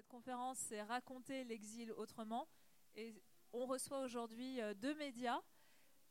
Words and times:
cette 0.00 0.08
conférence, 0.08 0.56
c'est 0.56 0.80
raconter 0.80 1.44
l'exil 1.44 1.92
autrement. 1.92 2.48
Et 2.94 3.22
on 3.52 3.66
reçoit 3.66 4.00
aujourd'hui 4.00 4.58
euh, 4.58 4.72
deux 4.72 4.94
médias. 4.94 5.42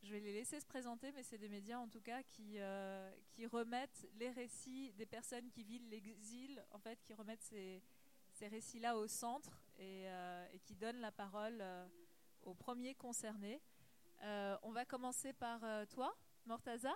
Je 0.04 0.12
vais 0.12 0.20
les 0.20 0.32
laisser 0.32 0.60
se 0.60 0.66
présenter, 0.66 1.10
mais 1.10 1.24
c'est 1.24 1.38
des 1.38 1.48
médias 1.48 1.78
en 1.78 1.88
tout 1.88 2.00
cas 2.00 2.22
qui, 2.22 2.60
euh, 2.60 3.12
qui 3.32 3.46
remettent 3.46 4.06
les 4.14 4.30
récits 4.30 4.92
des 4.92 5.06
personnes 5.06 5.50
qui 5.50 5.64
vivent 5.64 5.88
l'exil, 5.88 6.64
en 6.70 6.78
fait, 6.78 7.02
qui 7.02 7.14
remettent 7.14 7.42
ces, 7.42 7.82
ces 8.30 8.46
récits-là 8.46 8.96
au 8.96 9.08
centre 9.08 9.60
et, 9.76 10.04
euh, 10.06 10.46
qui 10.62 10.76
donnent 10.76 11.00
la 11.00 11.10
parole 11.10 11.60
aux 12.42 12.54
premiers 12.54 12.94
concernés. 12.94 13.60
on 14.62 14.70
va 14.70 14.84
commencer 14.84 15.32
par 15.32 15.62
toi, 15.88 16.16
Mortaza. 16.46 16.94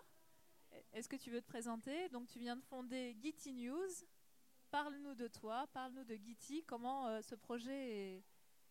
Est-ce 0.92 1.08
que 1.08 1.16
tu 1.16 1.32
veux 1.32 1.40
te 1.40 1.48
présenter? 1.48 2.08
Donc, 2.10 2.28
tu 2.28 2.38
viens 2.38 2.54
de 2.54 2.62
fonder 2.62 3.16
Gitty 3.20 3.52
News. 3.52 3.90
Parle-nous 4.74 5.14
de 5.14 5.28
toi, 5.28 5.68
parle-nous 5.72 6.02
de 6.02 6.16
Gitty, 6.16 6.64
comment 6.64 7.22
ce 7.22 7.36
projet 7.36 8.16
est, 8.16 8.24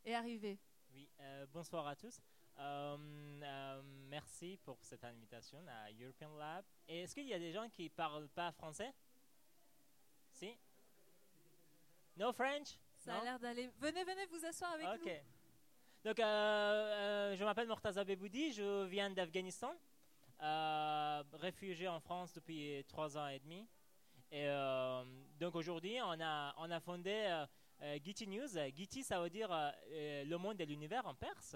est 0.04 0.14
arrivé? 0.14 0.60
Oui, 0.94 1.08
euh, 1.22 1.46
bonsoir 1.54 1.88
à 1.88 1.96
tous. 1.96 2.20
Euh, 2.60 2.98
euh, 3.42 3.82
merci 4.10 4.60
pour 4.66 4.84
cette 4.84 5.06
invitation 5.06 5.66
à 5.66 5.90
European 5.94 6.36
Lab. 6.36 6.66
Est-ce 6.90 7.16
qu'il 7.16 7.26
y 7.26 7.34
a 7.34 7.40
des 7.40 7.54
gens 7.54 7.70
qui 7.70 7.86
ne 7.86 7.88
parlent 7.88 8.28
pas 8.28 8.52
français? 8.52 8.94
Si? 10.34 10.58
No 12.18 12.34
French? 12.34 12.78
Ça 12.98 13.22
a 13.22 13.24
l'air 13.24 13.40
d'aller. 13.40 13.72
Venez, 13.80 14.04
venez 14.04 14.26
vous 14.26 14.46
asseoir 14.46 14.74
avec 14.74 14.86
nous. 14.86 15.08
Ok. 15.08 15.24
Donc, 16.04 16.18
je 16.18 17.44
m'appelle 17.46 17.70
Mortaza 17.70 18.04
Beboudi, 18.04 18.52
je 18.52 18.84
viens 18.88 19.10
d'Afghanistan, 19.10 19.74
réfugié 21.32 21.88
en 21.88 22.02
France 22.02 22.34
depuis 22.34 22.84
trois 22.90 23.18
ans 23.18 23.30
et 23.30 23.40
demi. 23.40 23.66
Et 24.36 24.48
donc 25.40 25.56
aujourd'hui, 25.56 25.98
on 26.02 26.20
a, 26.20 26.56
on 26.58 26.72
a 26.72 26.80
fondé 26.80 27.46
euh, 27.84 28.00
Giti 28.02 28.28
News. 28.28 28.58
Giti, 28.76 29.04
ça 29.04 29.20
veut 29.20 29.30
dire 29.30 29.52
euh, 29.52 29.70
euh, 29.92 30.24
le 30.24 30.38
monde 30.38 30.60
et 30.62 30.66
l'univers 30.66 31.06
en 31.06 31.14
perse. 31.14 31.56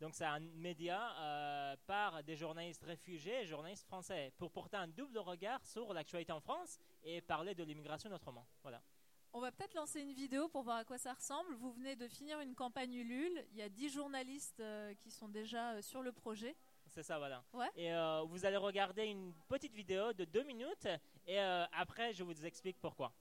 Donc 0.00 0.14
c'est 0.14 0.24
un 0.24 0.38
média 0.38 1.76
par 1.86 2.22
des 2.22 2.36
journalistes 2.36 2.84
réfugiés 2.84 3.42
et 3.42 3.46
journalistes 3.46 3.84
français 3.84 4.32
pour 4.36 4.52
porter 4.52 4.76
un 4.76 4.86
double 4.86 5.18
regard 5.18 5.64
sur 5.66 5.92
l'actualité 5.92 6.30
en 6.30 6.38
France 6.38 6.78
et 7.02 7.20
parler 7.20 7.52
de 7.56 7.64
l'immigration 7.64 8.08
autrement. 8.12 8.46
Voilà. 8.62 8.80
On 9.32 9.40
va 9.40 9.50
peut-être 9.50 9.74
lancer 9.74 10.00
une 10.00 10.12
vidéo 10.12 10.48
pour 10.48 10.62
voir 10.62 10.76
à 10.76 10.84
quoi 10.84 10.98
ça 10.98 11.14
ressemble. 11.14 11.52
Vous 11.54 11.72
venez 11.72 11.96
de 11.96 12.06
finir 12.06 12.38
une 12.38 12.54
campagne 12.54 12.94
Ulule. 12.94 13.44
Il 13.50 13.56
y 13.56 13.62
a 13.62 13.68
10 13.68 13.88
journalistes 13.88 14.62
qui 15.00 15.10
sont 15.10 15.28
déjà 15.28 15.82
sur 15.82 16.00
le 16.00 16.12
projet. 16.12 16.54
C'est 16.90 17.02
ça, 17.02 17.18
voilà. 17.18 17.42
Ouais. 17.52 17.68
Et 17.74 17.90
vous 18.28 18.46
allez 18.46 18.56
regarder 18.56 19.06
une 19.06 19.34
petite 19.48 19.74
vidéo 19.74 20.12
de 20.12 20.24
deux 20.24 20.44
minutes 20.44 20.86
et 21.28 21.38
après 21.38 22.12
je 22.12 22.24
vous 22.24 22.44
explique 22.44 22.78
pourquoi. 22.80 23.12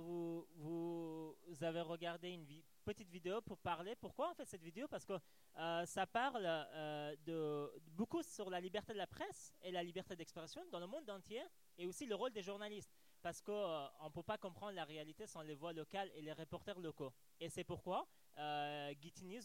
Vous 0.00 1.36
avez 1.60 1.80
regardé 1.80 2.30
une 2.30 2.46
petite 2.84 3.10
vidéo 3.10 3.40
pour 3.40 3.58
parler. 3.58 3.94
Pourquoi 3.94 4.30
on 4.30 4.34
fait 4.34 4.44
cette 4.44 4.62
vidéo? 4.62 4.88
Parce 4.88 5.04
que 5.04 5.12
euh, 5.58 5.86
ça 5.86 6.06
parle 6.06 6.44
euh, 6.46 7.16
de, 7.24 7.70
beaucoup 7.92 8.22
sur 8.22 8.50
la 8.50 8.60
liberté 8.60 8.92
de 8.92 8.98
la 8.98 9.06
presse 9.06 9.54
et 9.62 9.70
la 9.70 9.82
liberté 9.82 10.16
d'expression 10.16 10.64
dans 10.70 10.80
le 10.80 10.86
monde 10.86 11.08
entier 11.10 11.42
et 11.78 11.86
aussi 11.86 12.06
le 12.06 12.14
rôle 12.14 12.32
des 12.32 12.42
journalistes. 12.42 12.92
Parce 13.22 13.40
qu'on 13.42 13.52
euh, 13.52 13.86
ne 14.04 14.08
peut 14.10 14.22
pas 14.22 14.38
comprendre 14.38 14.72
la 14.72 14.84
réalité 14.84 15.26
sans 15.26 15.42
les 15.42 15.54
voix 15.54 15.72
locales 15.72 16.10
et 16.14 16.22
les 16.22 16.32
reporters 16.32 16.78
locaux. 16.80 17.12
Et 17.38 17.48
c'est 17.48 17.64
pourquoi 17.64 18.06
euh, 18.38 18.94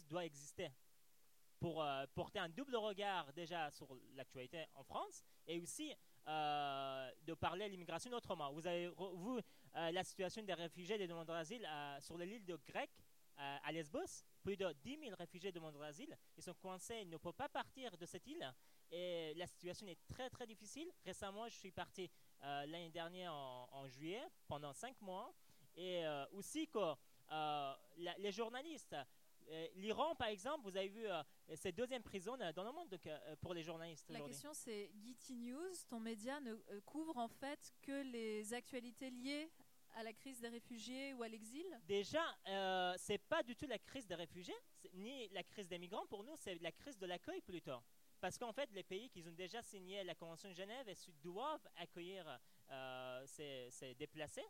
doit 0.08 0.24
exister 0.24 0.70
pour 1.58 1.84
porter 2.14 2.38
un 2.38 2.50
double 2.50 2.76
regard 2.76 3.32
déjà 3.32 3.70
sur 3.70 3.88
l'actualité 4.14 4.66
en 4.74 4.84
France 4.84 5.24
et 5.46 5.58
aussi 5.58 5.90
de 6.26 7.34
parler 7.34 7.66
l'immigration 7.70 8.12
autrement. 8.12 8.52
Vous 8.52 8.66
avez 8.66 8.88
vu 8.88 9.40
euh, 9.76 9.90
la 9.92 10.04
situation 10.04 10.42
des 10.42 10.54
réfugiés 10.54 10.94
et 10.94 10.98
des 10.98 11.06
demandeurs 11.06 11.36
d'asile 11.36 11.66
euh, 11.66 12.00
sur 12.00 12.16
l'île 12.18 12.44
de 12.44 12.58
Grec, 12.66 12.90
à 13.38 13.70
Lesbos. 13.70 14.24
Plus 14.42 14.56
de 14.56 14.72
10 14.82 14.98
000 14.98 15.16
réfugiés 15.18 15.50
et 15.50 15.52
demandeurs 15.52 15.82
d'asile. 15.82 16.16
Ils 16.38 16.42
sont 16.42 16.54
coincés, 16.54 17.00
ils 17.02 17.10
ne 17.10 17.18
peuvent 17.18 17.34
pas 17.34 17.50
partir 17.50 17.94
de 17.98 18.06
cette 18.06 18.26
île. 18.26 18.50
Et 18.90 19.34
la 19.34 19.46
situation 19.46 19.86
est 19.88 19.98
très 20.06 20.30
très 20.30 20.46
difficile. 20.46 20.90
Récemment, 21.04 21.46
je 21.46 21.54
suis 21.54 21.70
parti 21.70 22.10
l'année 22.40 22.88
dernière 22.88 23.34
en, 23.34 23.86
juillet 23.88 24.22
pendant 24.48 24.72
5 24.72 24.98
mois. 25.02 25.34
Et 25.76 26.06
aussi 26.32 26.66
que 26.68 26.94
les 28.16 28.32
journalistes 28.32 28.96
euh, 29.48 29.66
L'Iran, 29.76 30.14
par 30.16 30.28
exemple, 30.28 30.68
vous 30.68 30.76
avez 30.76 30.88
vu, 30.88 31.06
euh, 31.06 31.22
c'est 31.54 31.72
deuxième 31.72 32.02
prison 32.02 32.36
dans 32.36 32.64
le 32.64 32.72
monde 32.72 32.88
donc, 32.88 33.06
euh, 33.06 33.36
pour 33.40 33.54
les 33.54 33.62
journalistes. 33.62 34.10
La 34.10 34.20
question, 34.20 34.52
c'est 34.52 34.90
Giti 34.96 35.36
News, 35.36 35.72
ton 35.88 36.00
média 36.00 36.40
ne 36.40 36.54
couvre 36.80 37.16
en 37.16 37.28
fait 37.28 37.72
que 37.82 38.02
les 38.02 38.52
actualités 38.54 39.10
liées 39.10 39.50
à 39.96 40.02
la 40.02 40.12
crise 40.12 40.40
des 40.40 40.48
réfugiés 40.48 41.14
ou 41.14 41.22
à 41.22 41.28
l'exil 41.28 41.64
Déjà, 41.88 42.22
euh, 42.46 42.94
c'est 42.98 43.18
pas 43.18 43.42
du 43.42 43.56
tout 43.56 43.66
la 43.66 43.78
crise 43.78 44.06
des 44.06 44.14
réfugiés, 44.14 44.54
ni 44.92 45.28
la 45.30 45.42
crise 45.42 45.68
des 45.68 45.78
migrants. 45.78 46.06
Pour 46.06 46.22
nous, 46.22 46.36
c'est 46.36 46.54
la 46.62 46.70
crise 46.70 46.98
de 46.98 47.06
l'accueil 47.06 47.40
plutôt. 47.40 47.80
parce 48.20 48.38
qu'en 48.38 48.52
fait, 48.52 48.70
les 48.72 48.82
pays 48.82 49.08
qui 49.08 49.22
ont 49.26 49.32
déjà 49.32 49.62
signé 49.62 50.04
la 50.04 50.14
Convention 50.14 50.50
de 50.50 50.54
Genève 50.54 50.86
doivent 51.22 51.66
accueillir 51.76 52.40
ces, 53.24 53.94
déplacés, 53.98 54.44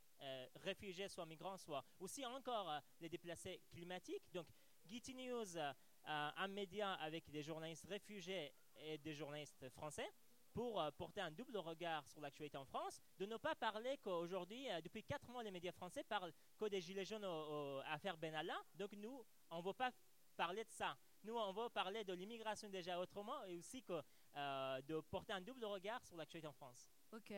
réfugiés, 0.56 1.08
soit 1.08 1.26
migrants, 1.26 1.56
soit 1.56 1.84
aussi 2.00 2.25
encore 2.25 2.81
les 3.00 3.08
déplacés 3.08 3.60
climatiques. 3.70 4.32
Donc, 4.32 4.46
Getty 4.84 5.14
News, 5.14 5.58
un 6.04 6.49
média 6.49 6.94
avec 6.94 7.28
des 7.31 7.42
journalistes 7.42 7.87
réfugiés 7.87 8.52
et 8.81 8.99
des 8.99 9.14
journalistes 9.14 9.69
français, 9.70 10.08
pour 10.56 10.81
euh, 10.81 10.91
porter 10.91 11.20
un 11.20 11.31
double 11.31 11.58
regard 11.58 12.08
sur 12.08 12.19
l'actualité 12.23 12.56
en 12.56 12.64
France, 12.64 12.99
de 13.19 13.26
ne 13.26 13.37
pas 13.37 13.55
parler 13.55 13.99
qu'aujourd'hui, 13.99 14.70
euh, 14.70 14.81
depuis 14.81 15.05
quatre 15.05 15.29
mois, 15.29 15.43
les 15.43 15.50
médias 15.50 15.70
français 15.70 16.03
parlent 16.03 16.32
que 16.56 16.64
des 16.64 16.81
gilets 16.81 17.05
jaunes 17.05 17.26
aux, 17.26 17.81
affaires 17.85 18.17
Benalla. 18.17 18.56
Donc 18.75 18.93
nous, 18.93 19.23
on 19.50 19.58
ne 19.58 19.62
veut 19.62 19.75
pas 19.75 19.91
parler 20.35 20.64
de 20.64 20.70
ça. 20.70 20.97
Nous, 21.25 21.35
on 21.35 21.53
veut 21.53 21.69
parler 21.69 22.05
de 22.05 22.14
l'immigration 22.14 22.70
déjà 22.70 22.99
autrement 22.99 23.44
et 23.44 23.55
aussi 23.58 23.82
que, 23.82 24.00
euh, 24.37 24.81
de 24.81 24.99
porter 25.00 25.35
un 25.35 25.43
double 25.43 25.67
regard 25.67 26.03
sur 26.06 26.17
l'actualité 26.17 26.49
en 26.49 26.55
France. 26.55 26.88
Ok. 27.12 27.35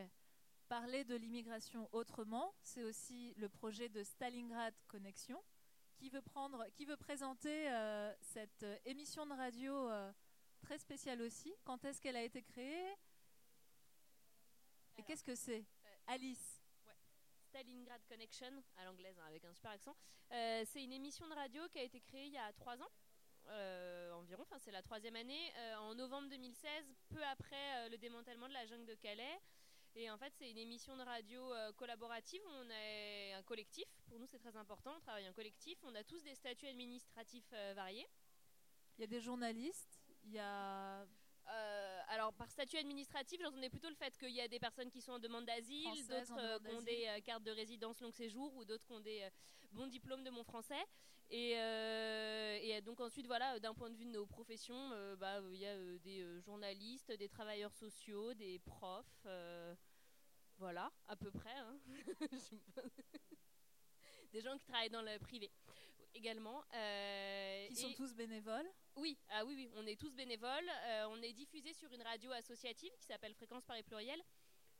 Parler 0.68 1.02
de 1.02 1.16
l'immigration 1.16 1.88
autrement, 1.90 2.54
c'est 2.62 2.84
aussi 2.84 3.34
le 3.36 3.48
projet 3.48 3.88
de 3.88 4.04
Stalingrad 4.04 4.74
Connexion 4.86 5.42
qui 5.96 6.08
veut, 6.08 6.22
prendre, 6.22 6.64
qui 6.76 6.84
veut 6.84 6.96
présenter 6.96 7.66
cette 8.20 8.64
émission 8.84 9.26
de 9.26 9.32
radio 9.32 9.90
très 10.60 10.78
spéciale 10.78 11.22
aussi. 11.22 11.52
Quand 11.64 11.84
est-ce 11.84 12.00
qu'elle 12.00 12.16
a 12.16 12.22
été 12.22 12.42
créée? 12.42 12.94
Et 14.98 15.02
qu'est-ce 15.02 15.24
que 15.24 15.34
c'est? 15.34 15.64
Euh, 15.84 15.96
Alice 16.08 16.60
Stalingrad 17.48 18.04
Connection, 18.08 18.62
à 18.76 18.84
l'anglaise 18.84 19.18
hein, 19.18 19.26
avec 19.28 19.44
un 19.44 19.54
super 19.54 19.70
accent. 19.70 19.96
Euh, 20.32 20.64
c'est 20.66 20.82
une 20.82 20.92
émission 20.92 21.26
de 21.28 21.34
radio 21.34 21.66
qui 21.68 21.78
a 21.78 21.82
été 21.82 22.00
créée 22.00 22.26
il 22.26 22.32
y 22.32 22.38
a 22.38 22.52
trois 22.52 22.80
ans. 22.82 22.90
Euh, 23.50 24.12
environ, 24.12 24.42
enfin 24.42 24.58
c'est 24.58 24.72
la 24.72 24.82
troisième 24.82 25.16
année, 25.16 25.52
en 25.78 25.94
novembre 25.94 26.28
2016, 26.28 26.68
peu 27.08 27.24
après 27.24 27.88
le 27.88 27.96
démantèlement 27.96 28.48
de 28.48 28.52
la 28.52 28.66
jungle 28.66 28.84
de 28.84 28.94
Calais. 28.94 29.40
Et 29.94 30.10
en 30.10 30.18
fait, 30.18 30.32
c'est 30.36 30.50
une 30.50 30.58
émission 30.58 30.96
de 30.96 31.02
radio 31.02 31.50
collaborative. 31.76 32.42
On 32.46 32.70
est 32.70 33.32
un 33.32 33.42
collectif. 33.42 33.86
Pour 34.06 34.20
nous, 34.20 34.26
c'est 34.26 34.38
très 34.38 34.54
important. 34.56 34.94
On 34.96 35.00
travaille 35.00 35.28
en 35.28 35.32
collectif. 35.32 35.78
On 35.82 35.94
a 35.94 36.04
tous 36.04 36.22
des 36.22 36.34
statuts 36.34 36.68
administratifs 36.68 37.50
variés. 37.74 38.06
Il 38.96 39.00
y 39.00 39.04
a 39.04 39.06
des 39.06 39.20
journalistes. 39.20 39.98
Il 40.24 40.32
y 40.32 40.38
a 40.38 41.06
euh, 41.50 42.00
alors, 42.08 42.32
par 42.34 42.50
statut 42.50 42.76
administratif, 42.76 43.40
j'entendais 43.42 43.70
plutôt 43.70 43.88
le 43.88 43.94
fait 43.94 44.16
qu'il 44.18 44.30
y 44.30 44.40
a 44.40 44.48
des 44.48 44.58
personnes 44.58 44.90
qui 44.90 45.00
sont 45.00 45.12
en 45.12 45.18
demande 45.18 45.46
d'asile, 45.46 46.06
d'autres 46.06 46.38
euh, 46.38 46.58
qui 46.58 46.74
ont 46.74 46.82
des 46.82 47.06
euh, 47.06 47.20
cartes 47.20 47.44
de 47.44 47.50
résidence 47.50 48.00
long 48.00 48.10
séjour 48.10 48.54
ou 48.56 48.64
d'autres 48.64 48.84
qui 48.84 48.92
ont 48.92 49.00
des 49.00 49.28
bons 49.72 49.86
diplômes 49.86 50.24
de 50.24 50.30
mon 50.30 50.44
français. 50.44 50.84
Et, 51.30 52.80
donc, 52.82 53.00
ensuite, 53.00 53.26
voilà, 53.26 53.58
d'un 53.60 53.74
point 53.74 53.90
de 53.90 53.96
vue 53.96 54.06
de 54.06 54.10
nos 54.10 54.26
professions, 54.26 54.90
bah, 55.18 55.40
il 55.52 55.58
y 55.58 55.66
a 55.66 55.76
des 55.98 56.40
journalistes, 56.40 57.12
des 57.12 57.28
travailleurs 57.28 57.74
sociaux, 57.74 58.32
des 58.34 58.58
profs. 58.60 59.26
voilà, 60.56 60.90
à 61.06 61.16
peu 61.16 61.30
près. 61.30 61.56
Hein. 61.56 61.78
des 64.32 64.40
gens 64.40 64.56
qui 64.56 64.64
travaillent 64.64 64.90
dans 64.90 65.02
le 65.02 65.18
privé 65.18 65.50
également. 66.14 66.62
Qui 67.68 67.76
sont 67.76 67.92
tous 67.94 68.14
bénévoles 68.14 68.70
oui, 68.98 69.16
ah 69.30 69.44
oui, 69.44 69.54
oui, 69.56 69.70
on 69.76 69.86
est 69.86 69.98
tous 69.98 70.14
bénévoles. 70.14 70.68
Euh, 70.86 71.06
on 71.10 71.22
est 71.22 71.32
diffusé 71.32 71.72
sur 71.72 71.92
une 71.92 72.02
radio 72.02 72.32
associative 72.32 72.92
qui 72.98 73.06
s'appelle 73.06 73.34
Fréquence 73.34 73.64
Paris 73.64 73.82
Pluriel, 73.82 74.20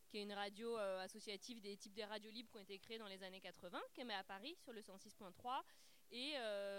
qui 0.08 0.18
est 0.18 0.22
une 0.22 0.32
radio 0.32 0.76
euh, 0.76 1.00
associative 1.00 1.60
des 1.60 1.76
types 1.76 1.94
des 1.94 2.04
radios 2.04 2.30
libres 2.30 2.50
qui 2.50 2.56
ont 2.58 2.62
été 2.62 2.78
créées 2.78 2.98
dans 2.98 3.06
les 3.06 3.22
années 3.22 3.40
80, 3.40 3.80
qui 3.92 4.00
émet 4.00 4.14
à 4.14 4.24
Paris 4.24 4.56
sur 4.56 4.72
le 4.72 4.80
106.3. 4.80 5.62
Et, 6.10 6.32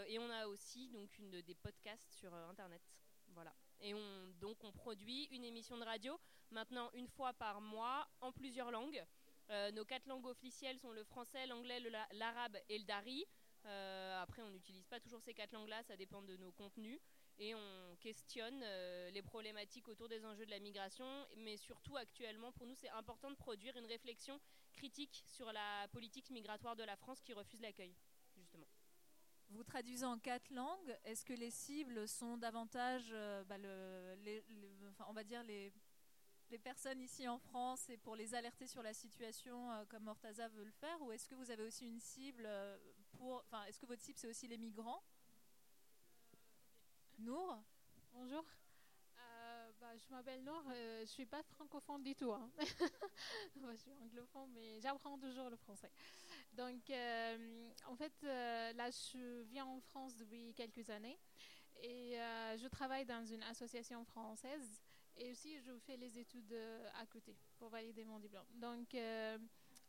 et, 0.07 0.17
on 0.17 0.29
a 0.31 0.47
aussi 0.47 0.89
donc 0.89 1.15
une, 1.19 1.41
des 1.41 1.53
podcasts 1.53 2.11
sur 2.11 2.33
Internet. 2.33 2.81
Voilà. 3.27 3.53
Et 3.79 3.93
on, 3.93 4.27
donc 4.39 4.63
on 4.63 4.71
produit 4.71 5.25
une 5.25 5.43
émission 5.43 5.77
de 5.77 5.83
radio 5.83 6.19
maintenant 6.49 6.89
une 6.93 7.07
fois 7.07 7.33
par 7.33 7.61
mois 7.61 8.07
en 8.21 8.31
plusieurs 8.31 8.71
langues. 8.71 9.05
nos 9.73 9.85
quatre 9.85 10.07
langues 10.07 10.25
officielles 10.25 10.79
sont 10.79 10.91
le 10.91 11.03
français, 11.03 11.45
l'anglais, 11.45 11.79
l'arabe 12.11 12.57
et 12.69 12.79
le 12.79 12.85
dari. 12.85 13.27
Euh, 13.65 14.21
après, 14.21 14.41
on 14.41 14.49
n'utilise 14.49 14.85
pas 14.87 14.99
toujours 14.99 15.21
ces 15.21 15.33
quatre 15.33 15.51
langues-là, 15.51 15.83
ça 15.83 15.95
dépend 15.97 16.21
de 16.21 16.35
nos 16.37 16.51
contenus. 16.51 16.99
Et 17.41 17.55
on 17.55 17.95
questionne 18.01 18.61
euh, 18.63 19.09
les 19.11 19.21
problématiques 19.21 19.87
autour 19.87 20.09
des 20.09 20.25
enjeux 20.25 20.45
de 20.45 20.51
la 20.51 20.59
migration, 20.59 21.05
mais 21.37 21.55
surtout 21.55 21.95
actuellement, 21.95 22.51
pour 22.51 22.67
nous, 22.67 22.75
c'est 22.75 22.89
important 22.89 23.31
de 23.31 23.35
produire 23.35 23.77
une 23.77 23.85
réflexion 23.85 24.37
critique 24.73 25.23
sur 25.25 25.51
la 25.53 25.87
politique 25.93 26.29
migratoire 26.31 26.75
de 26.75 26.83
la 26.83 26.97
France 26.97 27.21
qui 27.21 27.31
refuse 27.31 27.61
l'accueil, 27.61 27.95
justement. 28.35 28.67
Vous 29.51 29.63
traduisez 29.63 30.05
en 30.05 30.19
quatre 30.19 30.51
langues. 30.51 30.97
Est-ce 31.05 31.23
que 31.23 31.33
les 31.33 31.49
cibles 31.49 32.09
sont 32.09 32.37
davantage, 32.37 33.07
euh, 33.13 33.43
bah, 33.45 33.55
on 35.07 35.13
va 35.13 35.23
dire, 35.23 35.41
les, 35.43 35.71
les 36.49 36.59
personnes 36.59 36.99
ici 36.99 37.25
en 37.25 37.39
France 37.39 37.89
et 37.89 37.97
pour 37.97 38.17
les 38.17 38.35
alerter 38.35 38.67
sur 38.67 38.83
la 38.83 38.93
situation 38.93 39.71
euh, 39.71 39.85
comme 39.85 40.03
Mortaza 40.03 40.49
veut 40.49 40.65
le 40.65 40.71
faire 40.71 41.01
Ou 41.03 41.13
est-ce 41.13 41.25
que 41.25 41.35
vous 41.35 41.51
avez 41.51 41.63
aussi 41.63 41.87
une 41.87 42.01
cible 42.01 42.49
pour. 43.13 43.41
Enfin, 43.45 43.63
est-ce 43.63 43.79
que 43.79 43.85
votre 43.85 44.01
cible 44.01 44.19
c'est 44.19 44.27
aussi 44.27 44.47
les 44.49 44.57
migrants? 44.57 45.01
Nour 47.19 47.63
Bonjour. 48.13 48.43
Euh, 49.17 49.71
bah, 49.79 49.95
je 49.97 50.09
m'appelle 50.09 50.43
Nour, 50.43 50.63
je 51.01 51.05
suis 51.05 51.25
pas 51.25 51.43
francophone 51.43 52.03
du 52.03 52.15
tout. 52.15 52.31
Hein. 52.31 52.49
je 53.55 53.77
suis 53.77 53.93
anglophone, 53.93 54.49
mais 54.53 54.79
j'apprends 54.81 55.17
toujours 55.17 55.49
le 55.49 55.55
français. 55.55 55.91
Donc, 56.53 56.89
en 57.87 57.95
fait, 57.95 58.13
là, 58.23 58.89
je 58.89 59.41
viens 59.43 59.65
en 59.65 59.79
France 59.79 60.15
depuis 60.15 60.53
quelques 60.53 60.89
années 60.89 61.19
et 61.81 62.15
je 62.57 62.67
travaille 62.67 63.05
dans 63.05 63.25
une 63.25 63.43
association 63.43 64.03
française 64.05 64.81
et 65.19 65.31
aussi, 65.31 65.59
je 65.59 65.77
fais 65.79 65.97
les 65.97 66.17
études 66.17 66.53
euh, 66.53 66.89
à 66.95 67.05
côté 67.05 67.35
pour 67.57 67.69
valider 67.69 68.05
mon 68.05 68.19
diplôme. 68.19 68.45
Donc, 68.55 68.95
euh, 68.95 69.37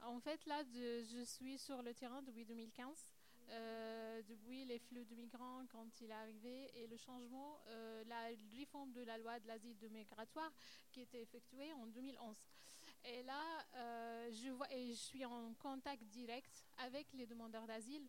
en 0.02 0.18
fait, 0.18 0.44
là, 0.46 0.62
je 0.72 1.22
suis 1.24 1.56
sur 1.56 1.82
le 1.82 1.94
terrain 1.94 2.20
depuis 2.22 2.44
2015. 2.44 3.06
Euh, 3.50 4.22
depuis 4.28 4.64
les 4.64 4.78
flux 4.78 5.04
de 5.04 5.14
migrants 5.16 5.64
quand 5.70 6.00
il 6.00 6.10
est 6.10 6.14
arrivé 6.14 6.70
et 6.74 6.86
le 6.86 6.96
changement, 6.96 7.58
la 8.06 8.28
réforme 8.56 8.92
de 8.92 9.02
la 9.02 9.18
loi 9.18 9.40
de 9.40 9.48
l'asile 9.48 9.76
de 9.78 9.88
migratoire 9.88 10.52
qui 10.90 11.00
était 11.00 11.22
effectuée 11.22 11.72
en 11.72 11.86
2011. 11.86 12.36
Et 13.04 13.22
là, 13.22 13.66
je, 14.30 14.50
vois, 14.50 14.70
et 14.72 14.88
je 14.88 14.98
suis 14.98 15.24
en 15.24 15.54
contact 15.54 16.04
direct 16.04 16.66
avec 16.78 17.12
les 17.14 17.26
demandeurs 17.26 17.66
d'asile 17.66 18.06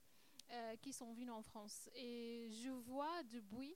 qui 0.81 0.91
sont 0.93 1.13
venus 1.13 1.31
en 1.31 1.41
France. 1.41 1.89
Et 1.95 2.49
je 2.51 2.69
vois 2.69 3.23
depuis 3.23 3.75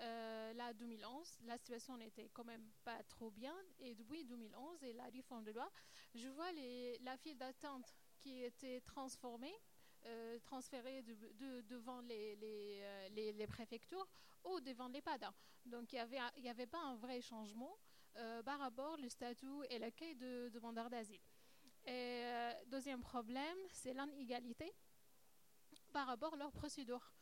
euh, 0.00 0.52
là, 0.54 0.72
2011, 0.72 1.40
la 1.46 1.58
situation 1.58 1.96
n'était 1.96 2.28
quand 2.32 2.44
même 2.44 2.64
pas 2.84 3.02
trop 3.04 3.30
bien. 3.30 3.54
Et 3.80 3.94
depuis 3.94 4.24
2011 4.24 4.82
et 4.84 4.92
la 4.92 5.04
réforme 5.04 5.44
de 5.44 5.52
loi, 5.52 5.70
je 6.14 6.28
vois 6.28 6.50
la 7.02 7.16
file 7.18 7.36
d'attente 7.38 7.94
qui 8.18 8.42
était 8.42 8.80
transformée, 8.80 9.54
euh, 10.06 10.38
transférée 10.40 11.02
de, 11.02 11.60
devant 11.62 12.02
euh, 12.10 13.08
les, 13.10 13.46
préfectures 13.46 14.06
ou 14.44 14.60
devant 14.60 14.88
les 14.88 15.02
PADA. 15.02 15.32
Donc 15.66 15.92
il 15.92 15.96
n'y 15.96 16.00
avait, 16.00 16.18
il 16.36 16.48
avait 16.48 16.66
pas 16.66 16.80
un 16.80 16.96
vrai 16.96 17.20
changement 17.20 17.76
par 18.44 18.58
rapport 18.58 18.98
au 19.02 19.08
statut 19.08 19.64
et 19.70 19.78
l'accueil 19.78 20.14
de 20.14 20.50
demandeurs 20.50 20.90
d'asile. 20.90 21.20
Et 21.86 22.24
deuxième 22.66 23.00
problème, 23.00 23.56
c'est 23.70 23.94
l'inégalité 23.94 24.70
par 25.92 26.06
rapport 26.06 26.34
à 26.34 26.36
leur 26.36 26.52
procédure. 26.52 27.14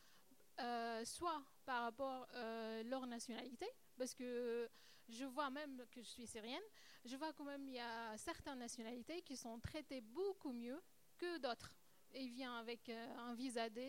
Euh, 0.59 1.03
soit 1.05 1.41
par 1.65 1.83
rapport 1.83 2.27
à 2.33 2.35
euh, 2.35 2.83
leur 2.83 3.07
nationalité, 3.07 3.65
parce 3.97 4.13
que 4.13 4.69
je 5.09 5.25
vois 5.25 5.49
même 5.49 5.83
que 5.89 6.01
je 6.01 6.07
suis 6.07 6.27
syrienne, 6.27 6.61
je 7.03 7.15
vois 7.15 7.33
quand 7.33 7.45
même 7.45 7.67
il 7.67 7.75
y 7.75 7.79
a 7.79 8.15
certaines 8.17 8.59
nationalités 8.59 9.21
qui 9.23 9.35
sont 9.35 9.59
traitées 9.59 10.01
beaucoup 10.01 10.51
mieux 10.51 10.79
que 11.17 11.39
d'autres. 11.39 11.73
Il 12.13 12.29
vient 12.29 12.57
avec 12.57 12.89
euh, 12.89 13.15
un 13.17 13.33
visa 13.33 13.69
D, 13.69 13.87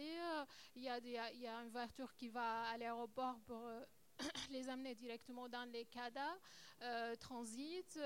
il 0.77 0.83
y, 0.83 0.89
a 0.89 1.63
une 1.63 1.71
voiture 1.71 2.15
qui 2.15 2.29
va 2.29 2.63
à 2.65 2.79
l'aéroport 2.79 3.39
pour 3.47 3.69
les 4.51 4.69
amener 4.69 4.95
directement 4.95 5.49
dans 5.49 5.69
les 5.71 5.85
CADA, 5.87 6.39
transit, 7.19 7.99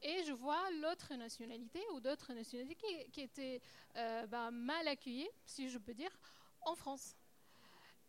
et 0.00 0.24
je 0.24 0.32
vois 0.32 0.70
l'autre 0.80 1.14
nationalité 1.14 1.80
ou 1.94 2.00
d'autres 2.00 2.32
nationalités 2.32 3.08
qui, 3.12 3.20
étaient 3.20 3.60
bah, 3.94 4.50
mal 4.50 4.88
accueillies, 4.88 5.30
si 5.44 5.68
je 5.68 5.78
peux 5.78 5.94
dire, 5.94 6.10
en 6.62 6.74
France. 6.74 7.16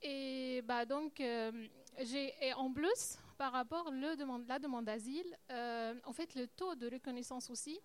Et 0.03 0.61
bah 0.63 0.85
donc, 0.85 1.21
euh, 1.21 1.67
j'ai 2.01 2.33
en 2.55 2.71
plus, 2.71 3.17
par 3.37 3.53
rapport 3.53 3.87
à 3.87 3.91
la 3.91 4.59
demande 4.59 4.85
d'asile, 4.85 5.37
euh, 5.49 5.95
en 6.03 6.11
fait, 6.11 6.35
le 6.35 6.47
taux 6.47 6.75
de 6.75 6.89
reconnaissance 6.89 7.49
aussi, 7.49 7.79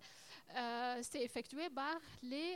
euh, 0.55 0.99
c'est 1.01 1.21
effectué 1.21 1.69
par 1.69 1.97
les 2.23 2.55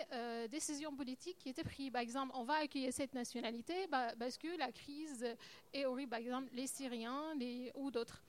décisions 0.49 0.95
politiques 0.95 1.37
qui 1.37 1.49
étaient 1.49 1.63
prises. 1.63 1.91
Par 1.91 2.01
exemple, 2.01 2.33
on 2.35 2.43
va 2.43 2.55
accueillir 2.55 2.93
cette 2.93 3.13
nationalité 3.13 3.87
bah, 3.89 4.13
parce 4.17 4.37
que 4.37 4.57
la 4.57 4.71
crise 4.71 5.25
est 5.73 5.85
horrible, 5.85 6.09
par 6.09 6.19
exemple, 6.19 6.49
les 6.53 6.67
Syriens 6.67 7.33
les, 7.37 7.71
ou 7.75 7.91
d'autres. 7.91 8.23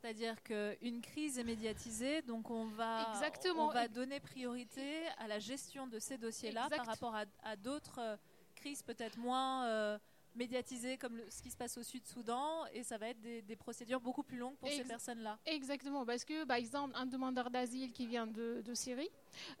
C'est-à-dire 0.00 0.42
qu'une 0.42 1.00
crise 1.00 1.38
est 1.38 1.44
médiatisée, 1.44 2.22
donc 2.22 2.50
on 2.50 2.64
va, 2.64 3.12
Exactement. 3.14 3.68
on 3.68 3.72
va 3.72 3.86
donner 3.86 4.18
priorité 4.18 5.06
à 5.18 5.28
la 5.28 5.38
gestion 5.38 5.86
de 5.86 6.00
ces 6.00 6.18
dossiers-là 6.18 6.68
par 6.70 6.86
rapport 6.86 7.14
à, 7.14 7.24
à 7.44 7.54
d'autres 7.54 8.18
crises 8.56 8.82
peut-être 8.82 9.18
moins 9.18 9.98
médiatisé 10.34 10.96
comme 10.98 11.16
le- 11.16 11.28
ce 11.30 11.42
qui 11.42 11.50
se 11.50 11.56
passe 11.56 11.76
au 11.78 11.82
Sud-Soudan 11.82 12.64
et 12.72 12.82
ça 12.82 12.98
va 12.98 13.08
être 13.08 13.20
des, 13.20 13.42
des 13.42 13.56
procédures 13.56 14.00
beaucoup 14.00 14.22
plus 14.22 14.38
longues 14.38 14.56
pour 14.56 14.68
ces 14.68 14.84
personnes-là. 14.88 15.38
Exactement, 15.46 16.04
parce 16.06 16.24
que 16.24 16.44
par 16.44 16.56
exemple, 16.56 16.94
un 16.96 17.06
demandeur 17.06 17.50
d'asile 17.50 17.92
qui 17.92 18.06
vient 18.06 18.26
de, 18.26 18.62
de 18.64 18.74
Syrie, 18.74 19.10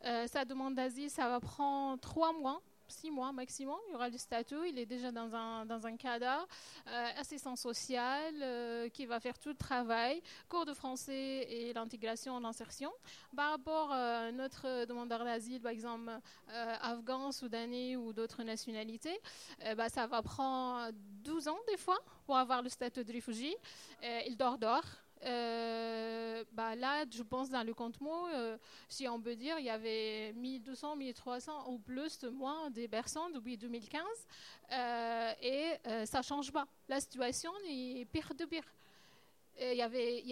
euh, 0.04 0.26
sa 0.26 0.44
demande 0.44 0.74
d'asile, 0.74 1.10
ça 1.10 1.28
va 1.28 1.40
prendre 1.40 2.00
trois 2.00 2.32
mois, 2.32 2.62
six 2.92 3.10
mois 3.10 3.32
maximum. 3.32 3.78
Il 3.88 3.92
y 3.92 3.94
aura 3.94 4.08
le 4.08 4.18
statut, 4.18 4.68
il 4.68 4.78
est 4.78 4.86
déjà 4.86 5.10
dans 5.10 5.34
un, 5.34 5.66
dans 5.66 5.86
un 5.86 5.96
cadre, 5.96 6.46
euh, 6.86 7.08
assistance 7.18 7.60
sociale, 7.60 8.34
euh, 8.42 8.88
qui 8.88 9.06
va 9.06 9.18
faire 9.18 9.38
tout 9.38 9.48
le 9.48 9.56
travail, 9.56 10.22
cours 10.48 10.64
de 10.64 10.74
français 10.74 11.46
et 11.48 11.72
l'intégration, 11.72 12.38
l'insertion. 12.38 12.92
Par 13.34 13.50
rapport 13.50 13.90
à 13.92 14.30
notre 14.30 14.84
demandeur 14.84 15.24
d'asile, 15.24 15.60
par 15.60 15.72
exemple, 15.72 16.10
euh, 16.50 16.74
afghan, 16.80 17.32
soudanais 17.32 17.96
ou 17.96 18.12
d'autres 18.12 18.42
nationalités, 18.42 19.18
euh, 19.64 19.74
bah, 19.74 19.88
ça 19.88 20.06
va 20.06 20.22
prendre 20.22 20.90
12 21.24 21.48
ans 21.48 21.58
des 21.68 21.76
fois 21.76 21.98
pour 22.26 22.36
avoir 22.36 22.62
le 22.62 22.68
statut 22.68 23.04
de 23.04 23.12
réfugié. 23.12 23.56
Euh, 24.02 24.20
il 24.26 24.36
dort 24.36 24.58
dort. 24.58 24.84
Euh, 25.24 26.44
bah 26.52 26.74
là, 26.74 27.04
je 27.10 27.22
pense 27.22 27.48
dans 27.48 27.62
le 27.62 27.74
compte 27.74 28.00
mot, 28.00 28.26
euh, 28.28 28.56
si 28.88 29.06
on 29.08 29.20
peut 29.20 29.36
dire, 29.36 29.58
il 29.58 29.64
y 29.64 29.70
avait 29.70 30.32
1200, 30.34 30.96
1300 30.96 31.70
ou 31.70 31.78
plus 31.78 32.18
de 32.18 32.28
moins 32.28 32.70
des 32.70 32.88
personnes 32.88 33.32
depuis 33.32 33.56
2015 33.56 34.02
euh, 34.72 35.32
et 35.42 35.72
euh, 35.86 36.06
ça 36.06 36.22
change 36.22 36.50
pas. 36.50 36.66
La 36.88 37.00
situation 37.00 37.52
est 37.68 38.04
pire 38.06 38.32
de 38.34 38.44
pire. 38.44 38.64
Il 39.60 39.76
y 39.76 39.82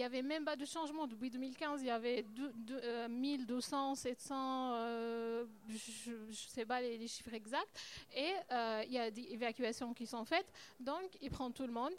avait, 0.03 0.23
même 0.23 0.43
pas 0.43 0.55
de 0.55 0.65
changement 0.65 1.07
depuis 1.07 1.29
2015. 1.29 1.81
Il 1.81 1.87
y 1.87 1.91
avait 1.91 2.23
deux- 2.23 2.51
deux- 2.55 2.81
euh, 2.83 3.07
1200, 3.07 3.95
700, 3.95 4.73
euh, 4.73 5.45
je 5.69 6.11
ne 6.11 6.33
sais 6.33 6.65
pas 6.65 6.81
les, 6.81 6.97
les 6.97 7.07
chiffres 7.07 7.33
exacts. 7.33 7.79
Et 8.13 8.33
il 8.87 8.91
y 8.91 8.97
a 8.97 9.09
des 9.11 9.27
évacuations 9.31 9.93
qui 9.93 10.05
sont 10.07 10.25
faites. 10.25 10.51
Donc, 10.79 11.17
ils 11.21 11.29
prennent 11.29 11.53
tout 11.53 11.65
le 11.67 11.71
monde. 11.71 11.93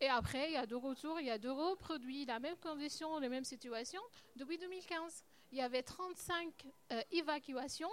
Et 0.00 0.08
après, 0.08 0.48
il 0.48 0.52
y 0.54 0.56
a 0.56 0.66
de 0.66 0.74
retour, 0.74 1.20
il 1.20 1.26
y 1.26 1.30
a 1.30 1.38
de 1.38 1.48
reproduits 1.48 2.24
la 2.24 2.38
même 2.40 2.56
condition, 2.56 3.18
les 3.18 3.28
mêmes 3.28 3.44
situations 3.44 4.00
depuis 4.34 4.56
2015. 4.56 5.24
Il 5.52 5.58
y 5.58 5.62
avait 5.62 5.82
35 5.82 6.66
euh, 6.92 7.02
évacuations 7.10 7.90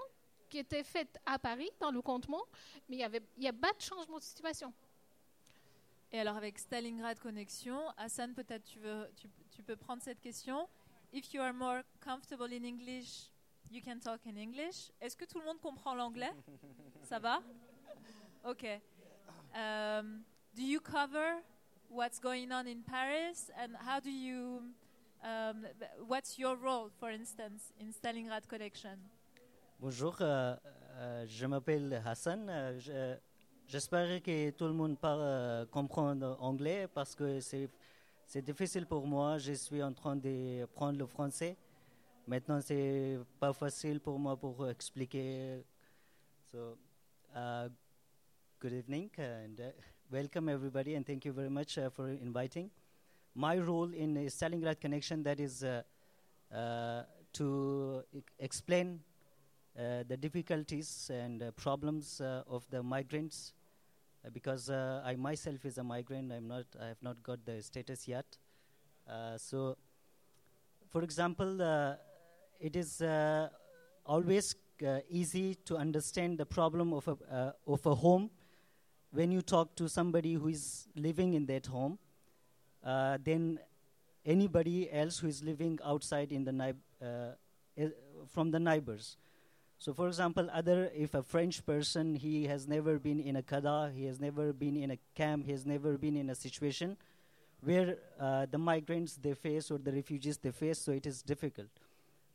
qui 0.50 0.60
étaient 0.60 0.84
faites 0.84 1.20
à 1.26 1.38
Paris 1.38 1.70
dans 1.82 1.92
le 1.92 2.02
comptement, 2.02 2.44
mais 2.88 2.98
il 2.98 3.22
n'y 3.38 3.48
a 3.48 3.54
pas 3.54 3.74
de 3.74 3.82
changement 3.82 4.20
de 4.20 4.24
situation. 4.24 4.74
Et 6.12 6.20
alors 6.20 6.38
avec 6.38 6.58
Stalingrad 6.58 7.20
Connexion, 7.20 7.90
Hassan, 7.98 8.34
peut-être 8.34 8.64
tu, 8.64 9.64
peux 9.64 9.76
prendre 9.76 10.02
cette 10.02 10.22
question. 10.22 10.70
If 11.12 11.34
you 11.34 11.42
are 11.42 11.54
more 11.54 11.82
comfortable 12.00 12.54
in 12.54 12.64
English, 12.64 13.30
you 13.70 13.82
can 13.84 14.00
talk 14.00 14.22
in 14.26 14.38
English. 14.38 14.92
Est-ce 15.02 15.18
que 15.18 15.26
tout 15.26 15.40
le 15.40 15.46
monde 15.46 15.60
comprend 15.60 15.96
l'anglais? 15.96 16.32
Ça 17.04 17.20
va? 17.20 17.42
Ok. 18.46 18.66
Um, 19.54 20.24
do 20.54 20.62
you 20.62 20.80
cover 20.80 21.42
what's 21.90 22.20
going 22.20 22.52
on 22.52 22.68
in 22.68 22.84
Paris 22.84 23.50
and 23.58 23.76
how 23.86 24.00
do 24.00 24.10
you, 24.12 24.62
um, 25.24 25.66
what's 26.08 26.38
your 26.38 26.56
role, 26.56 26.90
for 27.00 27.10
instance, 27.10 27.72
in 27.80 27.92
Stalingrad 27.94 28.48
Connection 28.48 28.98
Bonjour, 29.80 30.16
euh, 30.22 30.56
euh, 30.98 31.26
je 31.28 31.46
m'appelle 31.46 32.02
Hassan. 32.06 32.50
euh, 32.50 32.80
je- 32.80 33.18
J'espère 33.68 34.24
que 34.24 34.50
tout 34.52 34.66
le 34.66 34.72
monde 34.74 34.98
parle, 34.98 35.20
euh, 35.22 35.66
comprend 35.66 36.20
anglais 36.40 36.88
parce 36.88 37.14
que 37.14 37.42
c'est 37.42 38.42
difficile 38.42 38.86
pour 38.86 39.06
moi. 39.06 39.38
Je 39.38 39.52
suis 39.54 39.84
en 39.84 39.92
train 39.94 40.16
de 40.16 40.66
prendre 40.74 40.98
le 40.98 41.06
français. 41.06 41.58
Maintenant, 42.26 42.62
c'est 42.62 43.20
pas 43.40 43.52
facile 43.52 44.00
pour 44.00 44.18
moi 44.20 44.38
pour 44.38 44.70
expliquer. 44.70 45.66
So, 46.50 46.78
uh, 47.36 47.68
good 48.62 48.72
evening 48.72 49.10
and 49.20 49.60
uh, 49.60 49.72
welcome 50.10 50.48
everybody 50.48 50.96
and 50.96 51.06
thank 51.06 51.26
you 51.26 51.34
very 51.34 51.50
much 51.50 51.78
uh, 51.78 51.90
for 51.90 52.08
inviting. 52.08 52.70
My 53.36 53.58
role 53.58 53.92
in 53.94 54.16
uh, 54.16 54.22
Stalingrad 54.22 54.80
Connection 54.80 55.22
that 55.24 55.40
is 55.40 55.66
uh, 55.66 55.82
uh, 56.56 57.04
to 57.34 58.04
explain 58.40 59.02
uh, 59.78 60.04
the 60.08 60.16
difficulties 60.16 61.12
and 61.14 61.44
problems 61.58 62.22
of 62.22 62.66
the 62.70 62.82
migrants 62.82 63.54
because 64.32 64.70
I 64.70 65.16
myself 65.18 65.66
is 65.66 65.78
a 65.78 65.84
migrant 65.84 66.32
I'm 66.32 66.48
not 66.48 66.66
I 66.82 66.88
have 66.88 67.02
not 67.02 67.22
got 67.22 67.46
the 67.46 67.62
status 67.62 68.08
yet 68.08 68.26
so 69.36 69.78
for 70.90 71.04
example 71.04 71.98
it 72.60 72.76
is 72.76 73.02
always 74.06 74.56
uh, 74.86 75.00
easy 75.10 75.56
to 75.66 75.76
understand 75.76 76.38
the 76.38 76.46
problem 76.46 76.94
of 76.94 77.08
a 77.08 77.18
uh, 77.34 77.52
of 77.68 77.86
a 77.86 77.96
home 77.96 78.30
when 79.20 79.32
you 79.32 79.42
talk 79.42 79.76
to 79.76 79.90
somebody 79.90 80.34
who 80.34 80.48
is 80.48 80.88
living 80.96 81.34
in 81.34 81.46
that 81.46 81.66
home 81.76 81.98
uh, 82.84 83.18
then 83.24 83.60
anybody 84.26 84.92
else 84.92 85.20
who 85.20 85.28
is 85.28 85.44
living 85.44 85.80
outside 85.94 86.32
in 86.32 86.44
the 86.44 86.76
uh, 87.02 87.88
from 88.36 88.52
the 88.52 88.60
neighbors 88.60 89.18
so, 89.80 89.94
for 89.94 90.08
example, 90.08 90.50
other 90.52 90.92
if 90.96 91.14
a 91.14 91.22
French 91.22 91.64
person 91.66 92.16
he 92.16 92.46
has 92.48 92.68
never 92.68 92.98
been 92.98 93.20
in 93.20 93.36
a 93.36 93.44
kada, 93.44 93.92
he 93.96 94.06
has 94.06 94.20
never 94.20 94.52
been 94.52 94.76
in 94.76 94.92
a 94.92 94.98
camp, 95.14 95.46
he 95.46 95.52
has 95.52 95.66
never 95.66 95.98
been 95.98 96.18
in 96.18 96.32
a 96.32 96.36
situation 96.36 96.98
where 97.62 97.98
uh, 98.20 98.48
the 98.50 98.58
migrants 98.58 99.18
they 99.18 99.34
face 99.34 99.70
or 99.70 99.78
the 99.78 99.92
refugees 99.92 100.38
they 100.38 100.52
face. 100.52 100.80
So 100.80 100.92
it 100.94 101.06
is 101.06 101.22
difficult 101.22 101.70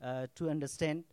uh, 0.00 0.28
to 0.36 0.50
understand. 0.50 1.04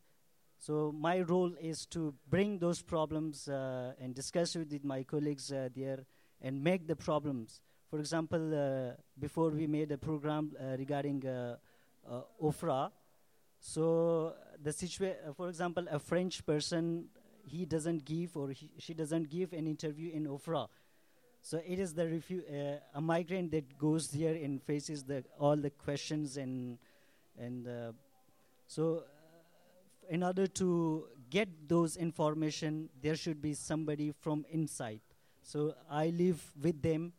So 0.59 0.91
my 0.91 1.21
role 1.21 1.53
is 1.61 1.85
to 1.87 2.13
bring 2.29 2.59
those 2.59 2.81
problems 2.81 3.47
uh, 3.47 3.93
and 3.97 4.13
discuss 4.13 4.55
with 4.55 4.83
my 4.83 5.03
colleagues 5.03 5.53
uh, 5.53 5.69
there 5.73 6.05
and 6.41 6.61
make 6.61 6.85
the 6.85 6.97
problems. 6.97 7.61
For 7.89 7.97
example, 7.97 8.53
uh, 8.53 8.95
before 9.17 9.51
we 9.51 9.67
made 9.67 9.89
a 9.93 9.97
program 9.97 10.51
uh, 10.59 10.75
regarding 10.77 11.25
uh, 11.25 11.55
uh, 12.07 12.21
OFRA, 12.43 12.91
so 13.61 14.33
the 14.61 14.73
situation, 14.73 15.17
uh, 15.29 15.33
for 15.33 15.47
example, 15.47 15.85
a 15.89 15.97
French 15.97 16.45
person, 16.45 17.05
he 17.47 17.65
doesn't 17.65 18.03
give 18.03 18.35
or 18.35 18.49
he, 18.49 18.69
she 18.79 18.93
doesn't 18.93 19.29
give 19.29 19.53
an 19.53 19.65
interview 19.65 20.11
in 20.11 20.27
Ofra. 20.27 20.67
So 21.41 21.61
it 21.65 21.79
is 21.79 21.93
the 21.93 22.03
refu- 22.03 22.79
a 22.93 22.99
migrant 22.99 23.51
that 23.51 23.77
goes 23.77 24.09
there 24.09 24.35
and 24.35 24.61
faces 24.61 25.05
the 25.05 25.23
all 25.39 25.55
the 25.55 25.69
questions 25.69 26.35
and 26.35 26.77
and 27.37 27.93
so 28.67 29.03
in 30.09 30.23
order 30.23 30.47
to 30.47 31.05
get 31.29 31.69
those 31.69 31.95
information, 31.95 32.89
there 33.01 33.15
should 33.15 33.41
be 33.41 33.53
somebody 33.53 34.11
from 34.11 34.45
inside. 34.49 35.01
So 35.43 35.75
I 35.89 36.07
live 36.07 36.43
with 36.61 36.81
them, 36.81 37.13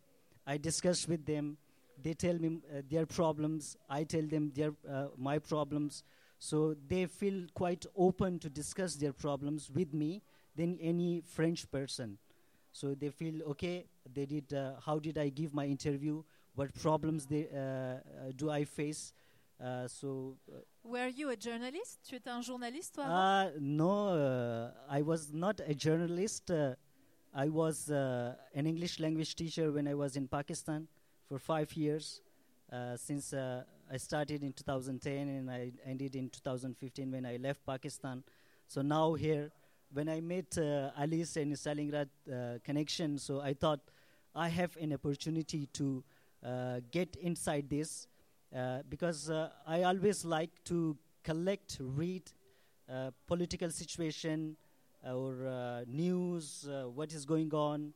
I 0.47 0.56
discuss 0.59 1.06
with 1.06 1.25
them. 1.25 1.56
They 2.02 2.14
tell 2.14 2.35
me 2.35 2.59
uh, 2.75 2.80
their 2.90 3.06
problems. 3.06 3.76
I 3.88 4.04
tell 4.04 4.23
them 4.23 4.52
their 4.54 4.73
uh, 4.90 5.09
my 5.16 5.38
problems. 5.38 6.02
So 6.38 6.75
they 6.88 7.06
feel 7.06 7.44
quite 7.54 7.85
open 7.94 8.38
to 8.38 8.49
discuss 8.49 8.94
their 8.94 9.12
problems 9.12 9.70
with 9.70 9.92
me 9.92 10.23
than 10.56 10.78
any 10.80 11.23
French 11.26 11.70
person. 11.70 12.18
So 12.73 12.94
they 12.94 13.11
feel 13.11 13.42
okay. 13.50 13.85
They 14.12 14.26
did. 14.26 14.52
Uh, 14.52 14.73
how 14.85 14.99
did 14.99 15.18
I 15.18 15.28
give 15.28 15.52
my 15.52 15.66
interview? 15.66 16.23
What 16.54 16.75
problems 16.75 17.26
they, 17.26 17.49
uh, 17.54 17.59
uh, 17.59 18.32
do 18.35 18.50
I 18.50 18.64
face? 18.64 19.12
Uh, 19.61 19.87
so 19.87 20.37
uh, 20.50 20.57
Were 20.85 21.09
you 21.09 21.29
a 21.29 21.37
journalist 21.37 22.00
Tu 22.02 22.14
étais 22.14 22.31
un 22.31 22.40
journaliste, 22.40 22.95
toi 22.95 23.05
avant 23.05 23.50
uh, 23.50 23.59
no, 23.61 24.09
uh, 24.09 24.71
I 24.88 25.02
was 25.02 25.33
not 25.33 25.61
a 25.61 25.75
journalist. 25.75 26.50
Uh, 26.50 26.75
I 27.35 27.49
was 27.49 27.90
uh, 27.90 28.35
an 28.55 28.67
English 28.67 28.99
language 28.99 29.35
teacher 29.35 29.71
when 29.71 29.87
I 29.87 29.95
was 29.95 30.17
in 30.17 30.26
Pakistan 30.29 30.88
for 31.29 31.38
five 31.38 31.73
years. 31.76 32.23
Uh, 32.73 32.97
since 32.97 33.33
uh, 33.33 33.64
I 33.93 33.97
started 33.99 34.43
in 34.43 34.52
2010 34.52 35.29
and 35.29 35.50
I 35.50 35.73
ended 35.85 36.17
in 36.17 36.31
2015 36.31 37.11
when 37.11 37.26
I 37.26 37.37
left 37.37 37.67
Pakistan. 37.67 38.23
So 38.67 38.81
now 38.81 39.14
here, 39.14 39.50
when 39.93 40.09
I 40.09 40.21
met 40.21 40.57
uh, 40.57 40.90
Alice 40.97 41.37
and 41.37 41.52
Stalingrad 41.52 42.09
uh, 42.33 42.59
connection, 42.64 43.19
so 43.19 43.40
I 43.40 43.55
thought 43.55 43.81
I 44.35 44.49
have 44.49 44.76
an 44.76 44.93
opportunity 44.93 45.67
to 45.75 46.05
uh, 46.45 46.81
get 46.93 47.17
inside 47.17 47.69
this 47.69 48.07
because 48.88 49.30
uh, 49.30 49.50
I 49.66 49.83
always 49.85 50.25
like 50.25 50.50
to 50.64 50.97
collect, 51.23 51.78
read 51.80 52.30
uh, 52.88 53.11
political 53.26 53.71
situation 53.71 54.57
uh, 55.07 55.14
or 55.14 55.47
uh, 55.47 55.85
news, 55.87 56.69
uh, 56.69 56.88
what 56.88 57.12
is 57.12 57.25
going 57.25 57.52
on. 57.54 57.92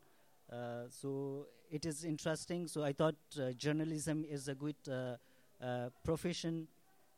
Uh, 0.53 0.85
so 0.89 1.47
it 1.71 1.85
is 1.85 2.05
interesting. 2.05 2.69
So 2.69 2.85
I 2.85 2.93
thought 2.93 3.17
uh, 3.41 3.53
journalism 3.53 4.25
is 4.29 4.49
a 4.49 4.55
good 4.55 4.77
uh, 4.89 5.17
uh, 5.65 5.91
profession 6.05 6.69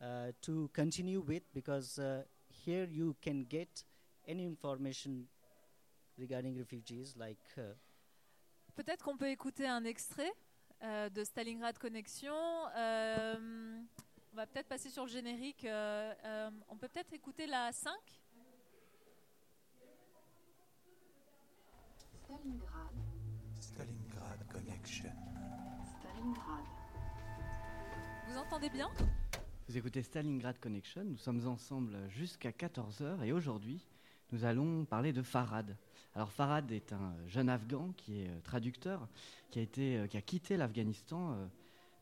uh, 0.00 0.32
to 0.42 0.70
continue 0.72 1.20
with 1.20 1.42
because 1.52 1.98
uh, 1.98 2.22
here 2.48 2.86
you 2.90 3.16
can 3.20 3.44
get 3.44 3.84
any 4.26 4.44
information 4.46 5.26
regarding 6.18 6.56
refugees 6.56 7.14
like. 7.16 7.38
Uh, 7.58 7.74
Peut-être 8.74 9.02
qu'on 9.04 9.16
peut 9.16 9.30
écouter 9.30 9.66
un 9.66 9.84
extrait 9.84 10.32
euh, 10.82 11.08
de 11.08 11.24
Stalingrad 11.24 11.78
Connexion. 11.78 12.34
Euh, 12.76 13.80
on 14.32 14.36
va 14.36 14.46
peut-être 14.46 14.68
passer 14.68 14.90
sur 14.90 15.04
le 15.04 15.08
générique. 15.10 15.64
euh, 15.64 16.12
euh, 16.24 16.50
on 16.68 16.76
peut 16.76 16.88
peut-être 16.88 17.12
écouter 17.12 17.46
la 17.46 17.72
5 17.72 17.92
Stalingrad, 22.24 22.94
Stalingrad. 23.60 24.46
Connection. 24.52 25.12
Stalingrad. 26.00 26.64
Vous 28.28 28.36
entendez 28.38 28.68
bien? 28.70 28.90
Vous 29.68 29.76
écoutez 29.76 30.02
Stalingrad 30.02 30.58
Connection, 30.58 31.04
nous 31.04 31.16
sommes 31.16 31.46
ensemble 31.46 31.96
jusqu'à 32.08 32.50
14h 32.50 33.22
et 33.24 33.32
aujourd'hui 33.32 33.84
nous 34.32 34.44
allons 34.44 34.84
parler 34.84 35.12
de 35.12 35.22
Farad. 35.22 35.76
Alors 36.14 36.32
Farad 36.32 36.70
est 36.72 36.92
un 36.92 37.14
jeune 37.28 37.48
Afghan 37.48 37.92
qui 37.96 38.22
est 38.22 38.28
euh, 38.28 38.40
traducteur, 38.42 39.06
qui 39.50 39.58
a, 39.58 39.62
été, 39.62 39.98
euh, 39.98 40.06
qui 40.06 40.16
a 40.16 40.22
quitté 40.22 40.56
l'Afghanistan 40.56 41.32
euh, 41.32 41.46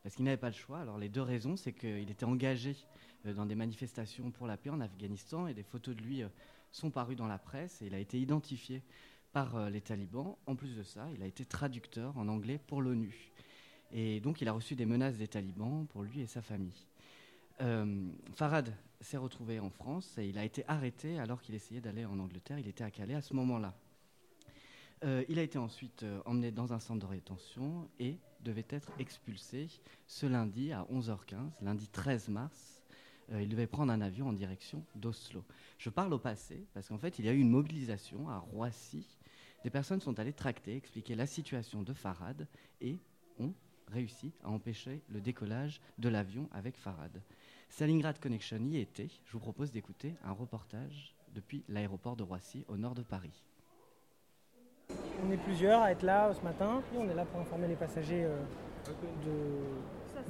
parce 0.03 0.15
qu'il 0.15 0.25
n'avait 0.25 0.37
pas 0.37 0.49
le 0.49 0.55
choix. 0.55 0.79
Alors 0.79 0.97
les 0.97 1.09
deux 1.09 1.21
raisons, 1.21 1.55
c'est 1.55 1.73
qu'il 1.73 2.09
était 2.09 2.25
engagé 2.25 2.75
dans 3.25 3.45
des 3.45 3.55
manifestations 3.55 4.31
pour 4.31 4.47
la 4.47 4.55
paix 4.55 4.69
en 4.69 4.79
Afghanistan 4.79 5.47
et 5.47 5.53
des 5.53 5.63
photos 5.63 5.95
de 5.95 6.01
lui 6.01 6.21
sont 6.71 6.91
parues 6.91 7.15
dans 7.15 7.25
la 7.25 7.39
presse 7.39 7.81
et 7.81 7.87
il 7.87 7.95
a 7.95 7.99
été 7.99 8.19
identifié 8.19 8.83
par 9.33 9.67
les 9.71 9.81
talibans. 9.81 10.35
En 10.45 10.55
plus 10.55 10.77
de 10.77 10.83
ça, 10.83 11.07
il 11.15 11.23
a 11.23 11.25
été 11.25 11.43
traducteur 11.43 12.15
en 12.19 12.27
anglais 12.27 12.59
pour 12.67 12.83
l'ONU. 12.83 13.31
Et 13.91 14.19
donc 14.19 14.41
il 14.41 14.47
a 14.47 14.51
reçu 14.51 14.75
des 14.75 14.85
menaces 14.85 15.17
des 15.17 15.27
talibans 15.27 15.87
pour 15.87 16.03
lui 16.03 16.21
et 16.21 16.27
sa 16.27 16.43
famille. 16.43 16.85
Farad 18.35 18.73
s'est 19.01 19.17
retrouvé 19.17 19.59
en 19.59 19.69
France 19.69 20.17
et 20.17 20.27
il 20.27 20.37
a 20.37 20.43
été 20.43 20.63
arrêté 20.67 21.19
alors 21.19 21.41
qu'il 21.41 21.55
essayait 21.55 21.81
d'aller 21.81 22.05
en 22.05 22.19
Angleterre. 22.19 22.59
Il 22.59 22.67
était 22.67 22.83
à 22.83 22.91
Calais 22.91 23.15
à 23.15 23.21
ce 23.21 23.33
moment-là. 23.33 23.73
Euh, 25.03 25.23
il 25.27 25.39
a 25.39 25.43
été 25.43 25.57
ensuite 25.57 26.03
euh, 26.03 26.21
emmené 26.25 26.51
dans 26.51 26.73
un 26.73 26.79
centre 26.79 27.01
de 27.01 27.05
rétention 27.05 27.89
et 27.99 28.17
devait 28.41 28.65
être 28.69 28.91
expulsé 28.97 29.67
ce 30.07 30.25
lundi 30.25 30.71
à 30.71 30.83
11h15, 30.91 31.51
lundi 31.61 31.87
13 31.87 32.29
mars. 32.29 32.81
Euh, 33.31 33.41
il 33.41 33.49
devait 33.49 33.67
prendre 33.67 33.91
un 33.91 34.01
avion 34.01 34.29
en 34.29 34.33
direction 34.33 34.83
d'Oslo. 34.95 35.43
Je 35.77 35.89
parle 35.89 36.13
au 36.13 36.19
passé 36.19 36.65
parce 36.73 36.87
qu'en 36.87 36.97
fait, 36.97 37.19
il 37.19 37.25
y 37.25 37.29
a 37.29 37.33
eu 37.33 37.39
une 37.39 37.49
mobilisation 37.49 38.29
à 38.29 38.37
Roissy. 38.37 39.05
Des 39.63 39.69
personnes 39.69 40.01
sont 40.01 40.17
allées 40.19 40.33
tracter, 40.33 40.75
expliquer 40.75 41.15
la 41.15 41.25
situation 41.25 41.83
de 41.83 41.93
Farad 41.93 42.47
et 42.81 42.99
ont 43.39 43.53
réussi 43.87 44.31
à 44.43 44.49
empêcher 44.49 45.01
le 45.09 45.21
décollage 45.21 45.81
de 45.97 46.07
l'avion 46.09 46.47
avec 46.51 46.77
Farad. 46.77 47.21
Stalingrad 47.69 48.19
Connection 48.19 48.59
y 48.65 48.77
était. 48.77 49.09
Je 49.25 49.33
vous 49.33 49.39
propose 49.39 49.71
d'écouter 49.71 50.15
un 50.23 50.31
reportage 50.31 51.15
depuis 51.33 51.63
l'aéroport 51.67 52.15
de 52.15 52.23
Roissy 52.23 52.63
au 52.67 52.77
nord 52.77 52.95
de 52.95 53.03
Paris. 53.03 53.43
On 55.25 55.31
est 55.31 55.37
plusieurs 55.37 55.81
à 55.81 55.91
être 55.91 56.03
là 56.03 56.33
ce 56.33 56.41
matin. 56.41 56.81
On 56.95 57.09
est 57.09 57.13
là 57.13 57.25
pour 57.25 57.39
informer 57.39 57.67
les 57.67 57.75
passagers 57.75 58.23
euh, 58.23 58.39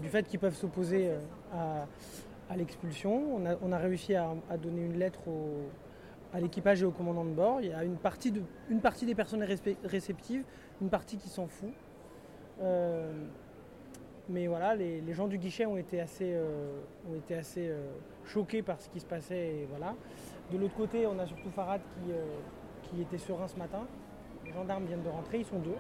du 0.02 0.10
fait 0.10 0.28
qu'ils 0.28 0.40
peuvent 0.40 0.56
s'opposer 0.56 1.10
euh, 1.54 1.86
à, 2.50 2.56
l'expulsion. 2.56 3.36
On 3.36 3.72
a, 3.72 3.78
réussi 3.78 4.16
à, 4.16 4.36
donner 4.62 4.86
une 4.86 4.98
lettre 4.98 5.22
à 6.34 6.40
l'équipage 6.40 6.82
et 6.82 6.86
au 6.86 6.92
commandant 6.92 7.26
de 7.26 7.32
bord. 7.32 7.62
Il 7.62 7.68
y 7.68 7.74
a 7.74 7.84
une 7.84 7.98
partie, 7.98 8.32
des 8.32 9.16
personnes 9.16 9.46
réceptives, 9.84 10.44
une 10.82 10.90
partie 10.90 11.18
qui 11.18 11.30
s'en 11.30 11.48
fout. 11.48 11.74
Euh, 12.62 13.12
mais 14.30 14.48
voilà, 14.48 14.76
les, 14.76 15.14
gens 15.14 15.28
du 15.28 15.38
guichet 15.38 15.66
ont 15.66 15.78
été 15.78 16.02
assez, 16.02 16.36
ont 17.10 17.16
été 17.16 17.36
assez 17.36 17.72
choqués 18.26 18.62
par 18.62 18.82
ce 18.82 18.90
qui 18.90 19.00
se 19.00 19.06
passait. 19.06 19.48
Et 19.48 19.68
voilà. 19.70 19.96
De 20.52 20.58
l'autre 20.58 20.76
côté, 20.76 21.06
on 21.06 21.18
a 21.20 21.26
surtout 21.26 21.50
Farad 21.52 21.82
qui 22.84 23.02
était 23.02 23.18
serein 23.18 23.48
ce 23.48 23.58
matin. 23.58 23.86
Les 24.44 24.52
gendarmes 24.52 24.86
viennent 24.86 25.04
de 25.04 25.10
rentrer, 25.10 25.40
ils 25.40 25.46
sont 25.46 25.60
deux. 25.60 25.76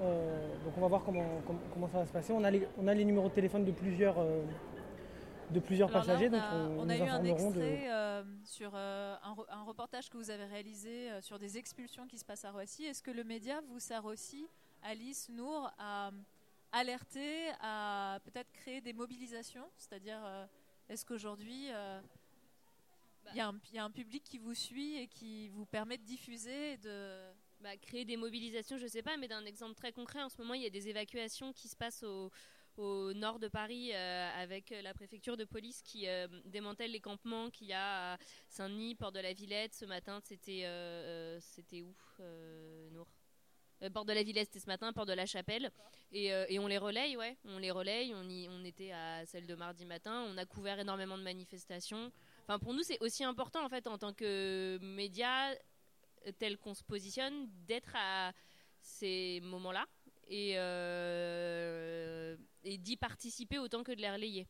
Euh, 0.00 0.54
donc 0.64 0.74
on 0.76 0.80
va 0.80 0.86
voir 0.86 1.02
comment, 1.04 1.24
comment, 1.72 1.88
ça 1.88 1.98
va 1.98 2.06
se 2.06 2.12
passer. 2.12 2.32
On 2.32 2.44
a 2.44 2.50
les, 2.50 2.66
on 2.78 2.86
a 2.86 2.94
les 2.94 3.04
numéros 3.04 3.28
de 3.28 3.34
téléphone 3.34 3.64
de 3.64 3.72
plusieurs, 3.72 4.18
euh, 4.18 4.42
de 5.50 5.60
plusieurs 5.60 5.90
passagers. 5.90 6.30
on, 6.30 6.88
a, 6.88 6.96
eu 6.96 7.02
un 7.02 7.24
extrait 7.24 7.90
euh, 7.90 8.22
sur 8.44 8.74
un, 8.76 9.18
un, 9.48 9.62
reportage 9.64 10.08
que 10.08 10.16
vous 10.16 10.30
avez 10.30 10.44
réalisé 10.44 11.08
sur 11.20 11.38
des 11.38 11.58
expulsions 11.58 12.06
qui 12.06 12.18
se 12.18 12.24
passent 12.24 12.44
à 12.44 12.52
Roissy. 12.52 12.84
Est-ce 12.84 13.02
que 13.02 13.10
le 13.10 13.24
média 13.24 13.60
vous 13.68 13.80
sert 13.80 14.04
aussi, 14.04 14.46
Alice 14.82 15.28
Nour, 15.30 15.72
à 15.78 16.10
alerter, 16.72 17.50
à 17.60 18.20
peut-être 18.24 18.50
créer 18.52 18.80
des 18.80 18.92
mobilisations 18.92 19.68
C'est-à-dire, 19.76 20.20
est-ce 20.88 21.04
qu'aujourd'hui 21.04 21.68
bah. 21.70 22.02
il 23.32 23.36
y, 23.36 23.76
y, 23.76 23.78
a 23.78 23.84
un 23.84 23.90
public 23.90 24.22
qui 24.22 24.38
vous 24.38 24.54
suit 24.54 24.96
et 24.96 25.06
qui 25.06 25.48
vous 25.48 25.66
permet 25.66 25.98
de 25.98 26.04
diffuser 26.04 26.72
et 26.72 26.76
de 26.76 27.32
bah, 27.60 27.76
créer 27.76 28.04
des 28.04 28.16
mobilisations, 28.16 28.78
je 28.78 28.84
ne 28.84 28.88
sais 28.88 29.02
pas, 29.02 29.16
mais 29.16 29.26
d'un 29.26 29.44
exemple 29.44 29.74
très 29.74 29.92
concret, 29.92 30.22
en 30.22 30.28
ce 30.28 30.40
moment, 30.40 30.54
il 30.54 30.62
y 30.62 30.66
a 30.66 30.70
des 30.70 30.88
évacuations 30.88 31.52
qui 31.52 31.68
se 31.68 31.76
passent 31.76 32.04
au, 32.04 32.30
nord 33.14 33.40
de 33.40 33.48
Paris 33.48 33.90
euh, 33.92 34.30
avec 34.36 34.70
la 34.70 34.94
préfecture 34.94 35.36
de 35.36 35.44
police 35.44 35.82
qui 35.82 36.06
euh, 36.06 36.28
démantèle 36.44 36.92
les 36.92 37.00
campements 37.00 37.50
qu'il 37.50 37.66
y 37.66 37.72
a 37.72 38.12
à 38.12 38.18
Saint-Denis, 38.48 38.94
Port 38.94 39.10
de 39.10 39.18
la 39.18 39.32
Villette. 39.32 39.74
Ce 39.74 39.84
matin, 39.84 40.20
c'était 40.22 40.64
euh, 40.64 41.40
c'était 41.40 41.82
où, 41.82 41.92
Nour? 42.92 43.08
Port 43.92 44.04
de 44.04 44.12
la 44.12 44.22
Villette, 44.22 44.46
c'était 44.46 44.60
ce 44.60 44.66
matin, 44.66 44.92
Port 44.92 45.06
de 45.06 45.12
la 45.12 45.26
Chapelle. 45.26 45.70
Et, 46.12 46.26
et, 46.26 46.58
on 46.58 46.66
les 46.66 46.78
relaye, 46.78 47.16
ouais. 47.16 47.36
On 47.44 47.58
les 47.58 47.70
relaye. 47.70 48.14
On, 48.14 48.28
y, 48.28 48.48
était 48.66 48.92
à 48.92 49.24
celle 49.26 49.46
de 49.46 49.54
mardi 49.54 49.84
matin. 49.86 50.26
On 50.28 50.36
a 50.36 50.44
couvert 50.44 50.78
énormément 50.80 51.16
de 51.16 51.22
manifestations. 51.22 52.10
Enfin, 52.42 52.58
pour 52.58 52.74
nous, 52.74 52.82
c'est 52.82 52.98
aussi 53.00 53.24
important, 53.24 53.64
en 53.64 53.68
fait, 53.68 53.86
en 53.86 53.98
tant 53.98 54.12
que 54.12 54.78
médias 54.80 55.54
tel 56.38 56.58
qu'on 56.58 56.74
se 56.74 56.82
positionne, 56.82 57.48
d'être 57.66 57.94
à 57.94 58.32
ces 58.80 59.40
moments-là 59.42 59.86
et, 60.28 60.54
euh, 60.56 62.36
d'y 62.64 62.96
participer 62.96 63.58
autant 63.58 63.82
que 63.82 63.92
de 63.92 64.00
les 64.00 64.10
relayer. 64.10 64.46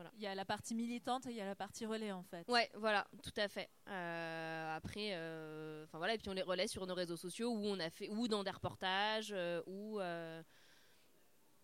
Voilà. 0.00 0.10
Il 0.16 0.22
y 0.22 0.26
a 0.26 0.34
la 0.34 0.44
partie 0.44 0.74
militante 0.74 1.26
et 1.26 1.30
il 1.30 1.36
y 1.36 1.40
a 1.40 1.44
la 1.44 1.54
partie 1.54 1.86
relais 1.86 2.12
en 2.12 2.22
fait. 2.22 2.48
Ouais, 2.48 2.70
voilà, 2.74 3.06
tout 3.22 3.32
à 3.36 3.48
fait. 3.48 3.68
Euh, 3.88 4.76
après, 4.76 5.10
euh, 5.12 5.84
enfin 5.84 5.98
voilà, 5.98 6.14
et 6.14 6.18
puis 6.18 6.28
on 6.28 6.34
les 6.34 6.42
relaie 6.42 6.68
sur 6.68 6.86
nos 6.86 6.94
réseaux 6.94 7.16
sociaux 7.16 7.50
où 7.50 7.64
on 7.66 7.78
a 7.78 7.90
fait, 7.90 8.08
ou 8.08 8.28
dans 8.28 8.42
des 8.42 8.50
reportages, 8.50 9.34
ou 9.66 10.00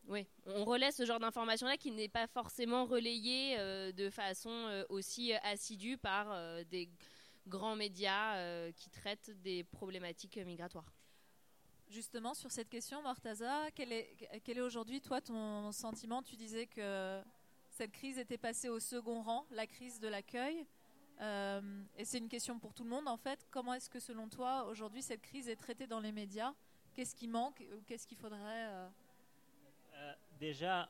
oui, 0.08 0.24
on 0.44 0.64
relaie 0.64 0.92
ce 0.92 1.04
genre 1.04 1.18
d'information-là 1.18 1.76
qui 1.76 1.90
n'est 1.90 2.08
pas 2.08 2.28
forcément 2.28 2.84
relayé 2.84 3.56
de 3.92 4.08
façon 4.10 4.84
aussi 4.88 5.32
assidue 5.32 5.98
par 5.98 6.28
des 6.66 6.88
grands 7.46 7.76
médias 7.76 8.36
euh, 8.36 8.72
qui 8.72 8.90
traitent 8.90 9.30
des 9.42 9.64
problématiques 9.64 10.36
migratoires. 10.38 10.92
Justement, 11.88 12.34
sur 12.34 12.50
cette 12.50 12.68
question, 12.68 13.00
Mortaza, 13.02 13.70
quel 13.74 13.92
est, 13.92 14.16
quel 14.42 14.58
est 14.58 14.62
aujourd'hui, 14.62 15.00
toi, 15.00 15.20
ton 15.20 15.70
sentiment? 15.70 16.22
Tu 16.22 16.34
disais 16.34 16.66
que 16.66 17.22
cette 17.76 17.92
crise 17.92 18.18
était 18.18 18.38
passée 18.38 18.68
au 18.68 18.80
second 18.80 19.22
rang, 19.22 19.46
la 19.50 19.66
crise 19.66 20.00
de 20.00 20.08
l'accueil. 20.08 20.66
Euh, 21.20 21.82
et 21.96 22.04
c'est 22.04 22.18
une 22.18 22.28
question 22.28 22.58
pour 22.58 22.72
tout 22.72 22.84
le 22.84 22.90
monde, 22.90 23.06
en 23.06 23.16
fait. 23.16 23.46
Comment 23.50 23.74
est-ce 23.74 23.90
que, 23.90 24.00
selon 24.00 24.28
toi, 24.28 24.64
aujourd'hui, 24.64 25.02
cette 25.02 25.20
crise 25.20 25.48
est 25.48 25.56
traitée 25.56 25.86
dans 25.86 26.00
les 26.00 26.12
médias? 26.12 26.54
Qu'est-ce 26.94 27.14
qui 27.14 27.28
manque 27.28 27.62
Qu'est-ce 27.86 28.06
qu'il 28.06 28.16
faudrait 28.16 28.66
euh? 28.68 28.88
Déjà, 30.38 30.88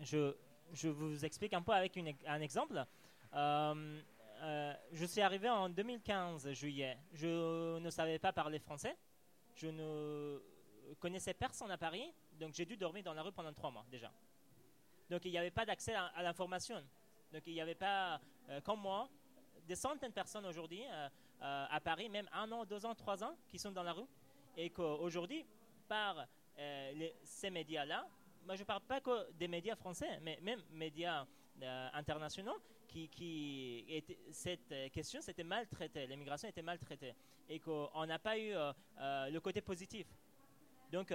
je, 0.00 0.34
je 0.72 0.88
vous 0.88 1.24
explique 1.24 1.54
un 1.54 1.62
peu 1.62 1.72
avec 1.72 1.98
un 2.26 2.40
exemple. 2.40 2.84
Euh, 4.42 4.74
je 4.92 5.04
suis 5.06 5.20
arrivé 5.20 5.48
en 5.48 5.68
2015, 5.68 6.52
juillet. 6.52 6.98
Je 7.14 7.78
ne 7.78 7.90
savais 7.90 8.18
pas 8.18 8.32
parler 8.32 8.58
français. 8.58 8.96
Je 9.54 9.68
ne 9.68 10.40
connaissais 11.00 11.34
personne 11.34 11.70
à 11.70 11.78
Paris. 11.78 12.12
Donc 12.32 12.54
j'ai 12.54 12.66
dû 12.66 12.76
dormir 12.76 13.02
dans 13.02 13.14
la 13.14 13.22
rue 13.22 13.32
pendant 13.32 13.52
trois 13.52 13.70
mois 13.70 13.84
déjà. 13.90 14.12
Donc 15.10 15.24
il 15.24 15.30
n'y 15.30 15.38
avait 15.38 15.50
pas 15.50 15.64
d'accès 15.64 15.94
à, 15.94 16.22
l'information. 16.22 16.82
Donc 17.32 17.42
il 17.46 17.54
n'y 17.54 17.60
avait 17.60 17.74
pas, 17.74 18.20
euh, 18.48 18.60
comme 18.60 18.80
moi, 18.80 19.08
des 19.66 19.76
centaines 19.76 20.10
de 20.10 20.14
personnes 20.14 20.46
aujourd'hui 20.46 20.82
euh, 20.90 21.08
à 21.40 21.80
Paris, 21.80 22.08
même 22.08 22.28
un 22.32 22.50
an, 22.52 22.64
deux 22.64 22.84
ans, 22.86 22.94
trois 22.94 23.22
ans, 23.22 23.36
qui 23.48 23.58
sont 23.58 23.72
dans 23.72 23.82
la 23.82 23.92
rue. 23.92 24.06
Et 24.56 24.70
qu'aujourd'hui, 24.70 25.44
par 25.88 26.26
ces 27.22 27.50
médias-là, 27.50 28.06
moi 28.46 28.54
je 28.54 28.62
ne 28.62 28.66
parle 28.66 28.80
pas 28.80 29.00
que 29.00 29.30
des 29.32 29.46
médias 29.46 29.76
français, 29.76 30.18
mais 30.22 30.38
même 30.40 30.62
médias 30.70 31.26
internationaux, 31.92 32.58
qui, 33.10 34.04
cette 34.30 34.72
euh, 34.72 34.88
question 34.88 35.20
c'était 35.20 35.44
mal 35.44 35.66
traitée, 35.66 36.06
l'immigration 36.06 36.48
était 36.48 36.62
mal 36.62 36.78
traitée 36.78 37.14
et 37.48 37.60
qu'on 37.60 38.06
n'a 38.06 38.18
pas 38.18 38.38
eu 38.38 38.52
euh, 38.52 38.72
euh, 38.98 39.30
le 39.30 39.40
côté 39.40 39.60
positif. 39.60 40.06
Donc 40.90 41.12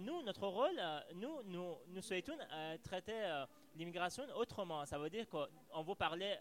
nous, 0.00 0.22
notre 0.22 0.46
rôle, 0.46 0.80
nous, 1.14 1.42
nous, 1.44 2.02
souhaitons 2.02 2.36
traiter 2.82 3.44
l'immigration 3.74 4.24
autrement. 4.36 4.84
Ça 4.86 4.98
veut 4.98 5.10
dire 5.10 5.26
qu'on 5.28 5.82
veut 5.82 5.94
parler 5.94 6.36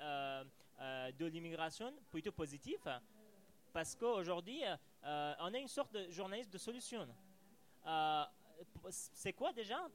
de 0.80 1.26
l'immigration 1.26 1.94
plutôt 2.10 2.32
positive 2.32 2.80
parce 3.74 3.96
qu'aujourd'hui, 3.96 4.62
on 5.04 5.54
est 5.54 5.62
une 5.62 5.68
sorte 5.68 5.94
de 5.94 6.10
journaliste 6.10 6.52
de 6.52 6.58
solution. 6.58 7.08
c'est 8.90 9.34
quoi 9.34 9.52
déjà? 9.52 9.88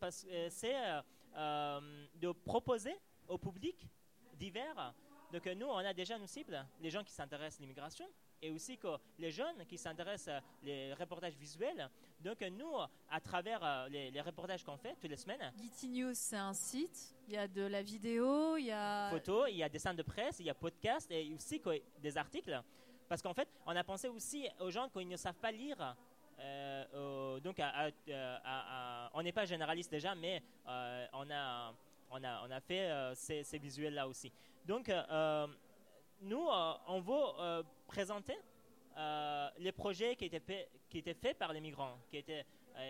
C'est 0.51 0.77
de 2.15 2.33
proposer 2.33 2.97
au 3.29 3.39
public 3.39 3.87
divers. 4.35 4.95
Donc 5.33 5.47
nous, 5.47 5.67
on 5.67 5.79
a 5.79 5.93
déjà 5.93 6.19
nos 6.19 6.27
cibles, 6.27 6.67
les 6.81 6.91
gens 6.91 7.05
qui 7.05 7.13
s'intéressent 7.13 7.61
à 7.61 7.63
l'immigration 7.63 8.07
et 8.41 8.51
aussi 8.51 8.77
que 8.77 8.89
les 9.19 9.31
jeunes 9.31 9.65
qui 9.67 9.79
s'intéressent 9.79 10.43
aux 10.65 10.95
reportages 10.99 11.37
visuels. 11.37 11.89
Donc 12.21 12.41
nous, 12.41 12.73
à 13.11 13.21
travers 13.21 13.61
euh, 13.63 13.89
les, 13.89 14.21
reportages 14.21 14.65
qu'on 14.65 14.77
fait 14.77 14.97
toutes 15.01 15.11
les 15.11 15.17
semaines. 15.17 15.53
Getty 15.57 15.89
News, 15.89 16.15
c'est 16.15 16.37
un 16.37 16.53
site. 16.53 17.15
Il 17.29 17.35
y 17.35 17.37
a 17.37 17.47
de 17.47 17.63
la 17.63 17.83
vidéo, 17.83 18.57
il 18.57 18.67
y 18.67 18.73
a... 18.73 19.11
Photos, 19.11 19.49
il 19.51 19.57
y 19.57 19.63
a 19.63 19.69
des 19.69 19.79
scènes 19.79 19.97
de 19.97 20.03
presse, 20.03 20.41
il 20.41 20.47
y 20.47 20.51
a 20.51 20.55
podcast 20.55 21.11
et 21.11 21.33
aussi 21.35 21.61
des 22.01 22.17
articles. 22.17 22.61
Parce 23.09 23.23
qu'en 23.23 23.35
fait, 23.35 23.49
on 23.67 23.75
a 23.75 23.85
pensé 23.85 24.09
aussi 24.09 24.49
aux 24.61 24.71
gens 24.71 24.89
qui 24.89 25.05
ne 25.05 25.17
savent 25.17 25.39
pas 25.39 25.53
lire 25.53 25.97
donc, 27.43 27.61
on 29.15 29.23
n'est 29.23 29.33
pas 29.33 29.45
généraliste 29.45 29.91
déjà, 29.91 30.15
mais 30.15 30.41
on, 30.67 31.29
a, 31.31 31.75
on, 32.11 32.23
a, 32.23 32.47
on 32.47 32.51
a 32.51 32.61
fait 32.61 32.89
ces, 33.15 33.43
ces 33.43 33.59
visuels-là 33.59 34.07
aussi. 34.07 34.31
Donc, 34.65 34.89
nous, 36.21 36.47
on 36.87 37.01
veut 37.01 37.65
présenter 37.87 38.39
les 39.59 39.73
projets 39.73 40.17
qui 40.17 40.27
étaient, 40.27 40.69
qui 40.89 40.99
étaient 40.99 41.15
faits 41.15 41.39
par 41.39 41.53
les 41.53 41.61
migrants, 41.61 41.99
qui 42.11 42.17
étaient 42.17 42.45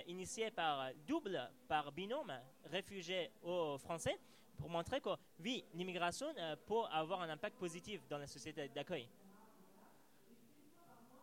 initiés 0.07 0.51
par 0.51 0.91
double, 1.07 1.41
par 1.67 1.93
binôme, 1.93 2.33
réfugiés 2.67 3.31
aux 3.43 3.79
Français, 3.79 4.19
pour 4.57 4.69
montrer 4.69 5.01
que, 5.01 5.11
oui, 5.41 5.65
l'immigration 5.75 6.27
peut 6.67 6.83
avoir 6.91 7.23
un 7.23 7.29
impact 7.31 7.57
positif 7.57 8.07
dans 8.09 8.19
la 8.19 8.27
société 8.27 8.69
d'accueil. 8.69 9.09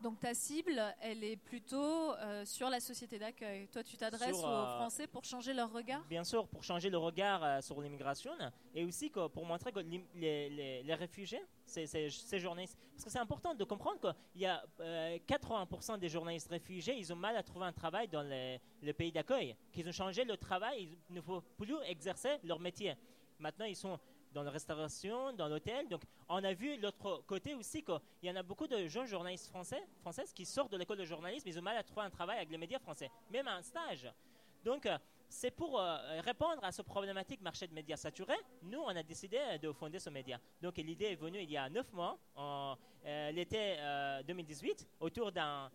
Donc 0.02 0.20
ta 0.20 0.34
cible, 0.34 0.82
elle 1.02 1.24
est 1.24 1.38
plutôt 1.38 2.14
euh, 2.14 2.46
sur 2.46 2.70
la 2.70 2.80
société 2.80 3.18
d'accueil. 3.18 3.68
Toi, 3.68 3.84
tu 3.84 3.98
t'adresses 3.98 4.36
aux 4.36 4.46
euh, 4.46 4.78
Français 4.78 5.08
pour 5.08 5.24
changer 5.24 5.54
leur 5.54 5.72
regard? 5.72 6.04
Bien 6.06 6.24
sûr, 6.24 6.48
pour 6.48 6.64
changer 6.64 6.90
le 6.90 6.98
regard 6.98 7.44
euh, 7.44 7.62
sur 7.62 7.82
l'immigration 7.82 8.32
et 8.74 8.84
aussi 8.84 9.10
pour 9.10 9.46
montrer 9.46 9.72
que 9.72 9.80
les, 9.80 10.84
les, 10.84 10.94
réfugiés, 10.94 11.42
ces, 11.66 11.88
ces, 11.88 12.40
journalistes, 12.40 12.78
parce 12.92 13.06
que 13.06 13.10
c'est 13.10 13.20
important 13.20 13.56
de 13.56 13.64
comprendre 13.64 14.00
qu'il 14.00 14.42
y 14.42 14.46
a 14.46 14.64
80% 14.80 16.00
des 16.00 16.10
journalistes 16.10 16.50
réfugiés, 16.50 16.96
ils 16.98 17.12
ont 17.12 17.16
mal 17.16 17.36
à 17.36 17.44
trouver 17.44 17.66
un 17.66 17.74
travail 17.74 18.08
dans 18.08 18.22
les, 18.22 18.60
le 18.82 18.94
pays 18.94 19.12
d'accueil, 19.12 19.56
qu'ils 19.72 19.88
ont 19.88 19.94
changé 19.94 20.24
le 20.24 20.38
travail, 20.38 20.98
ils 21.10 21.16
ne 21.16 21.22
faut 21.22 21.42
plus 21.58 21.76
exercer 21.88 22.38
leur 22.44 22.60
métier. 22.60 22.96
Maintenant, 23.40 23.66
ils 23.66 23.76
sont 23.76 24.00
dans 24.36 24.44
la 24.44 24.52
restauration, 24.52 25.32
dans 25.32 25.48
l'hôtel. 25.48 25.88
Donc, 25.88 26.02
on 26.28 26.44
a 26.44 26.54
vu 26.54 26.78
l'autre 26.78 27.24
côté 27.26 27.56
aussi 27.56 27.82
qu'il 27.82 28.00
y 28.24 28.30
en 28.30 28.36
a 28.36 28.44
beaucoup 28.44 28.68
de 28.68 28.86
jeunes 28.88 29.08
journalistes 29.08 29.48
français, 29.48 29.82
françaises 30.02 30.34
qui 30.34 30.46
sortent 30.46 30.74
de 30.74 30.78
l'école 30.78 30.98
de 30.98 31.06
journalisme, 31.06 31.48
ils 31.48 31.58
ont 31.58 31.62
mal 31.62 31.78
à 31.78 31.84
trouver 31.84 32.06
un 32.06 32.10
travail 32.10 32.38
avec 32.38 32.52
les 32.52 32.58
médias 32.58 32.80
français, 32.80 33.10
même 33.32 33.48
un 33.48 33.62
stage. 33.62 34.12
Donc, 34.64 34.86
euh, 34.86 34.98
c'est 35.30 35.52
pour 35.52 35.80
euh, 35.80 36.20
répondre 36.22 36.62
à 36.64 36.72
ce 36.74 36.82
problématique 36.82 37.42
marché 37.42 37.66
de 37.66 37.74
médias 37.74 37.96
saturé, 37.96 38.36
nous, 38.64 38.80
on 38.80 38.90
a 38.90 39.04
décidé 39.04 39.40
de 39.62 39.72
fonder 39.72 40.00
ce 40.00 40.10
média. 40.10 40.38
Donc, 40.62 40.76
l'idée 40.78 41.06
est 41.06 41.16
venue 41.16 41.42
il 41.42 41.50
y 41.50 41.58
a 41.58 41.70
neuf 41.70 41.92
mois, 41.94 42.18
euh, 42.38 43.32
l'été 43.32 43.78
2018, 44.28 44.86
autour 45.00 45.32
d'un 45.32 45.72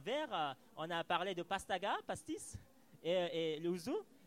verre. 0.00 0.56
on 0.76 0.90
a 0.90 1.04
parlé 1.04 1.34
de 1.34 1.44
pastaga, 1.44 1.96
pastis 2.06 2.58
et, 3.04 3.54
et 3.56 3.60
le 3.60 3.70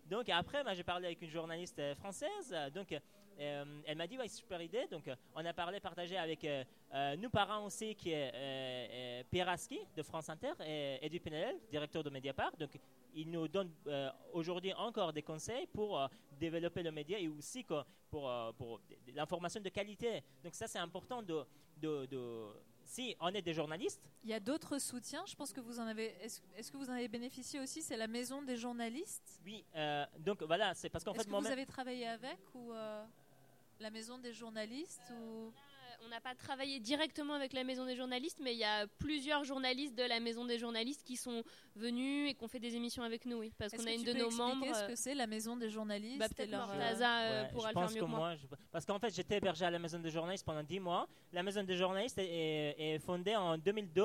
donc 0.10 0.30
après, 0.30 0.64
j'ai 0.76 0.84
parlé 0.84 1.08
avec 1.08 1.22
une 1.22 1.30
journaliste 1.30 1.80
euh, 1.80 1.96
française. 1.96 2.56
Donc 2.74 2.92
euh, 3.40 3.82
elle 3.86 3.98
m'a 3.98 4.08
dit, 4.08 4.18
ouais, 4.18 4.28
super 4.28 4.62
idée. 4.62 4.88
Donc 4.90 5.10
on 5.36 5.46
a 5.46 5.54
parlé, 5.54 5.80
partagé 5.80 6.18
avec 6.18 6.44
euh, 6.46 7.16
nous 7.18 7.30
parents 7.30 7.66
aussi, 7.66 7.96
qui 7.96 8.12
est 8.12 9.26
Pierre 9.30 9.50
Aski 9.50 9.80
de 9.96 10.04
France 10.04 10.30
Inter 10.30 10.54
et 10.66 11.06
Edu 11.06 11.20
Penel, 11.20 11.56
directeur 11.70 12.04
de 12.04 12.10
Mediapart. 12.10 12.56
Donc 12.58 12.72
il 13.14 13.30
nous 13.30 13.48
donne 13.48 13.72
aujourd'hui 14.34 14.74
encore 14.74 15.12
des 15.14 15.24
conseils 15.24 15.68
pour 15.68 16.10
développer 16.40 16.84
le 16.84 16.92
média 16.92 17.20
et 17.20 17.28
aussi 17.28 17.64
pour, 17.64 17.86
pour 18.58 18.82
l'information 19.14 19.62
de 19.62 19.70
qualité. 19.70 20.24
Donc 20.44 20.56
ça, 20.56 20.68
c'est 20.68 20.80
important 20.80 21.22
de, 21.22 21.46
de 21.78 22.08
si 22.88 23.16
on 23.20 23.30
est 23.30 23.42
des 23.42 23.54
journalistes. 23.54 24.02
Il 24.24 24.30
y 24.30 24.34
a 24.34 24.40
d'autres 24.40 24.80
soutiens. 24.80 25.24
Je 25.28 25.36
pense 25.36 25.54
que 25.54 25.60
vous 25.60 25.80
en 25.80 25.88
avez. 25.88 26.16
Est-ce, 26.24 26.72
que 26.72 26.78
vous 26.78 26.90
en 26.90 26.94
avez 26.94 27.08
bénéficié 27.08 27.60
aussi 27.60 27.82
C'est 27.82 27.98
la 27.98 28.08
maison 28.08 28.42
des 28.42 28.58
journalistes? 28.58 29.40
Oui. 29.46 29.64
Euh, 29.76 30.06
donc 30.20 30.42
voilà, 30.44 30.74
c'est 30.74 30.90
parce 30.90 31.04
qu'en 31.04 31.14
fait, 31.14 31.26
que 31.26 31.30
vous 31.30 31.48
avez 31.48 31.66
travaillé 31.66 32.08
avec 32.08 32.40
ou 32.54 32.74
euh, 32.74 33.04
la 33.80 33.90
maison 33.90 34.18
des 34.18 34.34
journalistes 34.34 35.12
ou? 35.22 35.52
On 36.06 36.10
n'a 36.10 36.22
pas 36.22 36.36
travaillé 36.36 36.80
directement 36.80 37.34
avec 37.34 37.54
la 37.54 37.64
Maison 37.64 37.86
des 37.86 37.96
journalistes, 37.96 38.40
mais 38.42 38.54
il 38.54 38.60
y 38.60 38.64
a 38.64 38.88
plusieurs 39.00 39.44
journalistes 39.44 39.96
de 39.96 40.04
la 40.04 40.20
Maison 40.20 40.46
des 40.46 40.58
journalistes 40.58 41.04
qui 41.04 41.18
sont 41.18 41.44
venus 41.76 42.32
et 42.32 42.34
qui 42.34 42.44
ont 42.44 42.48
fait 42.48 42.60
des 42.60 42.76
émissions 42.76 43.04
avec 43.04 43.26
nous. 43.26 43.38
Oui, 43.38 43.54
parce 43.58 43.74
qu'on 43.74 43.86
a 43.86 43.92
une 43.92 44.04
de 44.04 44.14
nos 44.14 44.32
membres. 44.32 44.66
Qu'est-ce 44.66 44.88
que 44.88 44.96
c'est 44.96 45.16
la 45.16 45.28
Maison 45.28 45.58
des 45.58 45.70
journalistes 45.70 46.20
bah, 46.20 46.28
Peut-être 46.30 46.52
Mortaza 46.52 47.20
euh, 47.20 47.44
euh, 47.44 47.50
pourra 47.50 47.70
le 47.70 47.80
faire 47.80 47.92
mieux 47.92 48.02
que, 48.02 48.06
moi. 48.06 48.36
Parce 48.72 48.86
qu'en 48.86 49.00
fait, 49.00 49.14
j'étais 49.14 49.38
hébergé 49.38 49.66
à 49.66 49.72
la 49.72 49.80
Maison 49.80 50.00
des 50.00 50.10
journalistes 50.12 50.46
pendant 50.46 50.64
10 50.64 50.80
mois. 50.80 51.08
La 51.34 51.44
Maison 51.44 51.64
des 51.64 51.78
journalistes 51.78 52.20
est, 52.20 53.00
fondée 53.00 53.36
en 53.36 53.58
2002. 53.58 54.04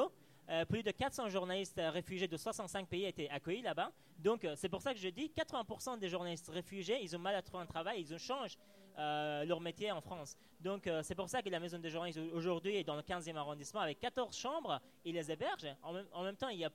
Euh, 0.48 0.64
plus 0.64 0.82
de 0.82 0.90
400 0.90 1.28
journalistes 1.28 1.80
réfugiés 1.80 2.26
de 2.26 2.36
65 2.36 2.88
pays 2.88 3.04
étaient 3.04 3.28
accueillis 3.28 3.62
là-bas. 3.62 3.92
Donc, 4.18 4.46
c'est 4.56 4.68
pour 4.68 4.82
ça 4.82 4.92
que 4.92 4.98
je 4.98 5.08
dis 5.08 5.32
80% 5.34 5.98
des 5.98 6.08
journalistes 6.08 6.48
réfugiés, 6.48 6.98
ils 7.00 7.14
ont 7.14 7.20
mal 7.20 7.34
à 7.36 7.42
trouver 7.42 7.62
un 7.62 7.66
travail, 7.66 8.00
ils 8.00 8.12
ont 8.12 8.18
changé 8.18 8.58
euh, 8.98 9.44
leur 9.44 9.60
métier 9.60 9.90
en 9.90 10.00
France. 10.00 10.36
Donc 10.60 10.86
euh, 10.86 11.02
c'est 11.02 11.14
pour 11.14 11.28
ça 11.28 11.40
que 11.40 11.48
la 11.48 11.58
Maison 11.58 11.78
des 11.78 11.88
journalistes 11.88 12.20
aujourd'hui 12.34 12.76
est 12.76 12.84
dans 12.84 12.96
le 12.96 13.02
15e 13.02 13.36
arrondissement 13.36 13.80
avec 13.80 13.98
14 14.00 14.36
chambres. 14.36 14.80
Ils 15.04 15.14
les 15.14 15.30
hébergent. 15.30 15.74
En 15.82 16.22
même, 16.22 16.36
temps, 16.36 16.48
il 16.48 16.58
n'y 16.58 16.64
a 16.64 16.72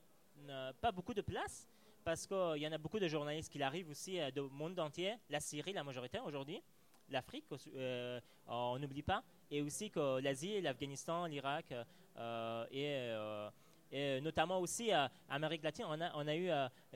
euh, 0.49 0.73
pas 0.81 0.91
beaucoup 0.91 1.13
de 1.13 1.21
place 1.21 1.67
parce 2.03 2.25
qu'il 2.25 2.57
y 2.57 2.67
en 2.67 2.71
a 2.71 2.77
beaucoup 2.77 2.99
de 2.99 3.07
journalistes 3.07 3.51
qui 3.51 3.61
arrivent 3.61 3.89
aussi 3.89 4.19
du 4.33 4.41
monde 4.41 4.79
entier. 4.79 5.15
La 5.29 5.39
Syrie, 5.39 5.73
la 5.73 5.83
majorité 5.83 6.19
aujourd'hui. 6.19 6.61
L'Afrique, 7.09 7.45
on 8.47 8.79
n'oublie 8.79 9.03
pas. 9.03 9.23
Et 9.51 9.61
aussi 9.61 9.91
que 9.91 10.19
l'Asie, 10.19 10.61
l'Afghanistan, 10.61 11.25
l'Irak 11.25 11.73
et 13.91 14.21
notamment 14.21 14.59
aussi 14.59 14.93
en 14.93 15.09
Amérique 15.29 15.63
latine, 15.63 15.85
on 15.87 15.99
a, 16.01 16.11
on 16.15 16.27
a 16.27 16.35
eu 16.35 16.49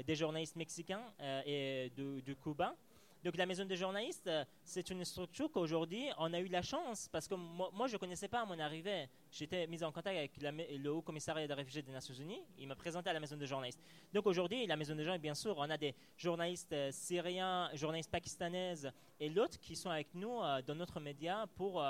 des 0.03 0.15
journalistes 0.15 0.55
mexicains 0.55 1.03
et 1.45 1.91
de, 1.95 2.21
de 2.21 2.33
Cuba 2.33 2.75
donc 3.23 3.37
la 3.37 3.45
maison 3.45 3.65
des 3.65 3.75
journalistes, 3.75 4.27
euh, 4.27 4.43
c'est 4.63 4.89
une 4.89 5.05
structure 5.05 5.51
qu'aujourd'hui, 5.51 6.09
on 6.17 6.33
a 6.33 6.39
eu 6.39 6.47
la 6.47 6.63
chance, 6.63 7.07
parce 7.11 7.27
que 7.27 7.35
moi, 7.35 7.87
je 7.87 7.93
ne 7.93 7.97
connaissais 7.99 8.27
pas 8.27 8.41
à 8.41 8.45
mon 8.45 8.57
arrivée. 8.57 9.09
J'étais 9.31 9.67
mis 9.67 9.83
en 9.83 9.91
contact 9.91 10.17
avec 10.17 10.31
le 10.41 10.89
Haut 10.89 11.03
Commissariat 11.03 11.47
des 11.47 11.53
réfugiés 11.53 11.83
des 11.83 11.91
Nations 11.91 12.15
Unies. 12.15 12.41
Il 12.57 12.67
m'a 12.67 12.75
présenté 12.75 13.11
à 13.11 13.13
la 13.13 13.19
maison 13.19 13.37
des 13.37 13.45
journalistes. 13.45 13.79
Donc 14.11 14.25
aujourd'hui, 14.25 14.65
la 14.65 14.75
maison 14.75 14.95
des 14.95 15.03
journalistes, 15.03 15.21
bien 15.21 15.35
sûr, 15.35 15.55
on 15.57 15.69
a 15.69 15.77
des 15.77 15.93
journalistes 16.17 16.73
euh, 16.73 16.89
syriens, 16.91 17.69
journalistes 17.75 18.09
pakistanaises 18.09 18.91
et 19.19 19.29
l'autre 19.29 19.59
qui 19.59 19.75
sont 19.75 19.91
avec 19.91 20.15
nous 20.15 20.41
euh, 20.41 20.61
dans 20.63 20.75
notre 20.75 20.99
média 20.99 21.45
pour 21.55 21.83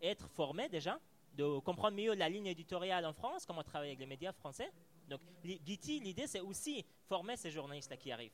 être 0.00 0.28
formés 0.30 0.68
déjà, 0.68 0.98
de 1.34 1.58
comprendre 1.60 1.96
mieux 1.96 2.14
la 2.14 2.28
ligne 2.28 2.46
éditoriale 2.46 3.04
en 3.04 3.12
France, 3.12 3.46
comment 3.46 3.62
travailler 3.62 3.90
avec 3.90 4.00
les 4.00 4.06
médias 4.06 4.32
français. 4.32 4.70
Donc 5.08 5.20
l'idée, 5.44 6.26
c'est 6.26 6.40
aussi 6.40 6.84
former 7.04 7.36
ces 7.36 7.50
journalistes-là 7.50 7.96
qui 7.96 8.10
arrivent. 8.10 8.32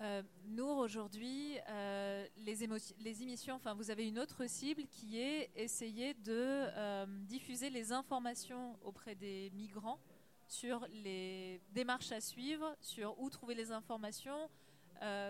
Euh, 0.00 0.22
Nour, 0.46 0.78
aujourd'hui, 0.78 1.56
euh, 1.68 2.26
les, 2.38 2.66
les, 3.00 3.22
émissions, 3.22 3.54
enfin, 3.54 3.74
vous 3.74 3.90
avez 3.90 4.08
une 4.08 4.18
autre 4.18 4.46
cible 4.46 4.82
qui 4.86 5.20
est 5.20 5.50
essayer 5.54 6.14
de 6.14 6.32
euh, 6.32 7.06
diffuser 7.26 7.70
les 7.70 7.92
informations 7.92 8.76
auprès 8.82 9.14
des 9.14 9.50
migrants 9.54 10.00
sur 10.48 10.86
les 10.92 11.60
démarches 11.72 12.12
à 12.12 12.20
suivre, 12.20 12.76
sur 12.80 13.18
où 13.20 13.30
trouver 13.30 13.54
les 13.54 13.72
informations, 13.72 14.50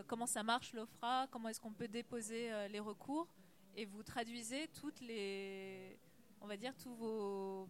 comment 0.07 0.27
ça 0.27 0.43
marche 0.43 0.73
l'OFRA, 0.73 1.27
comment 1.31 1.49
est-ce 1.49 1.61
qu'on 1.61 1.73
peut 1.73 1.89
déposer 1.89 2.51
les 2.69 2.81
recours, 2.81 3.29
et 3.77 3.87
vous 3.87 4.03
traduisez 4.03 4.69
toutes 4.69 5.01
les, 5.01 5.99
on 6.41 6.47
va 6.47 6.57
dire, 6.57 6.75
tous 6.77 6.95
vos 6.95 7.63
hum, 7.63 7.69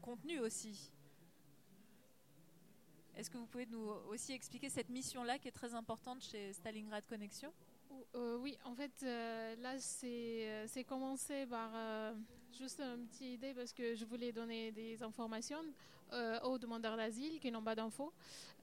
contenus 0.00 0.40
aussi. 0.40 0.90
Est-ce 3.18 3.30
que 3.30 3.36
vous 3.36 3.46
pouvez 3.46 3.66
nous 3.66 3.90
aussi 4.10 4.32
expliquer 4.32 4.68
cette 4.68 4.90
mission-là 4.90 5.38
qui 5.40 5.48
est 5.48 5.52
très 5.52 5.74
importante 5.74 6.22
chez 6.22 6.52
Stalingrad 6.52 7.04
Connexion? 7.08 7.52
Euh, 8.14 8.38
Oui, 8.38 8.56
en 8.64 8.76
fait, 8.76 8.92
euh, 9.02 9.56
là, 9.56 9.74
euh, 10.04 10.64
c'est 10.68 10.84
commencé 10.84 11.44
par 11.46 11.72
juste 12.56 12.78
une 12.80 13.08
petite 13.08 13.34
idée 13.34 13.54
parce 13.54 13.72
que 13.72 13.96
je 13.96 14.04
voulais 14.04 14.30
donner 14.30 14.70
des 14.70 15.02
informations 15.02 15.64
aux 16.44 16.58
demandeurs 16.58 16.96
d'asile 16.96 17.40
qui 17.40 17.50
n'ont 17.50 17.62
pas 17.62 17.74
d'infos. 17.74 18.12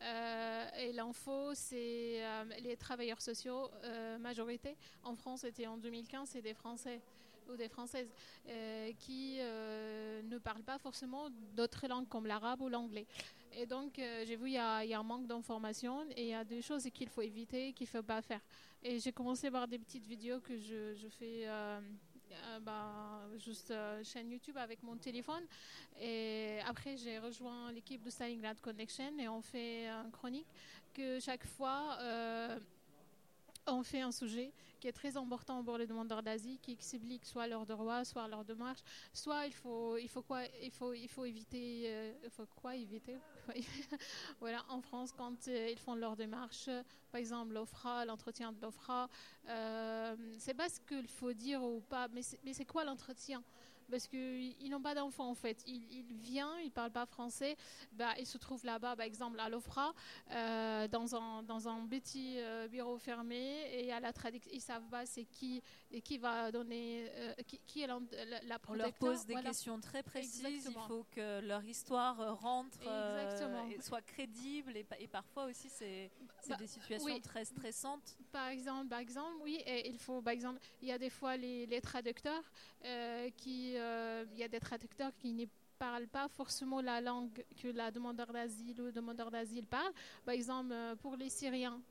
et 0.01 0.93
l'info, 0.93 1.53
c'est 1.53 2.23
les 2.61 2.77
travailleurs 2.77 3.21
sociaux, 3.21 3.69
majorité. 4.21 4.77
En 5.03 5.15
France, 5.15 5.41
c'était 5.41 5.67
en 5.67 5.77
2015, 5.77 6.29
c'est 6.29 6.41
des 6.41 6.53
Français 6.53 7.01
ou 7.51 7.55
des 7.55 7.69
Françaises 7.69 8.09
qui 8.99 9.37
ne 9.37 10.37
parlent 10.39 10.63
pas 10.63 10.79
forcément 10.79 11.29
d'autres 11.55 11.87
langues 11.87 12.07
comme 12.07 12.25
l'arabe 12.25 12.61
ou 12.61 12.69
l'anglais. 12.69 13.05
Et 13.57 13.65
donc, 13.65 13.97
euh, 13.99 14.23
j'ai 14.27 14.35
vu 14.35 14.45
qu'il 14.45 14.53
y, 14.53 14.57
a 14.57 14.99
un 14.99 15.03
manque 15.03 15.27
d'informations 15.27 16.05
et 16.15 16.23
il 16.23 16.29
y 16.29 16.33
a 16.33 16.43
des 16.43 16.61
choses 16.61 16.87
qu'il 16.93 17.07
faut 17.07 17.21
éviter, 17.21 17.71
qu'il 17.73 17.85
ne 17.85 17.89
faut 17.89 18.03
pas 18.03 18.21
faire. 18.21 18.41
Et 18.83 18.99
j'ai 18.99 19.13
commencé 19.13 19.49
par 19.49 19.67
des 19.67 19.79
petites 19.79 20.05
vidéos 20.05 20.41
que 20.41 20.57
je, 20.57 21.07
fais 21.17 21.47
euh, 21.47 21.79
euh, 22.31 22.59
bah, 22.59 23.21
juste 23.37 23.73
chaîne 24.03 24.29
YouTube 24.29 24.57
avec 24.57 24.83
mon 24.83 24.97
téléphone. 24.97 25.43
Et 26.01 26.59
après, 26.65 26.97
j'ai 26.97 27.17
rejoint 27.17 27.71
l'équipe 27.71 28.03
de 28.03 28.09
Stalingrad 28.09 28.59
Connection 28.59 29.17
et 29.17 29.29
on 29.29 29.41
fait 29.41 29.87
une 29.87 30.11
chronique 30.11 30.47
que 30.93 31.19
chaque 31.21 31.45
fois, 31.45 31.97
on 33.67 33.83
fait 33.83 34.01
un 34.01 34.11
sujet 34.11 34.51
qui 34.79 34.87
est 34.87 34.91
très 34.93 35.17
important 35.17 35.63
pour 35.63 35.77
les 35.77 35.87
demandeurs 35.87 36.21
d'asile, 36.21 36.59
qui 36.59 36.73
explique 36.73 37.25
soit 37.25 37.47
leurs 37.47 37.65
droits, 37.65 38.05
soit 38.05 38.27
leurs 38.27 38.45
démarches, 38.45 38.83
soit 39.13 39.47
il 39.47 39.53
faut, 39.53 39.97
il 39.97 40.07
faut 40.07 40.21
quoi, 40.21 40.41
il 40.61 40.71
faut, 40.71 40.93
il 40.93 41.07
faut 41.07 41.25
éviter, 41.25 41.83
euh, 41.85 42.13
il 42.23 42.29
faut 42.29 42.45
quoi 42.55 42.75
éviter? 42.75 43.15
Voilà, 44.39 44.63
en 44.69 44.81
France, 44.81 45.11
quand 45.11 45.47
euh, 45.47 45.69
ils 45.71 45.77
font 45.77 45.95
leurs 45.95 46.15
démarches, 46.15 46.69
par 47.11 47.19
exemple 47.19 47.53
l'OFRA, 47.53 48.05
l'entretien 48.05 48.51
de 48.51 48.61
l'OFRA, 48.61 49.09
euh, 49.49 50.15
c'est 50.37 50.53
pas 50.53 50.69
ce 50.69 50.79
qu'il 50.81 51.07
faut 51.07 51.33
dire 51.33 51.63
ou 51.63 51.81
pas, 51.81 52.07
mais 52.09 52.53
c'est 52.53 52.65
quoi 52.65 52.83
l'entretien? 52.83 53.43
Parce 53.89 54.07
qu'ils 54.07 54.69
n'ont 54.69 54.81
pas 54.81 54.95
d'enfants 54.95 55.29
en 55.29 55.35
fait. 55.35 55.63
Il, 55.67 55.83
il 55.91 56.03
vient, 56.15 56.57
il 56.59 56.67
ne 56.67 56.71
parle 56.71 56.91
pas 56.91 57.05
français, 57.05 57.55
bah, 57.93 58.13
il 58.19 58.25
se 58.25 58.37
trouve 58.37 58.63
là-bas, 58.65 58.95
par 58.95 59.05
exemple 59.05 59.39
à 59.39 59.49
l'OFRA, 59.49 59.93
euh, 60.31 60.87
dans, 60.87 61.15
un, 61.15 61.43
dans 61.43 61.67
un 61.67 61.85
petit 61.87 62.35
euh, 62.37 62.67
bureau 62.67 62.97
fermé, 62.97 63.69
et 63.71 63.91
à 63.91 63.99
la 63.99 64.13
traduction, 64.13 64.51
ils 64.53 64.57
ne 64.57 64.61
savent 64.61 64.89
pas 64.89 65.05
c'est 65.05 65.25
qui, 65.25 65.61
et 65.91 66.01
qui 66.01 66.17
va 66.17 66.51
donner, 66.51 67.09
euh, 67.15 67.33
qui, 67.67 67.81
est 67.81 67.87
la, 67.87 67.99
la, 68.43 68.59
On 68.67 68.73
leur 68.73 68.93
pose 68.93 69.25
des 69.25 69.35
questions 69.35 69.79
très 69.79 70.03
précises, 70.03 70.67
il 70.67 70.81
faut 70.87 71.05
que 71.11 71.41
leur 71.41 71.63
histoire 71.63 72.39
rentre, 72.39 72.77
et 72.81 73.81
soit 73.81 74.01
crédible, 74.01 74.75
et, 74.77 74.85
et 74.99 75.07
parfois 75.07 75.45
aussi 75.45 75.69
c'est 75.69 76.11
bah, 76.47 76.55
des 76.55 76.67
situations 76.67 77.19
très 77.19 77.45
stressantes. 77.45 78.17
Par 78.31 78.47
exemple, 78.49 78.89
par 78.89 78.99
exemple, 78.99 79.37
oui, 79.43 79.61
et 79.65 79.89
il 79.89 79.97
faut, 79.97 80.21
par 80.21 80.33
exemple, 80.33 80.59
il 80.81 80.87
y 80.87 80.91
a 80.91 80.97
des 80.97 81.09
fois 81.09 81.37
les, 81.37 81.65
les 81.65 81.81
traducteurs 81.81 82.43
qui 83.37 83.74
euh, 83.74 83.74
il 83.75 84.39
y 84.39 84.43
a 84.43 84.47
des 84.47 84.59
traducteurs 84.59 85.11
qui 85.17 85.33
ne 85.33 85.45
parlent 85.77 86.07
pas 86.07 86.27
forcément 86.27 86.81
la 86.81 87.01
langue 87.01 87.43
que 87.61 87.67
la 87.67 87.91
demandeur 87.91 88.31
d'asile 88.31 88.79
ou 88.81 88.85
le 88.85 88.91
demandeur 88.91 89.31
d'asile 89.31 89.65
parle. 89.65 89.91
Par 90.23 90.33
exemple, 90.33 90.71
euh, 90.71 90.95
pour 90.95 91.15
les 91.15 91.29
Syriens, 91.29 91.81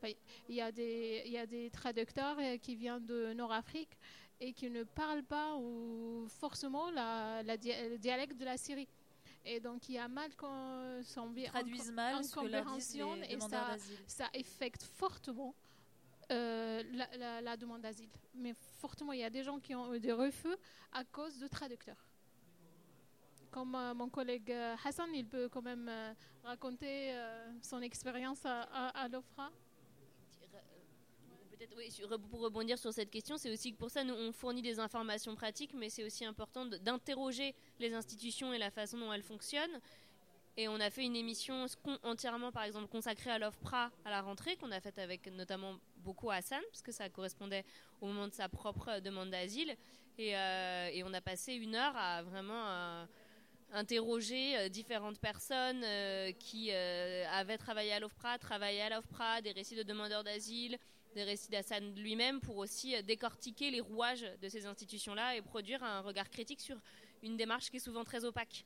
il 0.49 0.55
y 0.55 0.61
a 0.61 0.71
des, 0.71 1.23
il 1.25 1.31
y 1.31 1.37
a 1.37 1.45
des 1.45 1.69
traducteurs 1.69 2.37
euh, 2.39 2.57
qui 2.57 2.75
viennent 2.75 3.05
de 3.05 3.33
Nord-Afrique 3.33 3.97
et 4.39 4.53
qui 4.53 4.69
ne 4.69 4.83
parlent 4.83 5.23
pas 5.23 5.55
ou 5.55 6.27
forcément 6.27 6.89
la, 6.91 7.41
le 7.43 7.97
dialecte 7.97 8.37
de 8.37 8.45
la 8.45 8.57
Syrie. 8.57 8.87
Et 9.45 9.59
donc, 9.59 9.87
il 9.89 9.95
y 9.95 9.99
a 9.99 10.07
mal 10.07 10.35
qu'on 10.35 11.01
s'en 11.03 11.31
traduisent 11.45 11.91
mal 11.91 12.23
les 12.47 12.63
et 13.29 13.39
ça, 13.39 13.77
ça 14.07 14.27
affecte 14.33 14.81
fortement 14.83 15.53
euh, 16.31 16.83
la, 17.41 17.57
demande 17.57 17.81
d'asile. 17.81 18.09
Mais 18.33 18.53
fortement, 18.79 19.13
il 19.13 19.19
y 19.19 19.23
a 19.23 19.29
des 19.29 19.43
gens 19.43 19.59
qui 19.59 19.75
ont 19.75 19.93
eu 19.93 19.99
des 19.99 20.11
refus 20.11 20.55
à 20.91 21.03
cause 21.03 21.37
de 21.39 21.47
traducteurs. 21.47 22.03
Comme 23.51 23.75
euh, 23.75 23.93
mon 23.93 24.09
collègue 24.09 24.51
euh, 24.51 24.75
Hassan, 24.83 25.09
il 25.13 25.25
peut 25.25 25.47
quand 25.49 25.61
même 25.61 25.91
raconter 26.43 27.15
son 27.61 27.81
expérience 27.81 28.45
à, 28.45 28.61
à, 28.89 29.07
l'OFRA. 29.07 29.51
Oui, 31.77 31.89
pour 32.29 32.41
rebondir 32.41 32.77
sur 32.77 32.93
cette 32.93 33.09
question, 33.09 33.37
c'est 33.37 33.51
aussi 33.51 33.73
que 33.73 33.77
pour 33.77 33.89
ça, 33.89 34.03
nous, 34.03 34.13
on 34.13 34.31
fournit 34.31 34.61
des 34.61 34.79
informations 34.79 35.35
pratiques, 35.35 35.73
mais 35.73 35.89
c'est 35.89 36.05
aussi 36.05 36.23
important 36.23 36.65
d'interroger 36.65 37.53
les 37.79 37.93
institutions 37.93 38.53
et 38.53 38.57
la 38.57 38.71
façon 38.71 38.97
dont 38.97 39.11
elles 39.11 39.23
fonctionnent. 39.23 39.81
Et 40.57 40.69
on 40.69 40.79
a 40.79 40.89
fait 40.89 41.03
une 41.03 41.17
émission 41.17 41.65
entièrement, 42.03 42.51
par 42.51 42.63
exemple, 42.63 42.87
consacrée 42.87 43.31
à 43.31 43.39
l'OFPRA 43.39 43.91
à 44.05 44.09
la 44.09 44.21
rentrée, 44.21 44.55
qu'on 44.55 44.71
a 44.71 44.79
faite 44.79 44.99
avec 44.99 45.27
notamment 45.27 45.75
beaucoup 46.05 46.29
Hassan, 46.29 46.61
parce 46.69 46.81
que 46.81 46.93
ça 46.93 47.09
correspondait 47.09 47.65
au 47.99 48.05
moment 48.05 48.27
de 48.27 48.33
sa 48.33 48.47
propre 48.47 48.99
demande 49.01 49.31
d'asile. 49.31 49.75
Et, 50.17 50.37
euh, 50.37 51.01
on 51.03 51.13
a 51.13 51.19
passé 51.19 51.55
une 51.55 51.75
heure 51.75 51.97
à 51.97 52.23
vraiment 52.23 52.69
euh, 52.69 53.05
interroger 53.73 54.57
euh, 54.57 54.69
différentes 54.69 55.19
personnes 55.19 55.83
qui 56.39 56.71
avaient 56.71 57.57
travaillé 57.57 57.91
à 57.91 57.99
l'OFPRA, 57.99 58.37
travaillé 58.37 58.81
à 58.81 58.89
l'OFPRA, 58.89 59.41
des 59.41 59.51
récits 59.51 59.75
de 59.75 59.83
demandeurs 59.83 60.23
d'asile, 60.23 60.77
des 61.15 61.23
récits 61.23 61.49
d'Hassan 61.49 61.93
lui-même, 61.95 62.39
pour 62.39 62.57
aussi 62.57 63.01
décortiquer 63.03 63.71
les 63.71 63.81
rouages 63.81 64.25
de 64.41 64.47
ces 64.47 64.65
institutions-là 64.65 65.35
et 65.35 65.41
produire 65.41 65.83
un 65.83 66.01
regard 66.01 66.29
critique 66.29 66.61
sur 66.61 66.77
une 67.23 67.35
démarche 67.35 67.69
qui 67.69 67.77
est 67.77 67.79
souvent 67.79 68.03
très 68.03 68.23
opaque. 68.23 68.65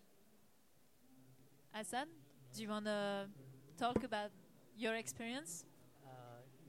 Hassan, 1.74 2.08
do 2.54 2.62
you 2.62 2.70
want 2.70 2.84
to 2.84 3.30
talk 3.78 4.04
about 4.04 4.32
your 4.78 4.94
experience? 4.94 5.69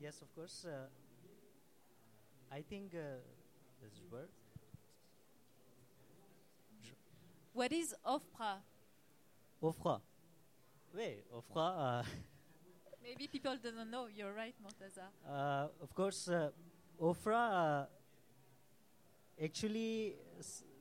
Yes, 0.00 0.22
of 0.22 0.34
course. 0.34 0.64
Uh, 0.64 0.86
I 2.50 2.62
think 2.62 2.94
uh, 2.94 3.20
this 3.82 4.00
word. 4.10 4.28
What 7.52 7.70
is 7.70 7.94
OFPRA? 8.06 8.62
OFRA. 9.62 10.00
Wait, 10.96 11.24
OFRA. 11.30 12.00
Uh, 12.00 12.02
Maybe 13.02 13.26
people 13.26 13.54
don't 13.62 13.90
know. 13.90 14.06
You're 14.06 14.32
right, 14.32 14.54
Mortaza. 14.64 15.04
Uh, 15.28 15.68
of 15.82 15.94
course, 15.94 16.28
uh, 16.28 16.48
OFRA. 16.98 17.34
Uh, 17.34 17.84
actually, 19.44 20.14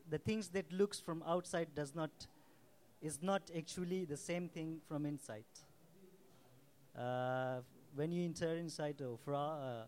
the 0.09 0.17
things 0.17 0.47
that 0.49 0.71
looks 0.71 0.97
from 1.01 1.23
outside 1.27 1.75
does 1.75 1.93
not 1.93 2.11
is 3.01 3.19
not 3.21 3.41
actually 3.55 4.05
the 4.05 4.17
same 4.17 4.47
thing 4.47 4.79
from 4.87 5.05
inside. 5.05 5.43
Uh, 7.89 7.95
when 7.95 8.11
you 8.11 8.25
enter 8.25 8.55
inside 8.55 8.97
OFRA, 8.97 9.85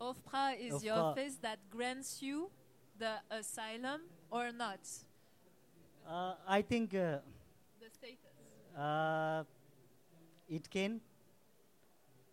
uh, 0.00 0.12
OFPRA 0.12 0.58
is 0.60 0.74
OFPRA. 0.74 0.84
your 0.84 0.96
office 0.96 1.36
that 1.42 1.58
grants 1.70 2.22
you 2.22 2.50
the 2.98 3.14
asylum 3.30 4.02
or 4.30 4.52
not? 4.52 4.80
Uh, 6.08 6.34
I 6.46 6.62
think 6.62 6.94
uh, 6.94 7.18
the 7.80 7.90
status. 7.90 8.18
Uh, 8.76 9.44
it 10.48 10.70
can 10.70 11.00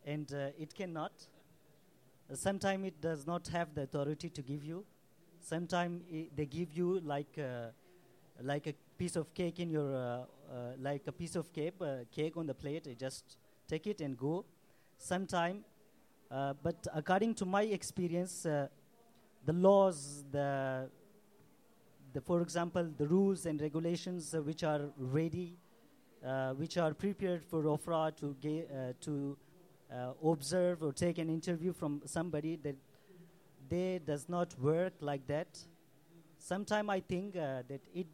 and 0.05 0.31
uh, 0.33 0.49
it 0.57 0.73
cannot. 0.73 1.11
Sometimes 2.33 2.87
it 2.87 3.01
does 3.01 3.27
not 3.27 3.47
have 3.49 3.73
the 3.75 3.83
authority 3.83 4.29
to 4.29 4.41
give 4.41 4.63
you. 4.63 4.85
Sometimes 5.39 6.01
they 6.35 6.45
give 6.45 6.71
you 6.73 6.99
like 7.01 7.37
uh, 7.37 7.67
like 8.41 8.67
a 8.67 8.73
piece 8.97 9.15
of 9.15 9.31
cake 9.33 9.59
in 9.59 9.69
your 9.69 10.27
like 10.79 11.03
a 11.07 11.11
piece 11.11 11.35
of 11.35 11.51
cake 11.53 11.75
cake 12.11 12.37
on 12.37 12.47
the 12.47 12.53
plate. 12.53 12.87
You 12.87 12.95
just 12.95 13.37
take 13.67 13.85
it 13.87 14.01
and 14.01 14.17
go 14.17 14.45
sometime. 14.97 15.63
Uh, 16.29 16.53
but 16.61 16.87
according 16.93 17.33
to 17.35 17.45
my 17.45 17.63
experience, 17.63 18.45
uh, 18.45 18.67
the 19.45 19.53
laws, 19.53 20.23
the, 20.31 20.89
the, 22.13 22.21
for 22.21 22.41
example, 22.41 22.89
the 22.97 23.07
rules 23.07 23.45
and 23.45 23.61
regulations 23.61 24.33
uh, 24.33 24.41
which 24.41 24.63
are 24.63 24.81
ready, 24.97 25.57
uh, 26.25 26.53
which 26.53 26.77
are 26.77 26.93
prepared 26.93 27.43
for 27.43 27.63
OFRA 27.63 28.15
to, 28.17 28.35
uh, 28.43 28.93
to 29.01 29.37
uh, 29.93 30.29
observe 30.29 30.81
or 30.81 30.91
take 30.91 31.19
an 31.19 31.29
interview 31.29 31.71
from 31.71 32.01
somebody, 32.05 32.55
that 32.55 32.75
they 33.69 33.99
does 34.05 34.27
not 34.27 34.57
work 34.59 34.93
like 34.99 35.25
that. 35.27 35.47
Sometimes 36.37 36.89
I 36.89 36.99
think 36.99 37.33
that 37.33 37.81
it 37.93 38.07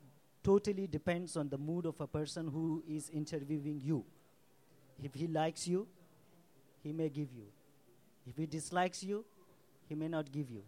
totally 0.43 0.87
depends 0.87 1.37
on 1.37 1.49
the 1.49 1.57
mood 1.57 1.85
of 1.85 1.99
a 1.99 2.07
person 2.07 2.47
who 2.47 2.83
is 2.87 3.09
interviewing 3.09 3.81
you. 3.83 4.05
If 5.01 5.13
he 5.13 5.27
likes 5.27 5.67
you, 5.67 5.87
he 6.83 6.91
may 6.91 7.09
give 7.09 7.31
you. 7.33 7.45
If 8.27 8.37
he 8.37 8.45
dislikes 8.45 9.03
you, 9.03 9.25
he 9.89 9.95
may 9.95 10.07
not 10.07 10.31
give 10.31 10.49
you. 10.49 10.63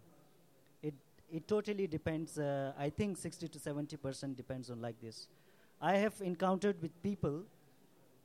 It, 0.82 0.94
it 1.32 1.48
totally 1.48 1.86
depends. 1.86 2.38
Uh, 2.38 2.72
I 2.78 2.90
think 2.90 3.16
60 3.16 3.48
to 3.48 3.58
70 3.58 3.96
percent 3.96 4.36
depends 4.36 4.70
on 4.70 4.80
like 4.80 5.00
this. 5.00 5.28
I 5.80 5.96
have 5.96 6.14
encountered 6.20 6.80
with 6.80 7.02
people 7.02 7.44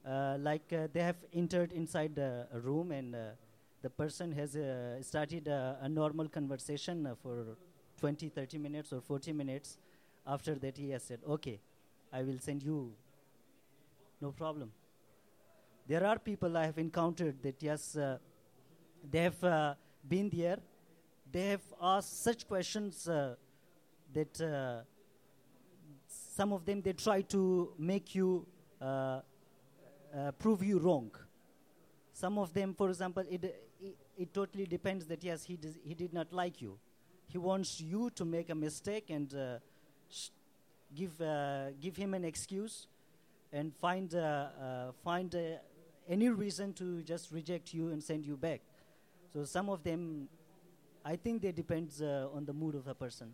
uh, 0.06 0.38
like 0.40 0.72
uh, 0.74 0.88
they 0.94 1.02
have 1.02 1.18
entered 1.34 1.72
inside 1.74 2.18
a 2.18 2.48
room 2.64 2.92
and 2.92 3.16
uh, 3.16 3.20
the 3.82 3.90
person 3.90 4.32
has 4.32 4.56
uh, 4.56 5.02
started 5.02 5.48
a, 5.48 5.88
normal 5.90 6.28
conversation 6.28 7.06
uh, 7.06 7.16
for 7.22 7.58
20, 8.00 8.30
30 8.30 8.58
minutes 8.58 8.94
or 8.94 9.02
40 9.02 9.34
minutes. 9.34 9.78
After 10.26 10.56
that, 10.56 10.78
he 10.78 10.90
has 10.92 11.04
said, 11.04 11.20
"Okay, 11.28 11.60
I 12.14 12.24
will 12.24 12.40
send 12.40 12.64
you. 12.64 12.94
No 14.22 14.32
problem." 14.32 14.72
There 15.90 16.06
are 16.06 16.20
people 16.20 16.56
I 16.56 16.68
have 16.68 16.78
encountered 16.78 17.42
that, 17.42 17.64
yes, 17.64 17.96
uh, 17.96 18.20
they 19.10 19.24
have 19.24 19.44
uh, 19.44 19.74
been 20.08 20.30
there. 20.30 20.60
They 21.32 21.48
have 21.48 21.64
asked 21.82 22.24
such 22.24 22.48
questions 22.48 23.10
uh, 23.10 23.34
that 24.14 24.40
uh, 24.40 24.82
some 26.08 26.54
of 26.54 26.64
them 26.64 26.84
they 26.84 26.94
try 26.94 27.22
to 27.22 27.74
make 27.80 28.14
you 28.14 28.46
uh, 28.80 28.86
uh, 30.16 30.32
prove 30.38 30.64
you 30.64 30.78
wrong. 30.78 31.10
Some 32.14 32.38
of 32.38 32.54
them, 32.54 32.76
for 32.76 32.90
example, 32.90 33.24
it, 33.28 33.44
it, 33.82 33.98
it 34.16 34.32
totally 34.32 34.68
depends 34.68 35.08
that 35.08 35.24
yes, 35.24 35.44
he, 35.44 35.56
does, 35.58 35.76
he 35.84 35.96
did 35.96 36.14
not 36.14 36.32
like 36.32 36.62
you. 36.62 36.78
He 37.26 37.40
wants 37.40 37.82
you 37.82 38.12
to 38.12 38.26
make 38.26 38.52
a 38.52 38.56
mistake 38.56 39.10
and 39.10 39.34
give, 40.96 41.20
give 41.82 41.96
him 41.96 42.14
an 42.14 42.26
excuse 42.26 42.86
and 43.52 43.74
find, 43.76 44.16
find 45.04 45.36
any 46.10 46.30
reason 46.30 46.74
to 46.74 47.02
just 47.04 47.32
reject 47.32 47.74
you 47.74 47.92
and 47.92 48.02
send 48.02 48.26
you 48.26 48.36
back. 48.36 48.62
So 49.32 49.46
some 49.46 49.70
of 49.70 49.84
them, 49.84 50.28
I 51.06 51.16
think 51.16 51.42
they 51.42 51.52
depends 51.52 52.02
uh, 52.02 52.28
on 52.34 52.46
the 52.46 52.54
mood 52.54 52.76
of 52.76 52.86
the 52.86 52.96
person. 52.96 53.28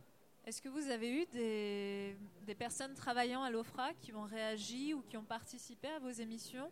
Est-ce 0.46 0.62
que 0.62 0.70
vous 0.70 0.92
avez 0.92 1.10
eu 1.10 1.26
des, 1.26 2.16
des 2.46 2.54
personnes 2.54 2.94
travaillant 2.94 3.42
à 3.42 3.50
l'OFRA 3.50 3.94
qui 3.96 4.14
ont 4.14 4.26
réagi 4.26 4.94
ou 4.94 5.02
qui 5.02 5.18
ont 5.18 5.24
participé 5.24 5.88
à 5.88 6.00
vos 6.00 6.12
émissions? 6.12 6.70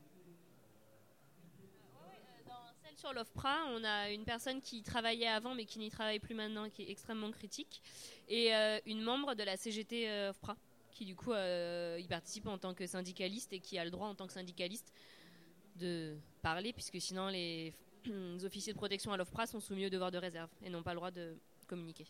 Sur 2.95 3.11
l'OFPRA. 3.11 3.65
On 3.71 3.83
a 3.83 4.11
une 4.11 4.23
personne 4.23 4.61
qui 4.61 4.83
travaillait 4.83 5.27
avant 5.27 5.55
mais 5.55 5.65
qui 5.65 5.79
n'y 5.79 5.89
travaille 5.89 6.19
plus 6.19 6.35
maintenant, 6.35 6.69
qui 6.69 6.83
est 6.83 6.91
extrêmement 6.91 7.31
critique, 7.31 7.81
et 8.29 8.53
une 8.85 9.01
membre 9.01 9.33
de 9.33 9.41
la 9.43 9.57
CGT 9.57 10.29
OFPRA 10.29 10.55
qui 10.91 11.05
du 11.05 11.15
coup 11.15 11.33
y 11.33 12.07
participe 12.07 12.47
en 12.47 12.59
tant 12.59 12.75
que 12.75 12.85
syndicaliste 12.85 13.51
et 13.51 13.59
qui 13.59 13.79
a 13.79 13.83
le 13.83 13.89
droit 13.89 14.07
en 14.07 14.15
tant 14.15 14.27
que 14.27 14.33
syndicaliste 14.33 14.93
de 15.75 16.17
parler, 16.41 16.73
puisque 16.73 16.99
sinon 17.01 17.27
les 17.27 17.73
officiers 18.43 18.73
de 18.73 18.77
protection 18.77 19.11
à 19.11 19.17
l'OFPRA 19.17 19.45
sont 19.47 19.59
soumis 19.59 19.85
au 19.85 19.89
devoir 19.89 20.11
de 20.11 20.17
réserve 20.17 20.49
et 20.61 20.69
n'ont 20.69 20.83
pas 20.83 20.91
le 20.91 20.97
droit 20.97 21.11
de 21.11 21.37
communiquer. 21.67 22.05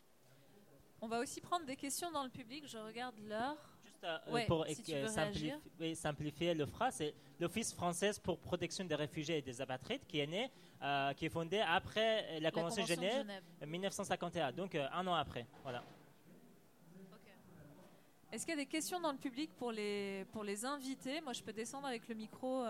On 1.02 1.08
va 1.08 1.19
aussi 1.19 1.41
prendre 1.41 1.65
des 1.65 1.76
questions 1.76 2.12
dans 2.12 2.23
le 2.23 2.30
public. 2.30 2.65
Je 2.65 2.78
regarde 2.78 3.15
l'heure. 3.28 3.58
Juste 3.84 4.06
euh, 4.06 4.45
pour 4.47 4.65
simplifier, 5.95 6.54
l'OFPRA, 6.54 6.91
c'est 6.91 7.13
l'Office 7.41 7.73
français 7.73 8.12
pour 8.23 8.39
protection 8.39 8.86
des 8.86 8.95
réfugiés 8.95 9.39
et 9.39 9.41
des 9.41 9.60
apatrides 9.60 10.06
qui 10.08 10.19
est 10.19 10.28
né, 10.28 10.49
euh, 10.82 11.13
qui 11.13 11.26
est 11.26 11.30
fondé 11.30 11.60
après 11.60 12.39
la 12.39 12.52
Convention, 12.52 12.84
de 12.84 12.88
Genève, 12.88 13.26
1951, 13.65 14.54
donc 14.54 14.76
euh, 14.76 14.88
un 14.93 15.06
an 15.08 15.13
après. 15.13 15.45
Voilà. 15.62 15.84
Est-ce 18.32 18.45
qu'il 18.45 18.56
y 18.56 18.60
a 18.60 18.63
des 18.63 18.69
questions 18.69 19.02
dans 19.02 19.12
le 19.12 19.17
public 19.17 19.52
pour 19.58 19.73
les, 19.73 20.26
pour 20.32 20.45
les 20.45 20.63
invités? 20.63 21.19
Moi, 21.19 21.34
je 21.34 21.43
peux 21.43 21.54
descendre 21.54 21.86
avec 21.86 22.08
le 22.08 22.15
micro 22.15 22.63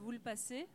vous 0.00 0.10
le 0.10 0.18
passez. 0.18 0.66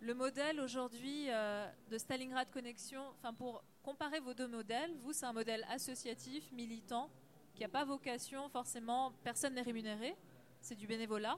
Le 0.00 0.14
modèle 0.14 0.60
aujourd'hui 0.60 1.26
euh, 1.28 1.68
de 1.90 1.98
Stalingrad 1.98 2.48
Connexion, 2.50 3.02
enfin 3.18 3.34
pour 3.34 3.64
comparer 3.82 4.20
vos 4.20 4.32
deux 4.32 4.46
modèles, 4.46 4.94
vous 5.02 5.12
c'est 5.12 5.26
un 5.26 5.32
modèle 5.32 5.66
associatif, 5.68 6.50
militant, 6.52 7.10
qui 7.54 7.62
n'a 7.62 7.68
pas 7.68 7.84
vocation 7.84 8.48
forcément, 8.48 9.12
personne 9.24 9.54
n'est 9.54 9.62
rémunéré, 9.62 10.16
c'est 10.60 10.76
du 10.76 10.86
bénévolat. 10.86 11.36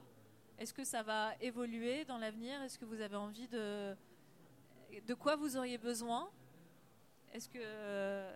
Est-ce 0.59 0.73
que 0.75 0.83
ça 0.83 1.01
va 1.01 1.33
évoluer 1.41 2.05
dans 2.05 2.19
l'avenir? 2.19 2.61
Est-ce 2.61 2.77
que 2.77 2.85
vous 2.85 3.01
avez 3.01 3.15
envie 3.15 3.47
de... 3.47 3.95
De 5.07 5.13
quoi 5.15 5.35
vous 5.35 5.57
auriez 5.57 5.79
besoin? 5.79 6.29
Est-ce 7.33 7.49
que... 7.49 8.29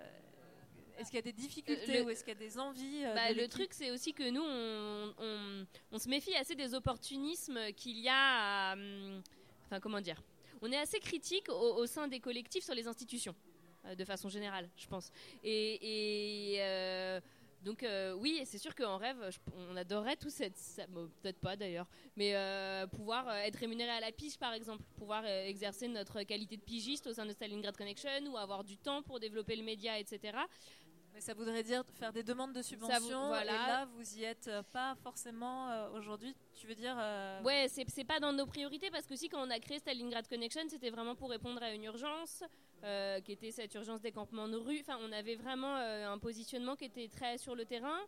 Est-ce 0.98 1.10
qu'il 1.10 1.16
y 1.16 1.20
a 1.20 1.22
des 1.22 1.34
difficultés 1.34 2.02
ou 2.02 2.10
est-ce 2.10 2.24
qu'il 2.24 2.34
y 2.34 2.38
a 2.38 2.40
des 2.40 2.58
envies 2.58 3.06
euh, 3.06 3.14
bah, 3.14 3.32
Le 3.34 3.48
truc, 3.48 3.70
c'est 3.72 3.92
aussi 3.92 4.14
que 4.14 4.30
nous, 4.30 4.44
on, 5.92 6.00
se 6.00 6.10
méfie 6.10 6.36
assez 6.36 6.56
des 6.56 6.74
opportunismes 6.74 7.72
qu'il 7.76 8.00
y 8.00 8.10
a. 8.10 8.74
Hum, 8.74 9.22
enfin, 9.66 9.80
comment 9.80 10.02
dire 10.02 10.22
On 10.62 10.72
est 10.72 10.78
assez 10.78 11.00
critique 11.00 11.50
au, 11.50 11.86
sein 11.86 12.08
des 12.08 12.20
collectifs 12.20 12.64
sur 12.64 12.74
les 12.74 12.88
institutions, 12.88 13.36
euh, 13.86 13.96
de 13.96 14.06
façon 14.06 14.30
générale, 14.30 14.70
je 14.78 14.88
pense. 14.88 15.12
Et. 15.44 16.58
Euh, 16.60 17.20
donc 17.64 17.84
oui, 18.20 18.44
c'est 18.46 18.60
sûr 18.60 18.76
qu'en 18.76 18.98
rêve, 18.98 19.18
on 19.72 19.76
adorerait 19.76 20.18
tout 20.18 20.30
cette, 20.30 20.56
peut-être 21.24 21.40
pas 21.40 21.56
d'ailleurs, 21.56 21.90
mais 22.16 22.36
pouvoir 22.92 23.28
être 23.38 23.56
rémunéré 23.56 23.90
à 23.90 24.00
la 24.00 24.12
pige 24.12 24.38
par 24.38 24.54
exemple, 24.54 24.84
pouvoir 25.00 25.26
exercer 25.26 25.88
notre 25.88 26.22
qualité 26.22 26.58
de 26.58 26.62
pigiste 26.62 27.08
au 27.08 27.14
sein 27.14 27.26
de 27.26 27.32
Stalingrad 27.32 27.76
Connection 27.76 28.32
ou 28.32 28.38
avoir 28.38 28.64
du 28.64 28.78
temps 28.78 29.02
pour 29.02 29.20
développer 29.20 29.56
le 29.56 29.64
média, 29.64 29.98
etc. 29.98 30.38
Mais 31.16 31.22
ça 31.22 31.34
voudrait 31.34 31.64
dire 31.64 31.82
faire 31.94 32.12
des 32.12 32.24
demandes 32.24 32.52
de 32.52 32.62
subventions. 32.62 33.28
voilà. 33.28 33.54
Et 33.54 33.56
là, 33.56 33.86
vous 33.86 34.18
y 34.18 34.26
êtes 34.26 34.50
euh, 34.50 34.62
pas 34.74 34.96
forcément 34.96 35.70
euh, 35.70 35.90
aujourd'hui. 35.92 36.36
Tu 36.54 36.68
veux 36.68 36.76
dire 36.76 36.94
euh... 37.00 37.42
Ouais, 37.44 37.68
c'est 37.70 38.04
pas 38.04 38.20
dans 38.20 38.34
nos 38.34 38.46
priorités 38.46 38.92
parce 38.92 39.08
que 39.08 39.16
si 39.16 39.30
quand 39.30 39.42
on 39.42 39.50
a 39.50 39.60
créé 39.60 39.80
Stalingrad 39.80 40.28
Connection, 40.28 40.64
c'était 40.68 40.90
vraiment 40.90 41.16
pour 41.16 41.30
répondre 41.30 41.64
à 41.64 41.72
une 41.72 41.86
urgence, 41.86 42.44
euh, 42.84 43.22
qui 43.22 43.32
était 43.32 43.52
cette 43.52 43.74
urgence 43.76 44.02
des 44.02 44.12
campements 44.12 44.50
de 44.50 44.58
rue. 44.58 44.82
Enfin, 44.82 44.98
on 45.02 45.12
avait 45.14 45.36
vraiment 45.36 45.74
un 45.76 46.18
positionnement 46.18 46.76
qui 46.76 46.84
était 46.84 47.08
très 47.08 47.38
sur 47.38 47.56
le 47.56 47.64
terrain 47.64 48.00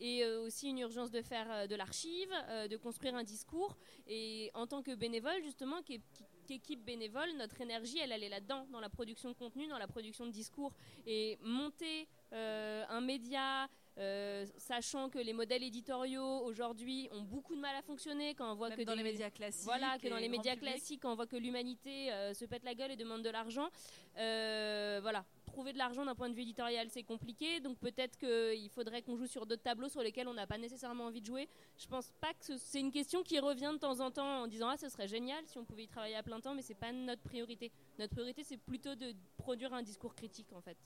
et 0.00 0.26
aussi 0.26 0.68
une 0.68 0.78
urgence 0.80 1.12
de 1.12 1.22
faire 1.22 1.68
de 1.68 1.74
l'archive, 1.76 2.30
de 2.68 2.76
construire 2.76 3.14
un 3.14 3.22
discours. 3.22 3.76
Et 4.08 4.50
en 4.54 4.66
tant 4.66 4.82
que 4.82 4.94
bénévole, 4.94 5.40
justement, 5.44 5.82
qui, 5.82 6.02
qui 6.46 6.54
équipe 6.54 6.84
bénévole, 6.84 7.28
notre 7.38 7.60
énergie, 7.60 7.98
elle 7.98 8.12
allait 8.12 8.28
là-dedans, 8.28 8.66
dans 8.72 8.80
la 8.80 8.88
production 8.88 9.28
de 9.28 9.34
contenu, 9.34 9.68
dans 9.68 9.78
la 9.78 9.86
production 9.86 10.26
de 10.26 10.32
discours. 10.32 10.72
Et 11.06 11.38
monter 11.42 12.08
un 12.32 13.00
média, 13.00 13.68
euh, 13.98 14.44
sachant 14.58 15.08
que 15.08 15.18
les 15.18 15.32
modèles 15.32 15.62
éditoriaux 15.62 16.40
aujourd'hui 16.44 17.08
ont 17.12 17.22
beaucoup 17.22 17.54
de 17.54 17.60
mal 17.60 17.74
à 17.74 17.80
fonctionner 17.80 18.34
quand 18.34 18.52
on 18.52 18.54
voit 18.54 18.70
que 18.70 18.82
dans 18.82 18.94
les 18.94 19.02
médias 19.02 19.30
classiques, 19.30 19.64
voilà, 19.64 19.96
que 19.98 20.08
dans 20.08 20.18
les 20.18 20.28
médias 20.28 20.54
classiques, 20.54 21.00
quand 21.00 21.12
on 21.12 21.14
voit 21.14 21.26
que 21.26 21.36
l'humanité 21.36 22.12
euh, 22.12 22.34
se 22.34 22.44
pète 22.44 22.62
la 22.64 22.74
gueule 22.74 22.90
et 22.90 22.96
demande 22.96 23.22
de 23.22 23.30
l'argent, 23.30 23.70
voilà, 24.14 25.24
trouver 25.46 25.72
de 25.72 25.78
l'argent 25.78 26.04
d'un 26.04 26.14
point 26.14 26.28
de 26.28 26.34
vue 26.34 26.42
éditorial, 26.42 26.88
c'est 26.90 27.04
compliqué. 27.04 27.60
Donc 27.60 27.78
peut-être 27.78 28.18
qu'il 28.18 28.68
faudrait 28.68 29.00
qu'on 29.00 29.16
joue 29.16 29.26
sur 29.26 29.46
d'autres 29.46 29.62
tableaux 29.62 29.88
sur 29.88 30.02
lesquels 30.02 30.28
on 30.28 30.34
n'a 30.34 30.46
pas 30.46 30.58
nécessairement 30.58 31.04
envie 31.04 31.22
de 31.22 31.26
jouer. 31.26 31.48
Je 31.78 31.86
pense 31.86 32.12
pas 32.20 32.34
que 32.34 32.58
c'est 32.58 32.80
une 32.80 32.92
question 32.92 33.22
qui 33.22 33.38
revient 33.38 33.70
de 33.72 33.78
temps 33.78 34.00
en 34.00 34.10
temps 34.10 34.42
en 34.42 34.46
disant 34.46 34.68
ah 34.68 34.76
ce 34.76 34.90
serait 34.90 35.08
génial 35.08 35.42
si 35.46 35.56
on 35.56 35.64
pouvait 35.64 35.84
y 35.84 35.88
travailler 35.88 36.16
à 36.16 36.22
plein 36.22 36.40
temps, 36.40 36.54
mais 36.54 36.60
c'est 36.60 36.74
pas 36.74 36.92
notre 36.92 37.22
priorité. 37.22 37.72
Notre 37.98 38.12
priorité 38.12 38.44
c'est 38.44 38.58
plutôt 38.58 38.94
de 38.94 39.14
produire 39.38 39.72
un 39.72 39.82
discours 39.82 40.14
critique 40.14 40.52
en 40.52 40.60
fait. 40.60 40.76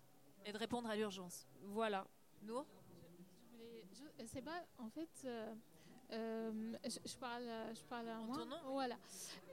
Et 0.46 0.53
de 0.53 0.59
répondre 0.59 0.88
à 0.88 0.96
l'urgence. 0.96 1.46
Voilà. 1.62 2.07
Nour 2.42 2.66
C'est 4.26 4.42
pas 4.42 4.64
en 4.79 4.88
fait. 4.88 5.09
Euh, 5.24 5.55
euh, 6.12 6.72
je, 6.85 7.16
parle, 7.16 7.48
je 7.74 7.83
parle 7.85 8.09
à 8.09 8.18
moi. 8.18 8.38
Voilà. 8.66 8.96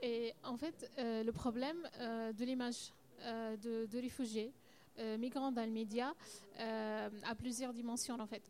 Et 0.02 0.34
en 0.42 0.56
fait, 0.56 0.90
euh, 0.98 1.22
le 1.22 1.32
problème 1.32 1.82
de 2.00 2.44
l'image 2.44 2.92
de, 3.20 3.86
de 3.86 3.98
réfugiés, 3.98 4.52
euh, 4.98 5.16
migrants 5.16 5.52
dans 5.52 5.64
le 5.64 5.70
média 5.70 6.12
euh, 6.58 7.08
à 7.22 7.34
plusieurs 7.36 7.72
dimensions 7.72 8.18
en 8.18 8.26
fait. 8.26 8.42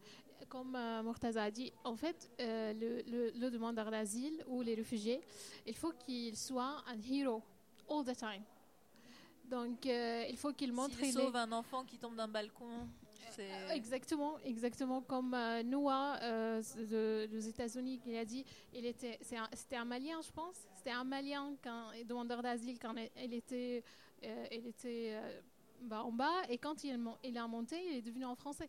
Comme 0.49 0.75
euh, 0.75 1.03
Murtaza 1.03 1.43
a 1.43 1.51
dit, 1.51 1.71
en 1.85 1.95
fait, 1.95 2.31
le, 2.39 3.03
le, 3.39 3.51
demandeur 3.51 3.91
d'asile 3.91 4.43
ou 4.47 4.63
les 4.63 4.75
réfugiés, 4.75 5.21
il 5.67 5.77
faut 5.77 5.93
qu'il 5.93 6.35
soit 6.37 6.83
un 6.87 6.99
héros 7.03 7.43
all 7.91 8.05
the 8.05 8.17
time. 8.17 8.43
Donc, 9.51 9.87
il 9.87 10.37
faut 10.37 10.53
qu'il 10.53 10.73
montre. 10.73 10.97
S'il 10.97 11.13
sauve 11.13 11.37
un 11.37 11.53
enfant 11.53 11.85
qui 11.85 11.99
tombe 11.99 12.17
d'un 12.17 12.29
balcon. 12.29 12.89
Exactement, 13.73 14.37
exactement 14.45 15.01
comme 15.01 15.37
Noah 15.65 16.19
des 16.61 17.49
États-Unis 17.49 17.99
qui 17.99 18.17
a 18.17 18.25
dit, 18.25 18.45
il 18.75 18.85
était, 18.85 19.19
c'était 19.53 19.77
un, 19.77 19.85
Malien, 19.85 20.21
je 20.23 20.33
pense, 20.33 20.57
c'était 20.77 20.91
un 20.91 21.05
Malien 21.05 21.55
quand 21.63 21.91
demandeur 22.05 22.43
d'asile 22.43 22.79
quand 22.81 22.95
il 23.23 23.35
était, 23.35 23.85
il 24.23 24.67
était 24.67 25.17
bah, 25.83 26.03
en 26.03 26.11
bas 26.11 26.43
et 26.49 26.59
quand 26.59 26.83
il, 26.83 26.99
il 27.23 27.37
est 27.37 27.49
monté, 27.49 27.77
il 27.91 27.97
est 27.99 28.03
devenu 28.03 28.25
en 28.25 28.35
français. 28.35 28.69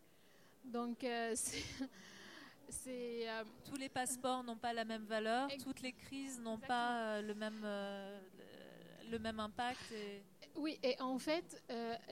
Donc 0.63 1.03
euh, 1.03 1.33
c'est 2.69 3.29
euh, 3.29 3.43
tous 3.65 3.77
les 3.77 3.89
passeports 3.89 4.43
n'ont 4.43 4.57
pas 4.57 4.73
la 4.73 4.85
même 4.85 5.05
valeur, 5.05 5.49
toutes 5.63 5.81
les 5.81 5.93
crises 5.93 6.39
n'ont 6.39 6.59
pas 6.59 7.15
euh, 7.17 7.21
le 7.21 7.33
même 7.33 7.65
le 9.09 9.19
même 9.19 9.39
impact. 9.39 9.93
Oui, 10.59 10.77
et 10.83 10.99
en 11.01 11.17
fait, 11.17 11.63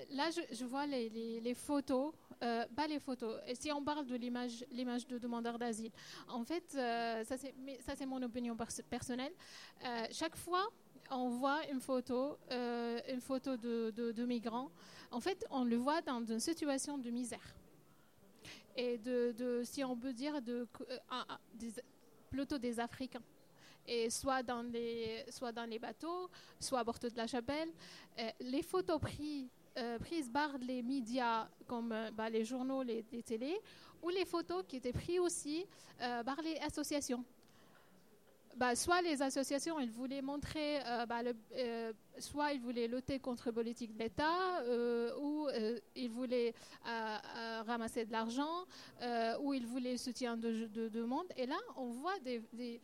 là 0.10 0.30
je, 0.32 0.66
vois 0.66 0.86
les, 0.86 1.10
les, 1.42 1.54
photos, 1.54 2.14
pas 2.40 2.88
les 2.88 3.00
photos. 3.00 3.40
Et 3.46 3.56
si 3.56 3.72
on 3.72 3.84
parle 3.84 4.06
de 4.06 4.16
l'image, 4.16 4.66
l'image 4.72 5.06
de 5.06 5.18
demandeur 5.18 5.60
d'asile, 5.60 5.92
en 6.28 6.44
fait, 6.44 6.64
ça 6.72 7.38
c'est 7.38 7.54
ça 7.86 7.94
c'est 7.96 8.06
mon 8.06 8.22
opinion 8.24 8.56
personnelle. 8.90 9.34
chaque 10.12 10.36
fois 10.36 10.72
on 11.12 11.30
voit 11.30 11.68
une 11.72 11.80
photo, 11.80 12.38
euh, 12.52 13.00
une 13.10 13.22
photo 13.22 13.58
de, 13.58 14.26
migrants. 14.26 14.70
En 15.12 15.20
fait, 15.20 15.46
on 15.50 15.64
le 15.64 15.78
voit 15.78 16.02
dans 16.02 16.24
une 16.24 16.40
situation 16.40 16.98
de 16.98 17.10
misère. 17.10 17.56
Et 18.76 18.98
de, 18.98 19.62
si 19.64 19.84
on 19.84 19.96
peut 19.96 20.14
dire, 20.14 20.42
de, 20.42 20.68
euh, 20.82 21.70
plutôt 22.30 22.58
des 22.58 22.80
Africains. 22.80 23.24
Et 23.88 24.10
soit 24.10 24.44
dans 24.44 24.62
les, 24.62 25.80
bateaux, 25.80 26.30
soit 26.60 26.80
à 26.80 26.84
bord 26.84 27.00
de 27.00 27.10
la 27.16 27.28
chapelle. 27.28 27.70
Euh, 28.20 28.30
les 28.42 28.62
photos 28.62 29.00
prises 29.00 30.30
par 30.34 30.58
les 30.58 30.82
médias 30.82 31.48
comme 31.68 31.96
bah, 32.14 32.30
les 32.30 32.44
journaux, 32.44 32.84
les, 32.84 33.06
les 33.12 33.24
télés, 33.24 33.60
ou 34.02 34.10
les 34.10 34.26
photos 34.26 34.64
qui 34.68 34.78
étaient 34.78 34.92
prises 34.92 35.20
aussi 35.20 35.66
par 35.98 36.42
les 36.42 36.58
associations. 36.58 37.24
Bah, 38.58 38.76
soit 38.76 39.04
les 39.04 39.22
associations, 39.22 39.80
ils 39.80 39.92
voulaient 39.92 40.24
montrer, 40.24 40.80
euh, 40.84 41.06
bah, 41.06 41.20
euh, 41.56 41.94
soit 42.18 42.54
ils 42.54 42.60
voulaient 42.60 42.88
lutter 42.88 43.20
contre 43.20 43.50
la 43.50 43.52
politique 43.52 43.94
de 43.94 44.00
l'État, 44.00 44.62
euh, 44.62 45.12
ou 45.22 45.48
ils 45.96 46.10
voulaient 46.10 46.56
ramasser 47.68 48.06
de 48.06 48.12
l'argent, 48.12 48.66
ou 49.42 49.54
ils 49.54 49.66
voulaient 49.66 49.98
soutien 49.98 50.38
de, 50.38 50.66
de, 50.66 51.04
monde. 51.04 51.28
Et 51.38 51.46
là, 51.46 51.58
on 51.76 51.92
voit 51.92 52.18
des, 52.22 52.82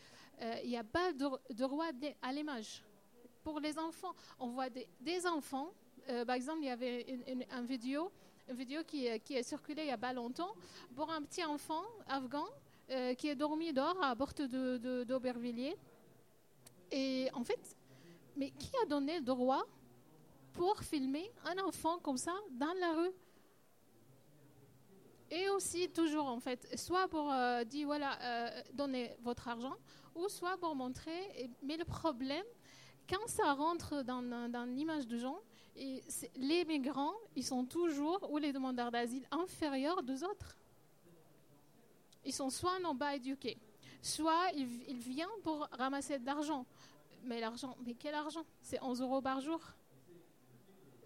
il 0.63 0.69
n'y 0.69 0.77
a 0.77 0.83
pas 0.83 1.13
de, 1.13 1.29
droit 1.53 1.87
à 2.21 2.33
l'image. 2.33 2.83
Pour 3.43 3.59
les 3.59 3.77
enfants, 3.77 4.13
on 4.39 4.49
voit 4.49 4.69
des, 4.69 5.27
enfants. 5.27 5.73
par 6.25 6.35
exemple, 6.35 6.59
il 6.61 6.67
y 6.67 6.69
avait 6.69 7.01
une, 7.27 7.65
vidéo, 7.65 8.11
une 8.49 8.55
vidéo 8.55 8.81
qui, 8.85 9.07
qui 9.21 9.35
est 9.35 9.43
circulée 9.43 9.83
il 9.83 9.87
n'y 9.87 9.91
a 9.91 9.97
pas 9.97 10.13
longtemps 10.13 10.53
pour 10.95 11.11
un 11.11 11.21
petit 11.21 11.43
enfant 11.43 11.83
afghan 12.07 12.45
euh, 12.89 13.13
qui 13.15 13.29
est 13.29 13.35
dormi 13.35 13.71
dehors 13.71 13.97
à 14.03 14.13
bord 14.13 14.33
d'Aubervilliers. 14.33 15.71
De, 15.71 16.95
et 16.95 17.29
en 17.33 17.43
fait, 17.43 17.77
mais 18.35 18.51
qui 18.51 18.71
a 18.83 18.85
donné 18.85 19.19
le 19.19 19.25
droit 19.25 19.65
pour 20.51 20.77
filmer 20.83 21.31
un 21.45 21.57
enfant 21.63 21.97
comme 21.99 22.17
ça 22.17 22.33
dans 22.51 22.73
la 22.81 22.93
rue? 22.93 23.11
Et 25.31 25.49
aussi 25.49 25.89
toujours 25.89 26.25
en 26.25 26.41
fait, 26.41 26.77
soit 26.77 27.07
pour 27.07 27.31
euh, 27.31 27.63
dire 27.63 27.87
voilà, 27.87 28.19
euh, 28.21 28.61
donnez 28.73 29.15
votre 29.21 29.47
argent, 29.47 29.77
ou 30.15 30.27
soit 30.29 30.57
pour 30.57 30.75
montrer. 30.75 31.49
mais 31.61 31.77
le 31.77 31.85
problème, 31.85 32.45
quand 33.09 33.27
ça 33.27 33.53
rentre 33.53 34.03
dans, 34.03 34.21
dans- 34.49 34.65
l'image 34.65 35.07
de 35.07 35.17
gens, 35.17 35.39
et 35.75 36.03
les 36.35 36.65
migrants, 36.65 37.13
ils 37.35 37.43
sont 37.43 37.65
toujours, 37.65 38.31
ou 38.31 38.37
les 38.37 38.53
demandeurs 38.53 38.91
d'asile, 38.91 39.25
inférieurs 39.31 39.99
aux 40.07 40.23
autres. 40.23 40.55
Ils 42.25 42.33
sont 42.33 42.49
soit 42.49 42.79
non 42.79 42.95
pas 42.95 43.15
éduqués, 43.15 43.57
soit 44.01 44.51
ils, 44.55 44.83
ils 44.87 44.99
viennent 44.99 45.27
pour 45.43 45.67
ramasser 45.71 46.19
de 46.19 46.25
l'argent. 46.25 46.65
Mais 47.23 47.39
l'argent, 47.39 47.75
mais 47.85 47.95
quel 47.95 48.13
argent? 48.13 48.45
C'est 48.61 48.81
11 48.81 49.01
euros 49.01 49.21
par 49.21 49.41
jour. 49.41 49.59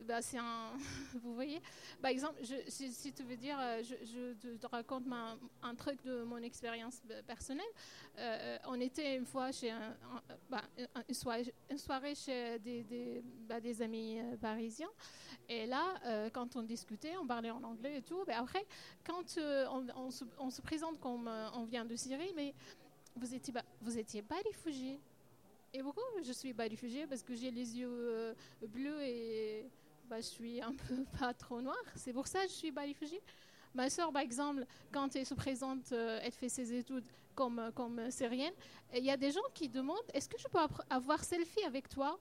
Bah, 0.08 0.22
c'est 0.22 0.38
un. 0.38 0.72
Vous 1.22 1.34
voyez 1.34 1.62
Par 2.02 2.12
exemple, 2.12 2.42
si, 2.68 3.12
tu 3.12 3.24
veux 3.24 3.36
dire, 3.36 3.58
euh, 3.60 3.84
je, 3.84 4.34
te, 4.34 4.56
te 4.56 4.68
raconte 4.68 5.04
un 5.62 5.76
truc 5.76 6.02
de 6.04 6.24
mon 6.24 6.38
expérience 6.38 7.02
personnelle. 7.26 7.66
Euh, 8.18 8.58
on 8.68 8.80
était 8.80 9.18
une 9.18 9.26
fois 9.26 9.52
chez 9.52 9.74
bah, 10.50 10.62
un- 10.96 11.04
une, 11.10 11.78
soirée, 11.78 12.16
chez 12.16 12.58
des, 12.60 12.84
des, 12.84 13.22
bah, 13.50 13.56
amis 13.82 14.20
euh, 14.20 14.38
parisiens. 14.38 14.90
Et 15.50 15.66
là, 15.66 16.30
quand 16.34 16.56
on 16.56 16.62
discutait, 16.62 17.16
on 17.22 17.26
parlait 17.26 17.52
en 17.52 17.64
anglais 17.64 17.98
et 17.98 18.02
tout. 18.02 18.24
Mais 18.28 18.34
après, 18.34 18.66
quand 19.06 19.24
on, 19.96 20.12
se, 20.12 20.62
présente 20.62 21.00
comme 21.00 21.30
on 21.54 21.64
vient 21.64 21.86
de 21.86 21.96
Syrie, 21.96 22.34
mais 22.36 22.54
vous 23.16 23.34
étiez, 23.34 23.54
vous 23.82 23.98
étiez 23.98 24.22
pas 24.22 24.40
réfugié. 24.46 25.00
Et 25.74 25.82
pourquoi 25.82 26.04
je 26.22 26.32
suis 26.34 26.54
pas 26.54 26.64
réfugié 26.64 27.08
Parce 27.08 27.24
que 27.24 27.34
j'ai 27.34 27.52
les 27.52 27.78
yeux 27.78 28.36
bleus 28.68 29.02
et 29.04 29.70
bah, 30.10 30.18
je 30.18 30.28
suis 30.28 30.62
un 30.62 30.74
peu 30.88 31.04
pas 31.20 31.34
trop 31.34 31.62
noire. 31.62 31.76
C'est 31.96 32.14
pour 32.14 32.28
ça 32.28 32.44
que 32.44 32.50
je 32.50 32.56
suis 32.56 32.72
pas 32.72 32.82
réfugiée. 32.82 33.22
Ma 33.74 33.90
soeur, 33.90 34.12
par 34.12 34.22
exemple, 34.22 34.66
quand 34.92 35.16
elle 35.16 35.26
se 35.26 35.34
présente, 35.34 35.92
euh, 35.92 36.20
elle 36.24 36.32
fait 36.32 36.50
ses 36.50 36.74
études 36.74 37.06
comme, 37.38 37.60
euh, 37.60 37.72
comme 37.72 38.00
euh, 38.00 38.10
syrienne, 38.10 38.54
il 38.94 39.06
y 39.06 39.12
a 39.12 39.16
des 39.16 39.32
gens 39.32 39.48
qui 39.54 39.70
demandent 39.70 40.10
est-ce 40.14 40.28
que 40.28 40.38
je 40.40 40.48
peux 40.48 40.60
avoir 40.90 41.24
selfie 41.24 41.64
avec 41.64 41.88
toi? 41.88 42.20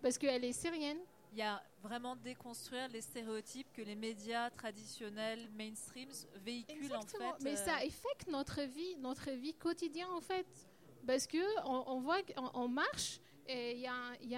Parce 0.00 0.16
qu'elle 0.16 0.44
est 0.44 0.52
syrienne. 0.52 0.98
Il 1.32 1.38
y 1.38 1.42
a 1.42 1.60
vraiment 1.82 2.14
déconstruire 2.14 2.88
les 2.88 3.00
stéréotypes 3.00 3.66
que 3.72 3.82
les 3.82 3.96
médias 3.96 4.50
traditionnels, 4.50 5.50
mainstreams, 5.58 6.12
véhiculent 6.36 6.84
Exactement. 6.84 7.30
en 7.30 7.34
fait. 7.34 7.42
Mais 7.42 7.58
euh, 7.58 7.64
ça 7.64 7.74
affecte 7.76 8.28
notre 8.28 8.62
vie, 8.62 8.96
notre 8.98 9.30
vie 9.32 9.54
quotidienne 9.54 10.10
en 10.12 10.20
fait. 10.20 10.46
Parce 11.04 11.26
que 11.26 11.38
on, 11.66 12.00
voit 12.00 12.22
qu'on 12.22 12.50
on 12.54 12.68
marche 12.68 13.18
et 13.46 13.72
il 13.72 13.80
y, 13.80 13.86
a 13.86 13.94
un- 13.94 14.14
y 14.20 14.28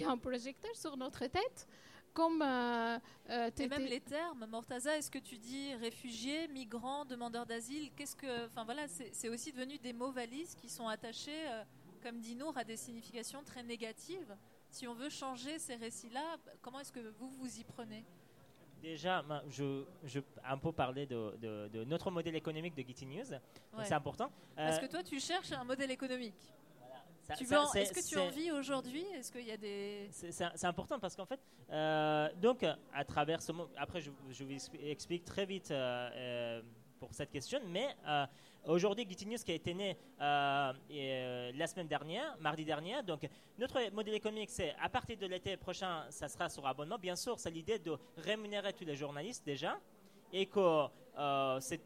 y 0.00 0.04
a 0.04 0.16
projecteur 0.16 0.74
sur 0.74 0.96
notre 0.96 1.26
tête. 1.26 1.66
Comme 2.14 2.40
euh, 2.40 2.98
euh, 3.28 3.50
Et 3.58 3.68
même 3.68 3.84
les 3.84 4.00
termes, 4.00 4.46
Mortaza, 4.46 4.96
est-ce 4.96 5.10
que 5.10 5.18
tu 5.18 5.36
dis 5.36 5.74
réfugié, 5.74 6.48
migrant, 6.48 7.04
demandeur 7.04 7.44
d'asile 7.44 7.90
Qu'est-ce 7.94 8.16
que, 8.16 8.46
enfin 8.46 8.64
voilà, 8.64 8.86
c'est 8.88 9.28
aussi 9.28 9.52
devenu 9.52 9.76
des 9.78 9.92
mots 9.92 10.10
valises 10.12 10.54
qui 10.54 10.70
sont 10.70 10.88
attachés, 10.88 11.46
euh, 11.48 11.62
comme 12.02 12.18
dit 12.18 12.34
Nour, 12.34 12.56
à 12.56 12.64
des 12.64 12.76
significations 12.78 13.42
très 13.44 13.62
négatives. 13.62 14.34
Si 14.70 14.88
on 14.88 14.94
veut 14.94 15.10
changer 15.10 15.58
ces 15.58 15.74
récits-là, 15.76 16.38
comment 16.62 16.80
est-ce 16.80 16.92
que 16.92 17.00
vous 17.18 17.28
vous 17.28 17.58
y 17.60 17.64
prenez? 17.64 18.02
Déjà, 18.80 19.22
je, 19.50 19.84
je 20.04 20.20
un 20.44 20.56
peu 20.58 20.72
parler 20.72 21.04
de, 21.06 21.36
de- 21.36 21.68
de 21.68 21.84
notre 21.84 22.10
modèle 22.10 22.36
économique 22.36 22.74
de 22.74 22.82
Getty 22.82 23.04
News. 23.06 23.30
Ouais. 23.74 23.84
C'est 23.84 23.94
important. 23.94 24.30
Parce 24.54 24.78
Euh, 24.78 24.80
que 24.80 24.86
toi, 24.86 25.02
tu 25.02 25.18
cherches 25.20 25.52
un 25.52 25.64
modèle 25.64 25.90
économique. 25.90 26.52
Est-ce 27.30 27.92
que 27.92 28.08
tu 28.08 28.18
en 28.18 28.28
vis 28.28 28.52
aujourd'hui? 28.52 29.04
Est-ce 29.14 29.32
qu'il 29.32 29.46
y 29.46 29.52
a 29.52 29.56
des 29.56 30.08
C'est 30.12 30.64
important 30.64 30.98
parce 30.98 31.16
qu'en 31.16 31.26
fait, 31.26 31.40
euh, 31.70 32.28
donc 32.40 32.64
à 32.92 33.04
travers 33.04 33.42
ce 33.42 33.52
mot, 33.52 33.68
après 33.76 34.00
je, 34.00 34.10
je 34.30 34.44
vous 34.44 34.52
expli- 34.52 34.88
explique 34.88 35.24
très 35.24 35.44
vite 35.44 35.70
euh, 35.70 36.10
euh, 36.14 36.62
pour 37.00 37.12
cette 37.12 37.30
question, 37.30 37.60
mais 37.66 37.88
euh, 38.06 38.26
aujourd'hui 38.64 39.06
News 39.26 39.36
qui 39.44 39.52
a 39.52 39.54
été 39.54 39.74
né 39.74 39.96
et, 40.90 41.52
la 41.52 41.66
semaine 41.66 41.88
dernière, 41.88 42.36
mardi 42.38 42.64
dernier, 42.64 43.02
donc 43.02 43.28
notre 43.58 43.90
modèle 43.92 44.14
économique 44.14 44.50
c'est 44.50 44.74
à 44.80 44.88
partir 44.88 45.16
de 45.18 45.26
l'été 45.26 45.56
prochain, 45.56 46.06
ça 46.10 46.28
sera 46.28 46.48
sur 46.48 46.66
abonnement. 46.66 46.98
Bien 46.98 47.16
sûr, 47.16 47.38
c'est 47.38 47.50
l'idée 47.50 47.78
de 47.78 47.96
rémunérer 48.18 48.72
tous 48.72 48.84
les 48.84 48.96
journalistes 48.96 49.44
déjà 49.44 49.78
et 50.32 50.46
que 50.46 50.86
c'est 51.60 51.80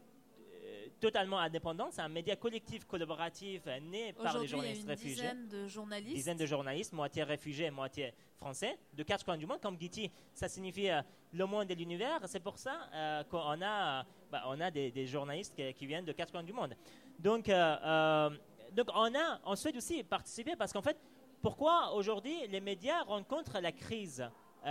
totalement 1.01 1.39
indépendant, 1.39 1.89
c'est 1.91 2.01
un 2.01 2.07
média 2.07 2.35
collectif 2.35 2.85
collaboratif 2.85 3.63
euh, 3.67 3.79
né 3.81 4.13
par 4.13 4.37
les 4.37 4.43
Aujourd'hui, 4.43 4.47
il 4.47 4.51
y 4.51 4.53
a 4.53 4.57
journalistes 4.57 4.83
une 4.83 4.89
réfugiés 4.89 5.15
dizaine 5.15 5.47
de 5.49 5.67
journalistes. 5.67 6.15
dizaines 6.15 6.37
de 6.37 6.45
journalistes, 6.45 6.93
moitié 6.93 7.23
réfugiés, 7.23 7.71
moitié 7.71 8.13
français, 8.37 8.77
de 8.93 9.03
quatre 9.03 9.25
coins 9.25 9.37
du 9.37 9.45
monde. 9.45 9.59
Comme 9.59 9.77
Getty, 9.81 10.09
ça 10.33 10.47
signifie 10.47 10.89
euh, 10.89 11.01
le 11.33 11.45
monde 11.45 11.69
et 11.71 11.75
l'univers. 11.75 12.19
C'est 12.27 12.39
pour 12.39 12.57
ça 12.57 12.87
euh, 12.93 13.23
qu'on 13.25 13.61
a, 13.61 14.05
bah, 14.31 14.43
on 14.47 14.59
a 14.61 14.71
des, 14.71 14.91
des 14.91 15.07
journalistes 15.07 15.53
qui, 15.55 15.73
qui 15.73 15.85
viennent 15.87 16.05
de 16.05 16.13
quatre 16.13 16.31
coins 16.31 16.43
du 16.43 16.53
monde. 16.53 16.75
Donc, 17.19 17.49
euh, 17.49 18.29
donc 18.71 18.87
on, 18.93 19.13
a, 19.15 19.41
on 19.43 19.55
souhaite 19.55 19.75
aussi 19.75 20.03
participer 20.03 20.55
parce 20.55 20.71
qu'en 20.71 20.81
fait, 20.83 20.97
pourquoi 21.41 21.93
aujourd'hui 21.93 22.47
les 22.47 22.61
médias 22.61 23.01
rencontrent 23.03 23.59
la 23.59 23.71
crise 23.71 24.23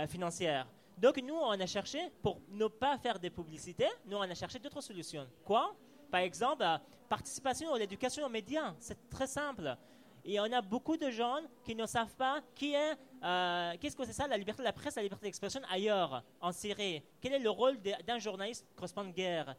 financière? 0.07 0.65
Donc 0.97 1.17
nous, 1.21 1.35
on 1.35 1.59
a 1.59 1.65
cherché, 1.65 1.99
pour 2.21 2.39
ne 2.49 2.67
pas 2.67 2.97
faire 2.97 3.19
des 3.19 3.29
publicités, 3.29 3.89
nous, 4.05 4.15
on 4.17 4.21
a 4.21 4.33
cherché 4.33 4.59
d'autres 4.59 4.81
solutions. 4.81 5.27
Quoi? 5.43 5.75
Par 6.11 6.21
exemple, 6.21 6.63
euh, 6.63 6.77
participation 7.09 7.73
à 7.73 7.79
l'éducation 7.79 8.25
aux 8.25 8.29
médias. 8.29 8.73
C'est 8.79 9.09
très 9.09 9.27
simple. 9.27 9.75
Et 10.23 10.39
on 10.39 10.51
a 10.51 10.61
beaucoup 10.61 10.97
de 10.97 11.09
gens 11.09 11.39
qui 11.63 11.73
ne 11.73 11.85
savent 11.85 12.15
pas 12.15 12.41
qui 12.53 12.73
est, 12.73 12.93
euh, 13.23 13.73
qu'est-ce 13.79 13.95
que 13.95 14.05
c'est 14.05 14.13
ça, 14.13 14.27
la 14.27 14.37
liberté 14.37 14.61
de 14.61 14.65
la 14.65 14.73
presse, 14.73 14.95
la 14.95 15.01
liberté 15.01 15.25
d'expression 15.25 15.61
ailleurs, 15.69 16.23
en 16.39 16.51
Syrie. 16.51 17.01
Quel 17.19 17.33
est 17.33 17.39
le 17.39 17.49
rôle 17.49 17.77
d'un 18.05 18.19
journaliste 18.19 18.67
correspondant 18.75 19.09
de 19.09 19.15
guerre? 19.15 19.55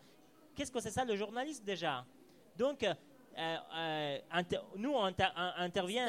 Qu'est-ce 0.54 0.70
que 0.70 0.80
c'est 0.80 0.90
ça, 0.90 1.04
le 1.04 1.16
journaliste 1.16 1.64
déjà? 1.64 2.04
Donc, 2.56 2.84
euh, 2.84 4.18
nous, 4.76 4.92
on 4.92 5.10
intervient. 5.56 6.08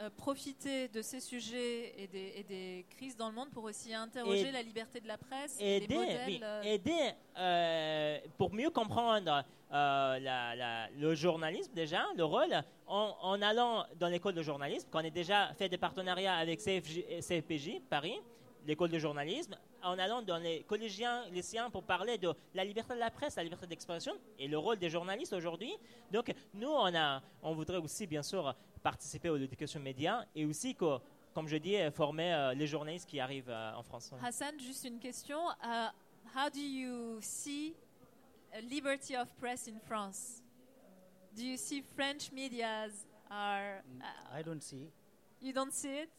Euh, 0.00 0.10
profiter 0.16 0.88
de 0.88 1.02
ces 1.02 1.20
sujets 1.20 1.94
et 2.00 2.06
des, 2.06 2.32
et 2.36 2.42
des 2.44 2.86
crises 2.90 3.16
dans 3.16 3.28
le 3.28 3.34
monde 3.34 3.50
pour 3.50 3.64
aussi 3.64 3.92
interroger 3.94 4.48
Et- 4.48 4.52
la 4.52 4.62
liberté 4.62 5.00
de 5.00 5.08
la 5.08 5.18
presse, 5.18 5.56
et 5.60 5.78
les 5.80 5.84
aider, 5.84 5.94
modèles. 5.96 6.20
oui, 6.26 6.40
euh, 6.42 6.62
aider 6.62 7.10
euh, 7.38 8.18
pour 8.38 8.52
mieux 8.52 8.70
comprendre 8.70 9.44
la- 9.70 10.18
la- 10.54 10.88
le 10.90 11.14
journalisme 11.14 11.72
déjà, 11.74 12.04
le 12.16 12.24
rôle, 12.24 12.54
en, 12.86 13.16
en 13.22 13.40
allant 13.40 13.86
dans 13.98 14.08
l'école 14.08 14.34
de 14.34 14.42
journalisme, 14.42 14.88
qu'on 14.90 14.98
a 14.98 15.10
déjà 15.10 15.52
fait 15.54 15.68
des 15.68 15.78
partenariats 15.78 16.34
avec 16.36 16.60
CFJ, 16.60 17.04
CFPJ 17.20 17.80
Paris, 17.88 18.20
l'école 18.66 18.90
de 18.90 18.98
journalisme, 18.98 19.56
en 19.82 19.98
allant 19.98 20.22
dans 20.22 20.36
les 20.38 20.62
collégiens, 20.64 21.24
lycéens 21.30 21.70
pour 21.70 21.82
parler 21.82 22.16
de 22.18 22.32
la 22.54 22.64
liberté 22.64 22.94
de 22.94 22.98
la 23.00 23.10
presse, 23.10 23.36
la 23.36 23.42
liberté 23.44 23.66
d'expression 23.66 24.12
et 24.38 24.46
le 24.46 24.56
rôle 24.58 24.78
des 24.78 24.90
journalistes 24.90 25.32
aujourd'hui. 25.32 25.74
Donc 26.12 26.32
nous, 26.54 26.68
on, 26.70 26.94
a, 26.94 27.22
on 27.42 27.54
voudrait 27.54 27.78
aussi 27.78 28.06
bien 28.06 28.22
sûr 28.22 28.54
participer 28.82 29.28
à 29.28 29.36
l'éducation 29.36 29.80
média 29.80 30.26
et 30.34 30.44
aussi 30.44 30.74
que, 30.74 30.98
comme 31.34 31.48
je 31.48 31.56
dis, 31.56 31.76
former 31.92 32.32
euh, 32.32 32.54
les 32.54 32.66
journalistes 32.66 33.08
qui 33.08 33.20
arrivent 33.20 33.50
euh, 33.50 33.74
en 33.74 33.82
France. 33.82 34.12
Hassan, 34.22 34.58
juste 34.58 34.84
une 34.84 34.98
question. 34.98 35.38
Uh, 35.62 35.90
how 36.34 36.48
do 36.50 36.60
you 36.60 37.18
see 37.20 37.74
a 38.52 38.60
liberty 38.60 39.16
of 39.16 39.28
press 39.40 39.68
in 39.68 39.78
France? 39.86 40.42
Do 41.34 41.42
you 41.42 41.56
see 41.56 41.82
French 41.82 42.30
medias 42.32 43.06
are? 43.30 43.82
uh, 44.00 44.38
I 44.38 44.42
don't 44.42 44.62
see. 44.62 44.90
you 45.40 45.52
don't 45.52 45.72
see 45.72 46.02
it? 46.02 46.10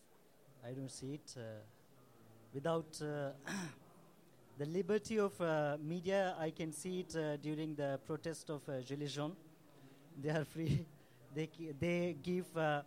I 0.66 0.74
don't 0.74 0.89
see 0.91 1.14
it. 1.14 1.36
Uh, 1.38 1.41
without 2.53 2.99
uh, 3.01 3.32
the 4.57 4.66
liberty 4.66 5.20
of 5.20 5.39
uh, 5.39 5.78
media, 5.82 6.36
I 6.39 6.51
can 6.51 6.72
see 6.72 7.01
it 7.01 7.16
uh, 7.16 7.38
during 7.38 7.76
the 7.76 7.99
protest 8.05 8.49
of 8.49 8.61
uh, 8.68 8.82
Gilets 8.82 9.14
jaunes. 9.14 9.36
They 10.22 10.30
are 10.30 10.45
free. 10.45 10.86
They 11.36 11.50
they 11.80 12.16
give 12.22 12.46
uh, 12.58 12.82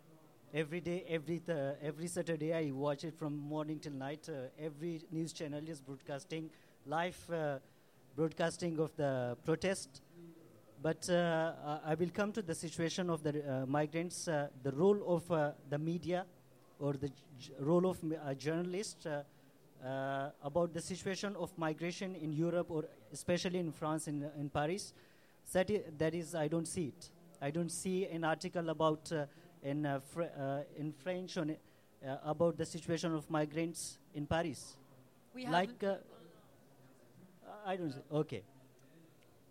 every 0.54 0.80
day, 0.80 1.04
every 1.08 1.38
th- 1.40 1.76
every 1.82 2.06
Saturday. 2.08 2.52
I 2.54 2.70
watch 2.70 3.04
it 3.04 3.14
from 3.18 3.36
morning 3.36 3.78
till 3.78 3.92
night. 3.92 4.28
Uh, 4.28 4.48
every 4.58 5.02
news 5.10 5.32
channel 5.32 5.62
is 5.68 5.80
broadcasting 5.80 6.50
live 6.86 7.18
uh, 7.32 7.58
broadcasting 8.14 8.78
of 8.78 8.94
the 8.96 9.36
protest. 9.44 10.02
But 10.82 11.08
uh, 11.10 11.52
I 11.84 11.94
will 11.94 12.10
come 12.12 12.32
to 12.32 12.42
the 12.42 12.54
situation 12.54 13.10
of 13.10 13.22
the 13.22 13.32
uh, 13.62 13.66
migrants, 13.66 14.28
uh, 14.28 14.48
the 14.62 14.70
role 14.72 15.00
of 15.16 15.30
uh, 15.32 15.52
the 15.70 15.78
media 15.78 16.26
or 16.78 16.92
the 16.92 17.08
j- 17.38 17.52
role 17.58 17.86
of 17.88 17.98
m- 18.04 18.14
a 18.24 18.34
journalist 18.34 19.06
uh, 19.06 19.22
uh, 19.84 20.30
about 20.44 20.74
the 20.74 20.80
situation 20.80 21.34
of 21.36 21.50
migration 21.58 22.14
in 22.14 22.32
Europe 22.32 22.70
or 22.70 22.84
especially 23.12 23.58
in 23.58 23.72
France, 23.72 24.06
in, 24.06 24.30
in 24.38 24.50
Paris. 24.50 24.92
That 25.52 25.70
is, 25.70 25.82
that 25.98 26.14
is, 26.14 26.34
I 26.34 26.46
don't 26.48 26.68
see 26.68 26.88
it. 26.88 27.10
I 27.40 27.50
don't 27.50 27.70
see 27.70 28.06
an 28.06 28.24
article 28.24 28.68
about 28.70 29.10
uh, 29.12 29.26
in, 29.62 29.84
uh, 29.86 30.00
fr- 30.00 30.22
uh, 30.22 30.60
in 30.76 30.92
French 30.92 31.36
on, 31.36 31.50
uh, 31.50 32.16
about 32.24 32.56
the 32.56 32.64
situation 32.66 33.14
of 33.14 33.28
migrants 33.30 33.98
in 34.14 34.26
Paris. 34.26 34.76
We 35.34 35.44
have 35.44 35.52
Like, 35.52 35.82
uh, 35.84 35.96
I 37.64 37.76
don't 37.76 37.92
see. 37.92 38.00
Okay. 38.10 38.42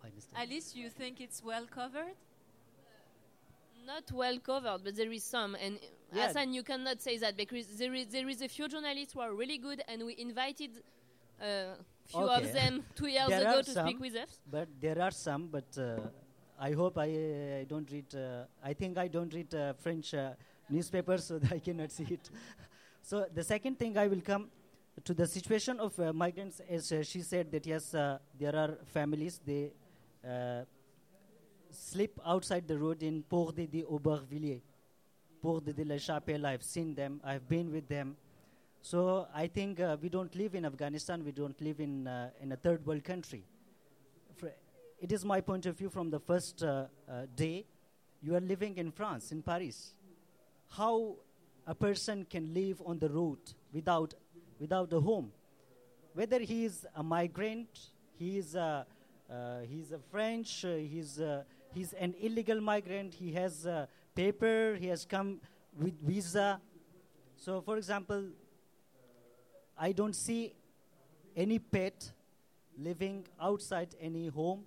I 0.02 0.06
understand. 0.08 0.50
Alice, 0.50 0.74
you 0.74 0.90
think 0.90 1.20
it's 1.20 1.42
well 1.42 1.66
covered? 1.66 2.14
Not 3.86 4.10
well 4.12 4.38
covered, 4.40 4.82
but 4.84 4.96
there 4.96 5.12
is 5.12 5.24
some. 5.24 5.54
And 5.54 5.78
Yeah. 6.12 6.26
Hassan, 6.28 6.52
you 6.54 6.62
cannot 6.62 7.00
say 7.02 7.18
that 7.18 7.36
because 7.36 7.66
there 7.78 7.94
is 7.94 8.06
there 8.08 8.28
is 8.28 8.42
a 8.42 8.48
few 8.48 8.68
journalists 8.68 9.12
who 9.14 9.20
are 9.20 9.32
really 9.34 9.58
good, 9.58 9.82
and 9.88 10.04
we 10.04 10.16
invited 10.18 10.82
a 11.40 11.74
few 12.04 12.20
Okay. 12.20 12.46
of 12.48 12.52
them 12.52 12.84
two 12.94 13.06
years 13.08 13.28
There 13.28 13.40
ago 13.42 13.58
are 13.58 13.62
to 13.62 13.70
speak 13.82 14.00
with 14.00 14.14
us. 14.16 14.40
But 14.50 14.68
there 14.80 15.00
are 15.00 15.10
some, 15.12 15.48
but 15.48 15.76
uh, 15.78 16.00
I 16.58 16.72
hope 16.72 16.98
I, 16.98 17.60
I 17.60 17.66
don't 17.68 17.90
read. 17.90 18.14
Uh, 18.14 18.44
I 18.62 18.72
think 18.72 18.98
I 18.98 19.08
don't 19.08 19.32
read 19.32 19.54
uh, 19.54 19.74
French 19.74 20.14
uh, 20.14 20.30
newspaper, 20.68 21.18
so 21.18 21.40
I 21.50 21.58
cannot 21.58 21.92
see 21.92 22.06
it. 22.10 22.30
So 23.02 23.24
the 23.32 23.44
second 23.44 23.78
thing 23.78 23.96
I 23.96 24.08
will 24.08 24.20
come 24.20 24.48
to 25.04 25.14
the 25.14 25.28
situation 25.28 25.78
of 25.78 25.96
migrants, 26.12 26.60
as 26.68 26.92
she 27.04 27.22
said 27.22 27.52
that 27.52 27.64
yes, 27.64 27.92
there 27.92 28.56
are 28.56 28.78
families 28.86 29.40
they 29.46 29.70
sleep 31.70 32.18
outside 32.24 32.66
the 32.66 32.76
road 32.76 33.04
in 33.04 33.22
Port 33.22 33.54
de, 33.54 33.84
Aubervilliers, 33.84 34.60
Port 35.40 35.64
de, 35.64 35.72
de 35.72 35.84
la 35.84 35.98
Chapelle. 35.98 36.44
I've 36.46 36.64
seen 36.64 36.96
them. 36.96 37.20
I've 37.22 37.48
been 37.48 37.70
with 37.70 37.86
them. 37.86 38.16
So 38.82 39.26
I 39.34 39.46
think 39.46 39.80
uh, 39.80 39.96
we 40.00 40.08
don't 40.08 40.34
live 40.34 40.54
in 40.54 40.64
Afghanistan. 40.64 41.24
We 41.24 41.32
don't 41.32 41.60
live 41.60 41.80
in 41.80 42.06
uh, 42.06 42.30
in 42.40 42.52
a 42.52 42.56
third 42.56 42.84
world 42.86 43.04
country. 43.04 43.44
It 45.00 45.12
is 45.12 45.24
my 45.24 45.40
point 45.40 45.66
of 45.66 45.76
view 45.76 45.90
from 45.90 46.10
the 46.10 46.18
first 46.18 46.62
uh, 46.62 46.86
uh, 47.08 47.26
day. 47.34 47.66
You 48.22 48.34
are 48.34 48.40
living 48.40 48.78
in 48.78 48.90
France, 48.90 49.30
in 49.30 49.42
Paris. 49.42 49.92
How 50.70 51.16
a 51.66 51.74
person 51.74 52.26
can 52.28 52.54
live 52.54 52.82
on 52.84 52.98
the 52.98 53.08
road 53.08 53.38
without 53.72 54.14
without 54.58 54.92
a 54.92 55.00
home, 55.00 55.32
whether 56.14 56.38
he 56.38 56.64
is 56.64 56.86
a 56.94 57.02
migrant, 57.02 57.68
he 58.18 58.38
is 58.38 58.54
a 58.54 58.86
uh, 59.30 59.60
he's 59.68 59.92
a 59.92 59.98
French, 60.10 60.64
uh, 60.64 60.76
he's 60.76 61.20
uh, 61.20 61.42
he's 61.74 61.92
an 61.94 62.14
illegal 62.20 62.60
migrant. 62.60 63.14
He 63.14 63.32
has 63.32 63.66
uh, 63.66 63.86
paper. 64.14 64.76
He 64.80 64.86
has 64.86 65.04
come 65.04 65.40
with 65.78 66.00
visa. 66.00 66.60
So, 67.36 67.60
for 67.60 67.76
example, 67.76 68.24
I 69.78 69.92
don't 69.92 70.16
see 70.16 70.54
any 71.36 71.58
pet 71.58 72.12
living 72.78 73.26
outside 73.40 73.94
any 74.00 74.28
home, 74.28 74.64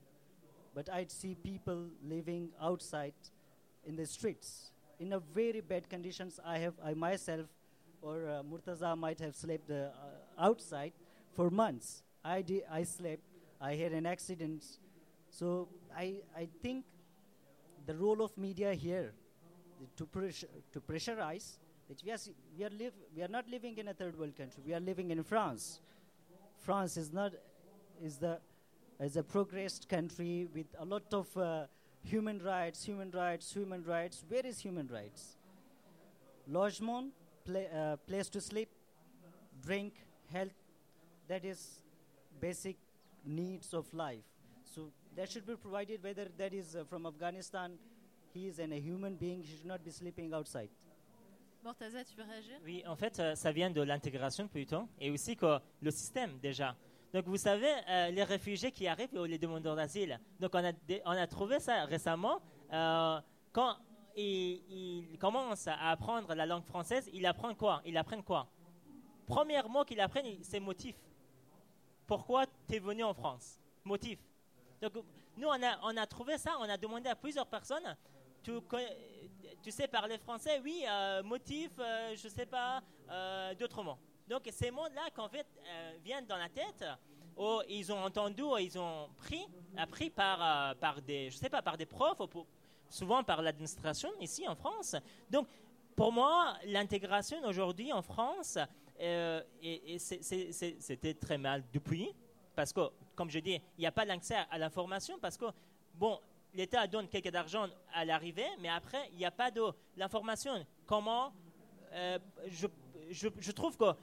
but 0.79 0.89
I'd 0.93 1.11
see 1.11 1.35
people 1.35 1.87
living 2.01 2.51
outside 2.61 3.19
in 3.85 3.97
the 3.97 4.05
streets 4.05 4.71
in 4.97 5.11
a 5.11 5.19
very 5.19 5.59
bad 5.59 5.89
conditions. 5.89 6.39
I 6.45 6.57
have 6.59 6.75
I 6.81 6.93
myself 6.93 7.47
or 8.01 8.29
uh, 8.29 8.43
Murtaza 8.49 8.97
might 8.97 9.19
have 9.19 9.35
slept 9.35 9.69
uh, 9.69 9.89
outside 10.39 10.93
for 11.33 11.49
months. 11.49 12.01
I 12.23 12.41
di- 12.41 12.63
I 12.71 12.83
slept. 12.83 13.23
I 13.59 13.75
had 13.75 13.91
an 13.91 14.05
accident. 14.05 14.63
So 15.29 15.67
I 15.93 16.21
I 16.43 16.47
think 16.61 16.85
the 17.85 17.95
role 17.95 18.21
of 18.21 18.37
media 18.37 18.73
here 18.73 19.11
to 19.97 20.05
pressure, 20.05 20.47
to 20.71 20.79
pressurize 20.79 21.57
that 21.89 22.01
yes 22.05 22.29
we 22.57 22.63
are 22.63 22.75
live 22.83 22.93
we 23.13 23.21
are 23.21 23.33
not 23.37 23.49
living 23.49 23.77
in 23.77 23.89
a 23.89 23.93
third 23.93 24.17
world 24.17 24.37
country. 24.37 24.63
We 24.65 24.73
are 24.73 24.85
living 24.91 25.11
in 25.11 25.23
France. 25.23 25.81
France 26.57 26.95
is 26.95 27.11
not 27.11 27.33
is 28.01 28.15
the 28.17 28.39
is 28.99 29.15
a 29.17 29.23
progressed 29.23 29.87
country 29.87 30.47
with 30.53 30.67
a 30.77 30.85
lot 30.85 31.13
of 31.13 31.35
uh, 31.37 31.65
human 32.03 32.39
rights, 32.43 32.83
human 32.83 33.11
rights, 33.11 33.53
human 33.53 33.83
rights. 33.83 34.23
Where 34.27 34.45
is 34.45 34.59
human 34.59 34.87
rights? 34.87 35.37
Logement, 36.47 37.13
pla- 37.45 37.71
uh, 37.73 37.95
place 37.97 38.29
to 38.29 38.41
sleep, 38.41 38.69
drink, 39.65 39.93
health. 40.31 40.51
That 41.27 41.45
is 41.45 41.81
basic 42.41 42.77
needs 43.25 43.73
of 43.73 43.91
life. 43.93 44.23
So 44.63 44.91
that 45.15 45.31
should 45.31 45.45
be 45.45 45.55
provided. 45.55 46.03
Whether 46.03 46.27
that 46.37 46.53
is 46.53 46.75
uh, 46.75 46.83
from 46.89 47.05
Afghanistan, 47.05 47.73
he 48.33 48.47
is 48.47 48.59
an, 48.59 48.73
a 48.73 48.79
human 48.79 49.15
being. 49.15 49.41
He 49.41 49.55
should 49.57 49.65
not 49.65 49.83
be 49.83 49.91
sleeping 49.91 50.33
outside. 50.33 50.69
Mortaza, 51.63 52.03
tu 52.05 52.15
veux 52.15 52.23
réagir 52.23 52.55
Oui, 52.63 52.83
en 52.87 52.95
fait, 52.95 53.19
euh, 53.19 53.35
ça 53.35 53.51
vient 53.51 53.69
de 53.69 53.81
l'intégration 53.81 54.47
plutôt, 54.47 54.87
et 54.99 55.11
aussi 55.11 55.35
que 55.35 55.59
le 55.81 55.91
système 55.91 56.39
déjà. 56.39 56.73
Donc, 57.13 57.25
vous 57.25 57.37
savez, 57.37 57.71
euh, 57.87 58.11
les 58.11 58.23
réfugiés 58.23 58.71
qui 58.71 58.87
arrivent 58.87 59.13
ou 59.13 59.25
les 59.25 59.39
demandeurs 59.39 59.75
d'asile. 59.75 60.19
Donc, 60.39 60.51
on 60.53 60.63
a, 60.63 60.71
on 61.05 61.11
a 61.11 61.27
trouvé 61.27 61.59
ça 61.59 61.85
récemment. 61.85 62.39
euh, 62.71 63.19
quand 63.51 63.77
ils, 64.15 65.17
commencent 65.19 65.67
à 65.67 65.89
apprendre 65.89 66.35
la 66.35 66.45
langue 66.45 66.65
française, 66.65 67.09
ils 67.13 67.25
apprennent 67.25 67.55
quoi? 67.55 67.81
Ils 67.85 67.97
apprennent 67.97 68.23
quoi? 68.23 68.47
Premier 69.25 69.61
mot 69.63 69.83
qu'ils 69.83 69.99
apprennent, 70.01 70.43
c'est 70.43 70.59
motif. 70.59 70.95
Pourquoi 72.05 72.45
tu 72.67 72.75
es 72.75 72.79
venu 72.79 73.03
en 73.03 73.13
France? 73.13 73.59
Motif. 73.83 74.19
Donc, 74.81 74.93
nous, 75.35 75.47
on 75.47 75.63
a, 75.63 75.79
on 75.83 75.97
a 75.97 76.05
trouvé 76.05 76.37
ça, 76.37 76.57
on 76.59 76.69
a 76.69 76.77
demandé 76.77 77.09
à 77.09 77.15
plusieurs 77.15 77.47
personnes. 77.47 77.95
Tu, 78.43 79.71
sais 79.71 79.87
parler 79.87 80.17
français? 80.17 80.61
Oui, 80.63 80.83
euh, 80.87 81.23
motif, 81.23 81.71
euh, 81.79 82.15
je 82.15 82.27
sais 82.27 82.45
pas, 82.45 82.81
d'autres 83.59 83.81
mots. 83.83 83.97
Donc, 84.29 84.47
ces 84.51 84.69
mots-là, 84.69 85.09
qu'en 85.15 85.27
fait, 85.27 85.47
euh, 85.65 85.93
viennent 86.03 86.27
dans 86.27 86.37
la 86.37 86.49
tête, 86.49 86.85
ou 87.35 87.61
ils 87.67 87.91
ont 87.91 88.03
entendu, 88.03 88.43
ou 88.43 88.55
ils 88.59 88.77
ont 88.77 89.09
pris, 89.17 89.47
appris 89.75 90.11
par, 90.11 90.39
euh, 90.39 90.75
par 90.75 91.01
des, 91.01 91.31
je 91.31 91.37
sais 91.37 91.49
pas, 91.49 91.63
par 91.63 91.75
des 91.75 91.87
profs, 91.87 92.21
souvent 92.91 93.23
par 93.23 93.41
l'administration 93.41 94.11
ici 94.21 94.47
en 94.47 94.53
France. 94.53 94.95
Donc, 95.31 95.47
pour 95.95 96.11
moi, 96.11 96.53
l'intégration 96.65 97.43
aujourd'hui 97.43 97.91
en 97.91 98.03
France, 98.03 98.59
euh, 99.01 99.41
c'était 99.99 101.15
très 101.15 101.39
mal 101.39 101.63
depuis, 101.73 102.13
parce 102.55 102.71
que, 102.71 102.81
comme 103.15 103.31
je 103.31 103.39
dis, 103.39 103.55
il 103.77 103.81
n'y 103.81 103.87
a 103.87 103.91
pas 103.91 104.05
l'accès 104.05 104.37
à 104.51 104.59
l'information, 104.59 105.17
parce 105.19 105.37
que, 105.37 105.45
bon, 105.95 106.19
l'État 106.53 106.85
donne 106.85 107.07
quelques 107.07 107.31
d'argent 107.31 107.67
à 107.95 108.05
l'arrivée, 108.05 108.47
mais 108.59 108.69
après, 108.69 109.09
il 109.11 109.17
n'y 109.17 109.25
a 109.25 109.31
pas 109.31 109.49
de 109.49 109.63
l'information. 109.97 110.63
Comment 110.85 111.33
je, 113.11 113.51
trouve 113.51 113.77
que 113.77 113.95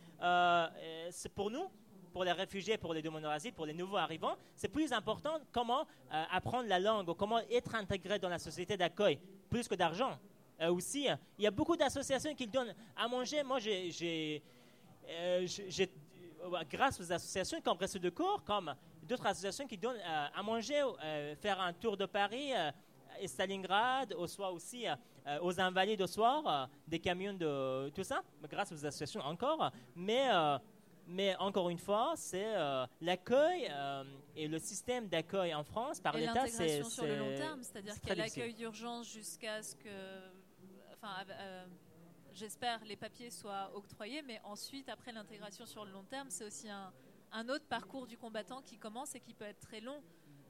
c'est 1.10 1.32
pour 1.34 1.50
nous, 1.50 1.68
pour 2.16 2.24
les 2.24 2.32
réfugiés, 2.32 2.78
pour 2.78 2.94
les 2.94 3.02
demandeurs 3.02 3.30
d'asile, 3.30 3.52
pour 3.52 3.66
les 3.66 3.74
nouveaux 3.74 3.98
arrivants, 3.98 4.36
c'est 4.54 4.68
plus 4.68 4.90
important 4.90 5.38
comment 5.52 5.82
euh, 6.10 6.24
apprendre 6.30 6.66
la 6.66 6.78
langue, 6.78 7.06
ou 7.10 7.14
comment 7.14 7.40
être 7.50 7.74
intégré 7.74 8.18
dans 8.18 8.30
la 8.30 8.38
société 8.38 8.74
d'accueil, 8.74 9.18
plus 9.50 9.68
que 9.68 9.74
d'argent. 9.74 10.18
Euh, 10.62 10.72
aussi, 10.72 11.08
il 11.38 11.44
y 11.44 11.46
a 11.46 11.50
beaucoup 11.50 11.76
d'associations 11.76 12.34
qui 12.34 12.46
donnent 12.46 12.74
à 12.96 13.06
manger. 13.06 13.42
Moi, 13.42 13.58
euh, 13.66 14.38
euh, 15.10 15.46
grâce 16.70 16.98
aux 17.00 17.12
associations 17.12 17.60
comme 17.60 17.76
Réseau 17.76 17.98
de 17.98 18.08
Cours, 18.08 18.42
comme 18.44 18.74
d'autres 19.02 19.26
associations 19.26 19.66
qui 19.66 19.76
donnent 19.76 19.96
euh, 19.96 20.26
à 20.34 20.42
manger, 20.42 20.82
euh, 21.04 21.36
faire 21.36 21.60
un 21.60 21.74
tour 21.74 21.98
de 21.98 22.06
Paris 22.06 22.54
euh, 22.54 22.70
Stalingrad, 23.26 24.14
au 24.14 24.26
soir 24.26 24.54
aussi 24.54 24.86
euh, 25.26 25.38
aux 25.42 25.60
invalides 25.60 26.00
au 26.02 26.06
soir, 26.06 26.42
euh, 26.46 26.66
des 26.86 27.00
camions 27.00 27.34
de 27.34 27.88
tout 27.90 28.04
ça, 28.04 28.22
grâce 28.48 28.70
aux 28.70 28.86
associations 28.86 29.20
encore. 29.22 29.72
Mais, 29.96 30.28
euh, 30.30 30.56
mais 31.08 31.34
encore 31.36 31.68
une 31.68 31.78
fois, 31.78 32.12
c'est 32.16 32.54
l'accueil 33.00 33.70
et 34.36 34.46
le 34.48 34.58
système 34.58 35.08
d'accueil 35.08 35.54
en 35.54 35.64
France 35.64 36.00
par 36.00 36.16
l'État, 36.16 36.46
c'est 36.46 36.58
l'intégration 36.58 36.90
sur 36.90 37.06
le 37.06 37.16
long 37.16 37.36
terme, 37.36 37.62
c'est-à-dire 37.62 37.94
c'est 37.94 38.00
qu'il 38.00 38.08
y 38.10 38.12
a 38.12 38.24
l'accueil 38.24 38.54
d'urgence 38.54 39.12
jusqu'à 39.12 39.62
ce 39.62 39.74
que, 39.76 39.88
enfin, 40.94 41.24
j'espère 42.32 42.84
les 42.84 42.96
papiers 42.96 43.30
soient 43.30 43.70
octroyés, 43.74 44.22
mais 44.22 44.40
ensuite, 44.44 44.88
après 44.88 45.12
l'intégration 45.12 45.66
sur 45.66 45.84
le 45.84 45.92
long 45.92 46.04
terme, 46.04 46.28
c'est 46.28 46.44
aussi 46.44 46.68
un, 46.68 46.92
un 47.32 47.48
autre 47.48 47.66
parcours 47.66 48.06
du 48.06 48.16
combattant 48.16 48.62
qui 48.62 48.78
commence 48.78 49.14
et 49.14 49.20
qui 49.20 49.34
peut 49.34 49.44
être 49.44 49.60
très 49.60 49.80
long. 49.80 50.02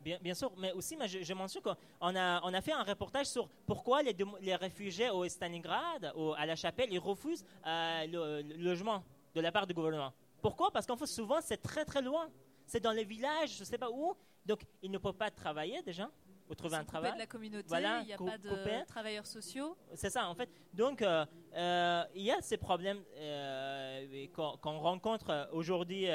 Bien, 0.07 0.19
bien 0.23 0.35
sûr, 0.35 0.53
mais 0.57 0.71
aussi, 0.71 0.97
moi, 0.97 1.09
je, 1.09 1.19
je 1.21 1.35
mentionne 1.35 1.65
qu'on 1.65 2.15
a, 2.15 2.41
on 2.45 2.55
a 2.55 2.61
fait 2.61 2.71
un 2.71 2.85
reportage 2.85 3.27
sur 3.27 3.49
pourquoi 3.67 4.05
les, 4.05 4.15
les 4.41 4.55
réfugiés 4.55 5.11
au 5.11 5.27
Stalingrad, 5.29 6.13
au- 6.15 6.33
à 6.35 6.47
la 6.47 6.55
chapelle, 6.55 6.89
ils 6.93 7.01
refusent 7.01 7.45
euh, 7.67 8.07
le, 8.07 8.43
le 8.43 8.55
logement 8.63 9.03
de 9.35 9.41
la 9.41 9.51
part 9.51 9.67
du 9.67 9.75
gouvernement. 9.75 10.13
Pourquoi? 10.41 10.71
Parce 10.71 10.87
qu'en 10.87 10.97
fait, 10.97 11.07
souvent, 11.09 11.41
c'est 11.41 11.61
très 11.61 11.85
très 11.85 12.03
loin. 12.03 12.29
C'est 12.67 12.79
dans 12.79 12.93
les 12.93 13.03
villages, 13.03 13.57
je 13.57 13.61
ne 13.63 13.65
sais 13.65 13.79
pas 13.79 13.91
où. 13.91 14.15
Donc, 14.45 14.61
ils 14.81 14.93
ne 14.93 14.99
peuvent 14.99 15.13
pas 15.17 15.29
travailler 15.29 15.83
déjà, 15.83 16.09
ou 16.49 16.55
trouver 16.55 16.77
un 16.77 16.85
travail. 16.85 17.15
de 17.15 17.19
la 17.19 17.27
communauté, 17.27 17.67
Voilà, 17.67 17.99
il 18.03 18.07
n'y 18.07 18.13
a 18.13 18.17
pas 18.17 18.39
de 18.39 18.85
travailleurs 18.87 19.27
sociaux. 19.27 19.77
C'est 19.95 20.11
ça, 20.11 20.29
en 20.29 20.37
fait. 20.37 20.49
Donc, 20.73 21.03
euh, 21.03 21.27
euh, 21.57 22.05
il 22.15 22.23
y 22.23 22.31
a 22.31 22.41
ces 22.43 22.59
problèmes 22.59 23.03
euh, 23.17 24.27
qu'on 24.33 24.79
rencontre 24.79 25.49
aujourd'hui. 25.51 26.07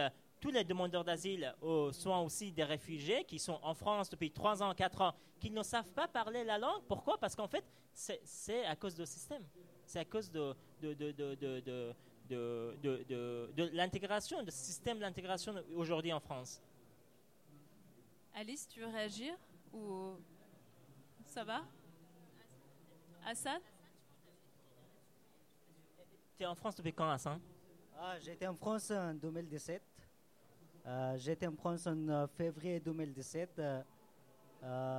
Tous 0.41 0.49
les 0.51 0.63
demandeurs 0.65 1.03
d'asile 1.05 1.55
euh, 1.63 1.91
sont 1.93 2.11
aussi 2.25 2.51
des 2.51 2.63
réfugiés 2.63 3.23
qui 3.25 3.39
sont 3.39 3.59
en 3.61 3.73
France 3.75 4.09
depuis 4.09 4.31
3 4.31 4.61
ans, 4.63 4.73
4 4.73 5.01
ans, 5.01 5.13
qui 5.39 5.51
ne 5.51 5.61
savent 5.63 5.91
pas 5.93 6.07
parler 6.07 6.43
la 6.43 6.57
langue. 6.57 6.81
Pourquoi? 6.87 7.17
Parce 7.19 7.35
qu'en 7.35 7.47
fait, 7.47 7.63
c'est- 7.93 8.19
c'est 8.25 8.65
à 8.65 8.75
cause 8.75 8.95
du 8.95 9.05
système. 9.05 9.43
C'est 9.85 9.99
à 9.99 10.05
cause 10.05 10.29
de, 10.31 10.55
de, 10.81 10.93
de, 10.95 11.11
de, 11.11 11.35
de, 11.35 11.61
de, 11.61 11.95
de, 12.29 12.77
de- 12.81 13.03
de- 13.07 13.51
de 13.55 13.69
l'intégration, 13.73 14.41
du 14.41 14.51
système 14.51 14.99
d'intégration 14.99 15.53
aujourd'hui 15.75 16.11
en 16.11 16.19
France. 16.19 16.61
Alice, 18.33 18.67
tu 18.67 18.79
veux 18.79 18.87
réagir? 18.87 19.35
Ou 19.73 20.15
ça 21.25 21.43
va? 21.43 21.61
Hassan? 23.25 23.59
Tu 26.37 26.43
es 26.43 26.45
en 26.47 26.55
France 26.55 26.75
depuis 26.75 26.93
quand, 26.93 27.09
Hassan? 27.09 27.39
Ah, 27.99 28.17
j'étais 28.19 28.47
en 28.47 28.55
France 28.55 28.89
en 28.89 29.13
2017. 29.13 29.81
Euh, 30.87 31.15
j'étais 31.17 31.45
en 31.45 31.55
France 31.55 31.85
en 31.85 32.09
euh, 32.09 32.27
février 32.27 32.79
2017. 32.79 33.59
Euh, 33.59 33.81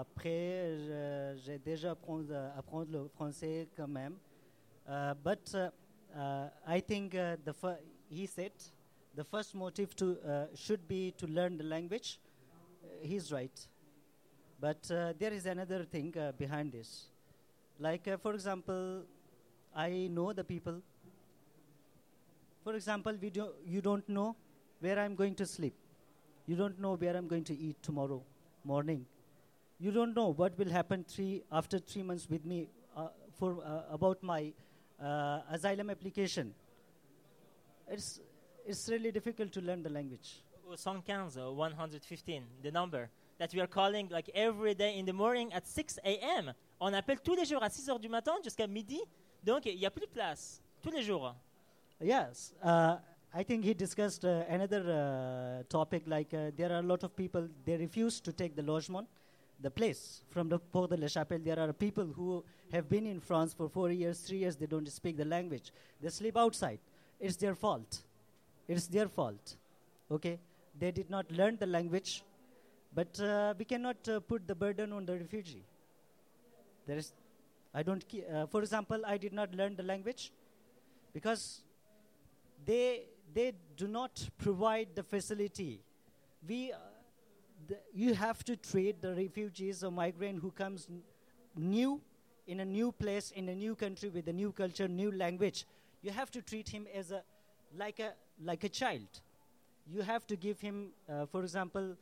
après, 0.01 1.37
j'ai 1.45 1.59
déjà 1.59 1.93
appris 1.93 2.27
apprendre 2.57 2.91
le 2.91 3.09
français 3.09 3.69
quand 3.77 3.89
même. 3.89 4.17
But 5.23 5.57
I 6.67 6.81
think 6.81 7.15
uh, 7.15 7.37
the 7.45 7.55
he 8.11 8.27
said 8.27 8.53
the 9.15 9.25
first 9.25 9.55
motive 9.55 9.95
to 9.97 10.19
uh, 10.27 10.47
should 10.55 10.87
be 10.89 11.13
to 11.17 11.27
learn 11.27 11.57
the 11.57 11.65
language. 11.65 12.19
Uh, 12.83 13.07
he's 13.07 13.33
right, 13.33 13.67
but 14.61 14.91
uh, 14.91 15.13
there 15.19 15.33
is 15.33 15.47
another 15.47 15.85
thing 15.85 16.13
uh, 16.19 16.33
behind 16.33 16.73
this. 16.73 17.07
Like 17.79 18.09
uh, 18.09 18.17
for 18.17 18.35
example, 18.35 19.05
I 19.75 20.09
know 20.11 20.33
the 20.33 20.45
people. 20.45 20.83
For 22.65 22.75
example, 22.75 23.17
we 23.21 23.31
do, 23.31 23.49
you 23.65 23.81
don't 23.81 24.09
know 24.09 24.37
where 24.83 24.99
I'm 24.99 25.15
going 25.15 25.35
to 25.37 25.47
sleep. 25.47 25.75
You 26.47 26.57
don't 26.57 26.79
know 26.81 26.95
where 26.95 27.17
I'm 27.17 27.29
going 27.29 27.45
to 27.45 27.57
eat 27.57 27.83
tomorrow 27.83 28.23
morning. 28.65 29.07
You 29.79 29.93
don't 29.93 30.15
know 30.15 30.33
what 30.33 30.59
will 30.59 30.71
happen 30.71 31.05
three, 31.05 31.43
after 31.51 31.79
three 31.79 32.03
months 32.03 32.29
with 32.29 32.45
me 32.45 32.69
uh, 32.97 33.09
for, 33.39 33.59
uh, 33.65 33.83
about 33.91 34.23
my 34.23 34.53
uh, 35.01 35.41
asylum 35.51 35.89
application. 35.91 36.53
It's, 37.89 38.21
it's 38.67 38.89
really 38.89 39.13
difficult 39.13 39.53
to 39.53 39.61
learn 39.61 39.83
the 39.83 39.91
language. 39.91 40.43
115, 40.67 41.43
uh, 41.43 41.53
115, 41.53 42.45
the 42.63 42.71
number 42.71 43.09
that 43.39 43.53
we 43.55 43.61
are 43.61 43.67
calling 43.67 44.09
like 44.11 44.31
every 44.35 44.75
day 44.75 44.99
in 44.99 45.07
the 45.07 45.13
morning 45.13 45.53
at 45.53 45.67
6 45.67 45.99
a.m. 46.05 46.53
On 46.81 46.93
appelle 46.93 47.21
tous 47.21 47.37
les 47.37 47.45
jours 47.45 47.63
à 47.63 47.71
6 47.71 47.89
heures 47.89 47.99
du 48.01 48.09
matin 48.09 48.33
jusqu'à 48.43 48.67
midi. 48.67 49.01
Donc 49.45 49.67
il 49.67 49.77
n'y 49.77 49.87
a 49.87 49.91
plus 49.91 50.07
de 50.07 50.13
place 50.13 50.61
tous 50.83 50.91
les 50.91 51.03
jours. 51.03 51.35
Yes, 52.01 52.53
uh, 52.65 52.97
I 53.35 53.43
think 53.43 53.65
he 53.65 53.73
discussed 53.73 54.27
uh, 54.27 54.45
another 54.47 54.83
uh, 54.93 55.63
topic 55.71 56.03
like 56.07 56.35
uh, 56.35 56.51
there 56.55 56.71
are 56.71 56.81
a 56.81 56.83
lot 56.83 57.03
of 57.03 57.17
people 57.17 57.49
they 57.65 57.79
refuse 57.79 58.21
to 58.21 58.31
take 58.31 58.55
the 58.55 58.63
logement, 58.63 59.09
the 59.59 59.71
place 59.71 60.21
from 60.29 60.51
the 60.51 60.59
Port 60.59 60.91
de 60.91 60.99
la 60.99 61.07
Chapelle. 61.07 61.39
There 61.39 61.59
are 61.59 61.73
people 61.73 62.05
who 62.05 62.45
have 62.73 62.91
been 62.91 63.07
in 63.07 63.21
France 63.21 63.55
for 63.55 63.71
four 63.71 63.91
years, 63.91 64.21
three 64.21 64.37
years. 64.39 64.57
They 64.57 64.67
don't 64.67 64.87
speak 64.87 65.17
the 65.17 65.25
language. 65.25 65.73
They 66.03 66.11
sleep 66.11 66.37
outside. 66.37 66.79
It's 67.19 67.37
their 67.37 67.55
fault. 67.55 68.03
It's 68.69 68.87
their 68.87 69.09
fault. 69.09 69.57
Okay, 70.11 70.39
they 70.79 70.91
did 70.91 71.09
not 71.09 71.33
learn 71.33 71.57
the 71.57 71.67
language, 71.67 72.23
but 72.95 73.19
uh, 73.19 73.55
we 73.59 73.65
cannot 73.65 73.97
put 74.29 74.47
the 74.47 74.55
burden 74.55 74.93
on 74.93 75.07
the 75.07 75.17
refugee. 75.17 75.65
There 76.87 76.99
is, 76.99 77.15
I 77.73 77.83
don't. 77.83 78.05
Uh, 78.15 78.45
for 78.45 78.61
example, 78.61 79.01
I 79.07 79.17
did 79.17 79.33
not 79.33 79.55
learn 79.55 79.75
the 79.75 79.85
language 79.85 80.33
because 81.15 81.63
they 82.67 83.05
they 83.35 83.53
do 83.77 83.89
not 83.89 84.29
provide 84.39 84.89
the 84.95 85.03
facility. 85.03 85.81
We, 86.47 86.73
uh, 86.73 86.77
the, 87.67 87.79
you 87.93 88.15
have 88.15 88.45
to 88.45 88.57
treat 88.57 89.01
the 89.01 89.15
refugees 89.15 89.85
or 89.85 89.91
migrant 89.91 90.41
who 90.41 90.51
comes 90.51 90.87
n- 90.91 91.03
new 91.57 92.01
in 92.47 92.61
a 92.61 92.65
new 92.65 92.91
place 92.91 93.31
in 93.31 93.49
a 93.49 93.55
new 93.55 93.75
country 93.75 94.09
with 94.09 94.29
a 94.29 94.33
new 94.33 94.53
culture, 94.53 94.89
new 94.89 95.13
language. 95.13 95.65
You 96.03 96.11
have 96.11 96.31
to 96.33 96.43
treat 96.43 96.69
him 96.69 96.87
as 96.93 97.13
a 97.13 97.23
like 97.77 98.01
a 98.01 98.13
like 98.43 98.65
a 98.65 98.69
child. 98.69 99.09
You 99.87 100.03
have 100.03 100.27
to 100.27 100.37
give 100.37 100.61
him, 100.61 100.91
uh, 101.09 101.27
for 101.27 101.43
example, 101.43 101.97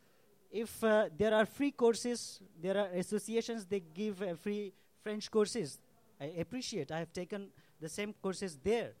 if 0.51 0.83
uh, 0.83 1.09
there 1.17 1.33
are 1.33 1.45
free 1.45 1.71
courses, 1.71 2.41
there 2.61 2.77
are 2.77 2.87
associations 2.87 3.65
they 3.65 3.79
give 3.79 4.21
uh, 4.21 4.35
free 4.35 4.73
French 5.03 5.29
courses. 5.31 5.79
I 6.19 6.25
appreciate. 6.39 6.91
I 6.91 6.99
have 6.99 7.13
taken 7.13 7.49
the 7.79 7.89
same 7.89 8.13
courses 8.21 8.57
there. 8.63 8.91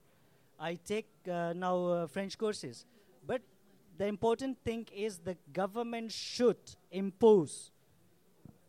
I 0.61 0.75
take 0.85 1.07
uh, 1.27 1.53
now 1.53 1.75
uh, 1.87 2.07
French 2.07 2.37
courses. 2.37 2.85
But 3.25 3.41
the 3.97 4.05
important 4.05 4.57
thing 4.63 4.87
is 4.95 5.17
the 5.17 5.35
government 5.53 6.11
should 6.11 6.57
impose 6.91 7.71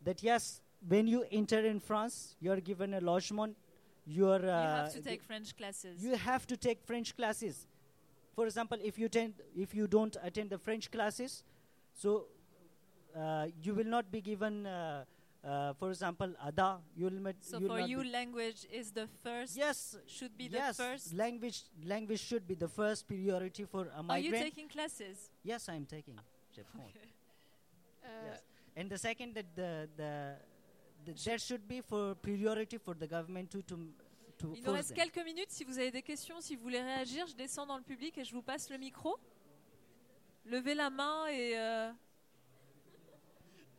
that 0.03 0.23
yes, 0.23 0.61
when 0.87 1.07
you 1.07 1.25
enter 1.31 1.59
in 1.59 1.79
France, 1.79 2.35
you 2.39 2.51
are 2.51 2.59
given 2.59 2.95
a 2.95 2.99
logement. 2.99 3.55
You 4.05 4.29
are. 4.29 4.43
Uh, 4.43 4.63
you 4.63 4.69
have 4.81 4.93
to 4.93 5.01
take 5.01 5.23
French 5.23 5.55
classes. 5.55 6.03
you 6.03 6.15
have 6.15 6.47
to 6.47 6.57
take 6.57 6.83
French 6.83 7.15
classes. 7.15 7.67
For 8.35 8.45
example, 8.45 8.79
if 8.83 8.97
you 8.97 9.05
attend, 9.05 9.35
if 9.55 9.75
you 9.75 9.87
don't 9.87 10.17
attend 10.23 10.49
the 10.49 10.57
French 10.57 10.89
classes, 10.91 11.43
so 11.93 12.25
uh, 13.15 13.47
you 13.61 13.75
will 13.75 13.91
not 13.97 14.11
be 14.11 14.19
given. 14.19 14.67
Uh, 15.43 15.47
uh, 15.47 15.73
for 15.73 15.89
example, 15.89 16.33
ada. 16.45 16.79
You 16.95 17.05
will. 17.05 17.19
Met, 17.19 17.35
so 17.41 17.57
you 17.59 17.67
will 17.67 17.75
for 17.77 17.87
you, 17.87 18.03
language 18.03 18.65
is 18.71 18.91
the 18.91 19.07
first. 19.23 19.57
yes, 19.57 19.97
Should 20.07 20.37
be 20.37 20.45
yes. 20.45 20.77
the 20.77 20.83
first. 20.83 21.13
Language, 21.13 21.63
language 21.85 22.19
should 22.21 22.47
be 22.47 22.55
the 22.55 22.67
first 22.69 23.07
priority 23.07 23.65
for 23.65 23.87
a 23.87 24.01
Are 24.09 24.19
you 24.19 24.31
migrant. 24.31 24.43
taking 24.45 24.67
classes? 24.69 25.29
yes, 25.43 25.67
I 25.69 25.75
am 25.75 25.85
taking. 25.85 26.17
Japon. 26.55 26.81
Euh, 28.05 28.07
Yes. 28.29 28.41
And 28.75 28.89
the 28.89 28.97
second 28.97 29.33
that 29.35 29.45
the 29.55 29.87
the, 29.97 30.35
the 31.05 31.13
there 31.25 31.37
should 31.37 31.67
be 31.67 31.81
for 31.81 32.15
priority 32.15 32.77
for 32.77 32.93
the 32.95 33.07
government 33.07 33.51
to 33.51 33.61
to 33.63 33.75
to 34.39 34.53
Il 34.55 34.63
nous 34.63 34.71
reste 34.73 34.89
them. 34.95 34.97
quelques 34.97 35.23
minutes. 35.25 35.51
Si 35.51 35.63
vous 35.63 35.77
avez 35.77 35.91
des 35.91 36.01
questions, 36.01 36.39
si 36.41 36.55
vous 36.55 36.63
voulez 36.63 36.81
réagir, 36.81 37.27
je 37.27 37.35
descends 37.35 37.65
dans 37.67 37.77
le 37.77 37.83
public 37.83 38.17
et 38.17 38.23
je 38.23 38.33
vous 38.33 38.41
passe 38.41 38.69
le 38.69 38.77
micro. 38.77 39.17
Levez 40.45 40.73
la 40.75 40.89
main 40.89 41.27
et. 41.27 41.57
euh, 41.57 41.91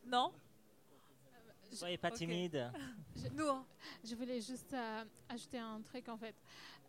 Non? 0.05 0.31
Soyez 1.75 1.97
pas 1.97 2.11
timide. 2.11 2.71
Nous. 3.35 3.45
Je 4.03 4.15
voulais 4.15 4.41
juste 4.41 4.73
euh, 4.73 5.03
ajouter 5.29 5.59
un 5.59 5.81
truc 5.81 6.07
en 6.09 6.17
fait. 6.17 6.35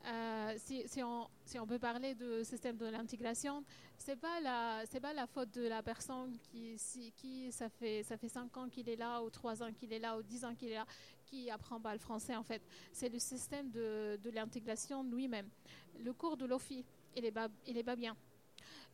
Euh, 0.07 0.55
si, 0.59 0.87
si 0.87 1.03
on, 1.03 1.28
si 1.45 1.59
on 1.59 1.66
peut 1.66 1.78
parler 1.78 2.14
du 2.14 2.45
système 2.45 2.76
de 2.76 2.87
l'intégration, 2.87 3.64
c'est 3.99 4.16
pas 4.16 4.41
la 4.41 4.82
c'est 4.87 5.01
pas 5.01 5.12
la 5.12 5.26
faute 5.26 5.51
de 5.55 5.66
la 5.66 5.82
personne 5.82 6.39
qui 6.39 6.78
si, 6.78 7.12
qui 7.12 7.51
ça 7.51 7.68
fait 7.68 8.03
ça 8.05 8.16
fait 8.16 8.28
cinq 8.28 8.57
ans 8.57 8.68
qu'il 8.68 8.89
est 8.89 8.97
là 8.97 9.22
ou 9.22 9.30
trois 9.30 9.62
ans 9.62 9.72
qu'il 9.72 9.93
est 9.93 9.99
là 9.99 10.16
ou 10.16 10.22
dix 10.22 10.45
ans 10.45 10.55
qu'il 10.55 10.68
est 10.68 10.74
là 10.76 10.87
qui 11.24 11.51
apprend 11.51 11.80
pas 11.80 11.93
le 11.93 11.99
français 11.99 12.37
en 12.37 12.45
fait. 12.45 12.62
C'est 12.93 13.09
le 13.09 13.18
système 13.18 13.70
de, 13.70 14.18
de 14.22 14.30
l'intégration 14.30 15.03
lui-même. 15.03 15.49
Le 15.99 16.12
cours 16.12 16.37
de 16.37 16.47
l'OFI, 16.47 16.84
il 17.16 17.24
est 17.24 17.32
pas 17.32 17.49
il 17.66 17.76
est 17.76 17.84
pas 17.84 17.97
bien. 17.97 18.16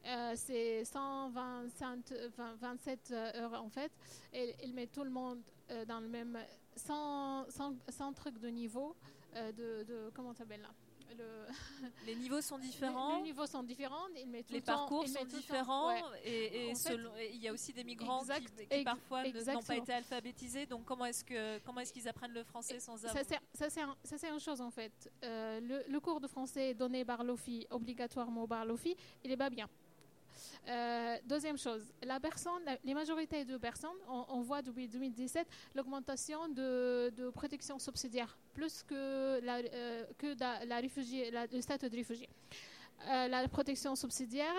Euh, 0.05 0.33
c'est 0.35 0.85
125, 0.85 2.13
euh, 2.13 2.29
20 2.37 2.55
27 2.57 3.11
heures 3.13 3.63
en 3.63 3.69
fait. 3.69 3.93
Et 4.33 4.55
il 4.65 4.75
met 4.75 4.87
tout 4.87 5.05
le 5.05 5.11
monde 5.11 5.41
euh, 5.73 5.85
dans 5.85 6.01
le 6.01 6.09
même 6.09 6.39
sans, 6.77 7.45
sans, 7.51 7.75
sans 7.89 8.13
truc 8.13 8.39
de 8.39 8.49
niveau 8.49 8.97
euh, 9.37 9.53
de, 9.53 9.85
de 9.85 10.11
comment 10.15 10.33
s'appelle 10.35 10.61
là 10.63 10.71
le, 11.19 11.25
Les 12.07 12.15
niveaux 12.15 12.41
sont 12.41 12.57
différents. 12.59 13.11
les, 13.11 13.17
les 13.19 13.23
niveaux 13.25 13.47
sont 13.47 13.63
différents 13.63 14.07
il 14.17 14.27
met 14.31 14.43
tout 14.43 14.55
les 14.55 14.61
le 14.61 14.65
temps- 14.65 14.79
parcours 14.79 15.05
il 15.05 15.13
met 15.13 15.19
sont 15.19 15.27
tout 15.27 15.37
différents 15.37 15.89
ouais. 15.89 16.01
et, 16.25 16.69
et 16.69 16.71
En 16.71 16.75
fait- 16.75 16.91
selon- 16.93 17.17
et 17.19 17.31
il 17.35 17.43
y 17.43 17.49
a 17.49 17.53
aussi 17.53 17.73
des 17.75 17.85
migrants 17.85 18.23
qui- 18.25 18.31
Exact, 18.33 18.57
qui, 18.57 18.67
ex- 18.71 18.85
parfois 18.85 19.23
n'ont 19.23 19.63
pas 19.63 19.77
été 19.77 19.93
alphabétisés. 19.93 20.65
Donc 20.65 20.85
comment 20.87 21.05
est-ce 21.05 21.23
que 21.23 21.59
comment 21.67 21.81
est-ce 21.81 21.93
qu'ils 21.93 22.09
apprennent 22.09 22.33
le 22.33 22.45
français 22.45 22.81
sans 22.81 22.97
Ça 22.97 23.11
avoir 23.11 23.25
ça, 23.53 23.69
c'est 24.19 24.31
une 24.31 24.41
chose 24.41 24.63
en 24.63 24.71
fait. 24.71 25.11
Euh, 25.25 25.61
le, 25.61 25.85
le 25.93 26.01
cours 26.01 26.19
de 26.21 26.29
français 26.29 26.73
donné 26.73 27.05
par 27.05 27.25
l'OFI, 27.25 27.67
obligatoirement 27.71 28.47
par 28.49 28.65
l'OFI, 28.65 28.97
il 29.23 29.31
est 29.31 29.37
pas 29.37 29.51
bien. 29.51 29.69
Euh, 30.69 31.17
deuxième 31.27 31.59
chose, 31.59 31.93
la 32.03 32.21
personne, 32.21 32.63
la- 32.65 32.79
les 32.85 32.95
majorités 32.95 33.45
de 33.45 33.57
personnes, 33.59 33.97
on, 34.09 34.25
on 34.29 34.41
voit 34.43 34.63
depuis 34.63 34.89
2017 34.89 35.47
l'augmentation 35.75 36.49
de, 36.49 37.13
protection 37.31 37.79
subsidiaire, 37.79 38.37
plus 38.55 38.83
que 38.83 39.41
la, 39.43 39.57
euh, 39.59 40.05
réfugié, 40.81 41.31
le 41.53 41.61
statut 41.61 41.89
de 41.91 41.97
réfugié. 41.97 42.29
Euh, 43.09 43.27
la 43.29 43.49
protection 43.49 43.97
subsidiaire, 43.97 44.55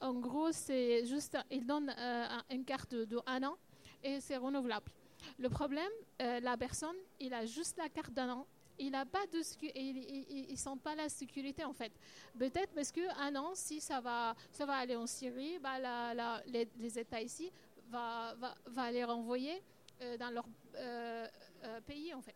en 0.00 0.14
gros, 0.14 0.52
c'est 0.52 1.04
juste, 1.06 1.36
il 1.50 1.66
donne 1.66 1.90
un- 1.90 2.44
une 2.50 2.64
carte 2.64 2.92
de, 2.94 3.04
de 3.04 3.18
un 3.26 3.42
an 3.42 3.56
et 4.02 4.20
c'est 4.20 4.36
renouvelable. 4.36 4.90
Le 5.38 5.48
problème, 5.48 5.90
la 6.20 6.56
personne, 6.56 6.96
il 7.18 7.32
a 7.34 7.44
juste 7.46 7.76
la 7.78 7.88
carte 7.88 8.12
d'un 8.12 8.30
an. 8.30 8.46
Il 8.78 8.94
a 8.94 9.04
pas 9.06 9.26
de 9.28 9.40
sécu- 9.42 9.70
et 9.74 9.80
il, 9.80 9.96
il, 9.98 10.26
il- 10.30 10.50
il 10.50 10.58
sent 10.58 10.76
pas 10.82 10.94
la 10.94 11.08
sécurité 11.08 11.64
en 11.64 11.72
fait. 11.72 11.92
Peut-être 12.38 12.72
parce 12.74 12.90
que 12.90 13.00
un 13.20 13.34
an, 13.36 13.54
si 13.54 13.80
ça 13.80 14.00
va, 14.00 14.34
ça 14.50 14.66
va 14.66 14.74
aller 14.74 14.96
en 14.96 15.06
Syrie, 15.06 15.58
bah, 15.60 15.78
la- 15.78 16.12
la- 16.14 16.42
les, 16.46 16.68
les 16.78 16.98
États 16.98 17.20
ici 17.22 17.50
va, 17.88 18.34
va, 18.36 18.54
va 18.66 18.90
les 18.90 19.04
renvoyer 19.04 19.62
euh, 20.02 20.16
dans 20.16 20.30
leur 20.30 20.46
euh, 20.74 21.26
euh, 21.64 21.80
pays 21.82 22.12
en 22.14 22.20
fait. 22.20 22.34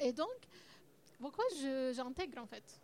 Et 0.00 0.12
donc, 0.12 0.28
pourquoi 1.18 1.44
j'intègre 1.92 2.38
en 2.42 2.46
fait? 2.46 2.80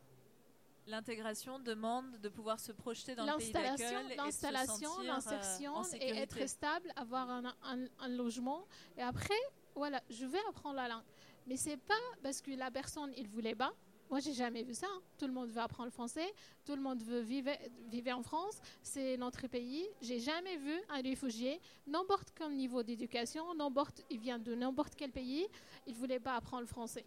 L'intégration 0.87 1.59
demande 1.59 2.19
de 2.21 2.29
pouvoir 2.29 2.61
se 2.61 2.71
projeter 2.73 3.15
dans 3.15 3.25
le 3.25 3.39
pays 3.39 3.53
L'installation, 3.53 4.01
d'accueil, 4.03 4.17
l'installation, 4.19 5.01
l'insertion 5.03 5.83
et 5.95 6.11
être 6.19 6.47
stable, 6.47 6.93
avoir 6.97 7.31
un, 7.31 7.45
un- 7.63 7.87
un 8.01 8.09
logement. 8.09 8.67
Et 8.99 9.03
après, 9.03 9.35
voilà, 9.75 10.03
je 10.11 10.27
vais 10.27 10.41
apprendre 10.51 10.77
la 10.77 10.89
langue. 10.89 11.03
Mais 11.47 11.57
c'est 11.57 11.77
pas 11.77 11.95
parce 12.23 12.41
que 12.41 12.51
la 12.53 12.71
personne 12.71 13.13
il 13.17 13.29
voulait 13.29 13.55
pas. 13.55 13.73
Moi, 14.11 14.21
j'ai 14.21 14.35
jamais 14.35 14.63
vu 14.63 14.75
ça. 14.75 14.87
hein. 14.89 15.01
Tout 15.19 15.27
le 15.27 15.33
monde 15.33 15.49
veut 15.51 15.61
apprendre 15.61 15.87
le 15.87 15.91
français. 15.91 16.27
Tout 16.65 16.77
le 16.77 16.83
monde 16.83 17.03
veut 17.03 17.21
vivre, 17.21 17.51
vivre 17.89 18.11
en 18.17 18.23
France. 18.23 18.61
C'est 18.83 19.17
notre 19.17 19.47
pays. 19.49 19.87
J'ai 20.03 20.21
jamais 20.21 20.57
vu 20.59 20.75
un 20.91 21.01
réfugié, 21.01 21.59
n'importe 21.87 22.29
quel 22.37 22.53
niveau 22.55 22.83
d'éducation, 22.83 23.55
n'importe, 23.55 24.03
il 24.11 24.19
vient 24.21 24.39
de 24.39 24.55
n'importe 24.55 24.95
quel 24.95 25.11
pays, 25.11 25.47
il 25.87 25.95
voulait 25.95 26.21
pas 26.21 26.37
apprendre 26.37 26.61
le 26.63 26.67
français. 26.69 27.05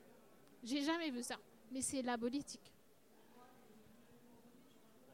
J'ai 0.64 0.82
jamais 0.82 1.12
vu 1.12 1.22
ça. 1.24 1.36
Mais 1.72 1.82
c'est 1.82 2.02
la 2.02 2.18
politique. 2.18 2.74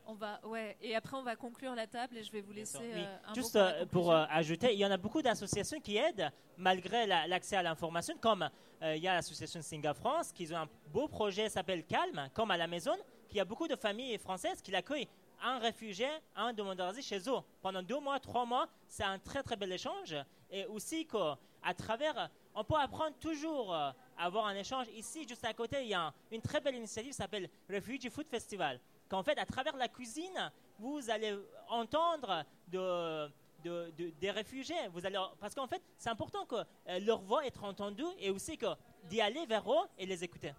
On 0.05 0.15
va, 0.15 0.39
ouais. 0.45 0.75
Et 0.81 0.95
après, 0.95 1.15
on 1.15 1.23
va 1.23 1.35
conclure 1.37 1.73
la 1.75 1.87
table 1.87 2.17
et 2.17 2.23
je 2.23 2.31
vais 2.31 2.41
vous 2.41 2.51
laisser 2.51 2.77
Oui. 2.79 2.91
euh, 3.03 3.17
un 3.27 3.33
Juste 3.33 3.53
pour 3.53 3.61
euh, 3.61 3.85
pour 3.85 4.11
euh, 4.11 4.25
ajouter, 4.29 4.73
il 4.73 4.79
y 4.79 4.85
en 4.85 4.91
a 4.91 4.97
beaucoup 4.97 5.21
d'associations 5.21 5.79
qui 5.79 5.95
aident 5.95 6.29
malgré 6.57 7.07
la- 7.07 7.25
l'accès 7.25 7.55
à 7.55 7.63
l'information, 7.63 8.15
comme 8.19 8.41
euh, 8.43 8.49
il 8.83 9.01
y 9.01 9.07
a 9.07 9.13
l'association 9.13 9.61
Singa 9.61 9.93
France, 9.93 10.31
qui 10.31 10.51
ont 10.53 10.57
un 10.57 10.69
beau 10.91 11.07
projet 11.07 11.49
s'appelle 11.49 11.85
Calme, 11.85 12.29
comme 12.33 12.51
à 12.51 12.57
la 12.57 12.67
maison, 12.67 12.95
qui 13.29 13.39
a 13.39 13.45
beaucoup 13.45 13.67
de 13.67 13.75
familles 13.75 14.17
françaises 14.17 14.61
qui 14.61 14.71
l'accueillent 14.71 15.07
un 15.43 15.59
réfugié, 15.59 16.07
un 16.35 16.53
demandeur 16.53 16.87
d'asile 16.87 17.03
chez 17.03 17.29
eux. 17.29 17.39
Pendant 17.61 17.83
deux 17.83 17.99
mois, 17.99 18.19
trois 18.19 18.45
mois, 18.45 18.67
c'est 18.87 19.03
un 19.03 19.19
très 19.19 19.43
très 19.43 19.55
bel 19.55 19.71
échange. 19.71 20.15
Et 20.49 20.65
aussi 20.65 21.05
qu'à 21.05 21.73
travers, 21.75 22.29
on 22.55 22.63
peut 22.63 22.75
apprendre 22.75 23.15
toujours 23.19 23.73
à 23.73 23.95
avoir 24.17 24.45
un 24.45 24.55
échange. 24.55 24.87
Ici, 24.95 25.27
juste 25.27 25.43
à 25.45 25.53
côté, 25.53 25.81
il 25.81 25.89
y 25.89 25.93
a 25.93 26.13
une 26.31 26.41
très 26.41 26.61
belle 26.61 26.75
initiative 26.75 27.11
qui 27.11 27.17
s'appelle 27.17 27.49
Refugee 27.69 28.09
Food 28.09 28.27
Festival. 28.27 28.79
Qu'en 29.09 29.23
fait, 29.23 29.37
à 29.37 29.45
travers 29.45 29.75
la 29.75 29.87
cuisine, 29.87 30.51
vous 30.79 31.09
allez 31.09 31.35
entendre 31.69 32.45
de, 32.67 33.29
des 33.63 34.31
réfugiés. 34.31 34.87
Vous 34.91 35.05
allez, 35.05 35.19
parce 35.39 35.55
qu'en 35.55 35.67
fait, 35.67 35.81
c'est 35.97 36.09
important 36.09 36.45
que 36.45 36.55
leur 36.99 37.21
voix 37.21 37.45
être 37.45 37.63
entendue 37.63 38.03
et 38.19 38.29
aussi 38.29 38.57
que 38.57 38.67
d'y 39.09 39.21
aller 39.21 39.45
vers 39.45 39.71
eux 39.71 39.87
et 39.97 40.05
les 40.05 40.23
écouter. 40.23 40.53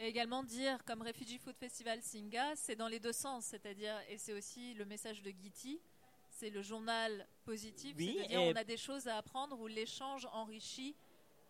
Et 0.00 0.08
également 0.08 0.42
dire, 0.42 0.84
comme 0.84 1.02
Refugee 1.02 1.38
Food 1.38 1.56
Festival 1.56 2.02
Singa, 2.02 2.56
c'est 2.56 2.74
dans 2.74 2.88
les 2.88 2.98
deux 2.98 3.12
sens, 3.12 3.44
c'est-à-dire, 3.44 3.94
et 4.08 4.18
c'est 4.18 4.32
aussi 4.32 4.74
le 4.74 4.84
message 4.84 5.22
de 5.22 5.30
Giti, 5.30 5.80
c'est 6.30 6.50
le 6.50 6.62
journal 6.62 7.26
positif, 7.44 7.96
c'est-à-dire 7.96 8.42
on 8.42 8.56
a 8.56 8.64
des 8.64 8.76
choses 8.76 9.06
à 9.06 9.18
apprendre 9.18 9.58
où 9.60 9.68
l'échange 9.68 10.26
enrichit. 10.32 10.96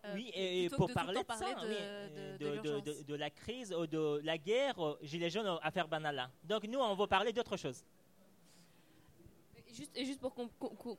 Euh, 0.05 0.13
oui, 0.13 0.29
et, 0.35 0.69
pour 0.69 0.91
parler 0.93 1.21
de, 1.23 1.33
ça, 1.33 1.55
de, 1.55 3.01
de, 3.01 3.15
la 3.15 3.31
crise 3.31 3.73
ou 3.73 3.87
de 3.87 4.21
la 4.23 4.37
guerre, 4.37 4.75
Gilets 5.01 5.31
jaunes, 5.31 5.57
affaire 5.63 5.87
banale. 5.87 6.29
Donc 6.43 6.65
nous, 6.65 6.77
on 6.77 6.93
va 6.93 7.07
parler 7.07 7.33
d'autre 7.33 7.57
chose 7.57 7.83
juste, 9.75 9.91
et 9.95 10.05
juste 10.05 10.19
pour 10.19 10.33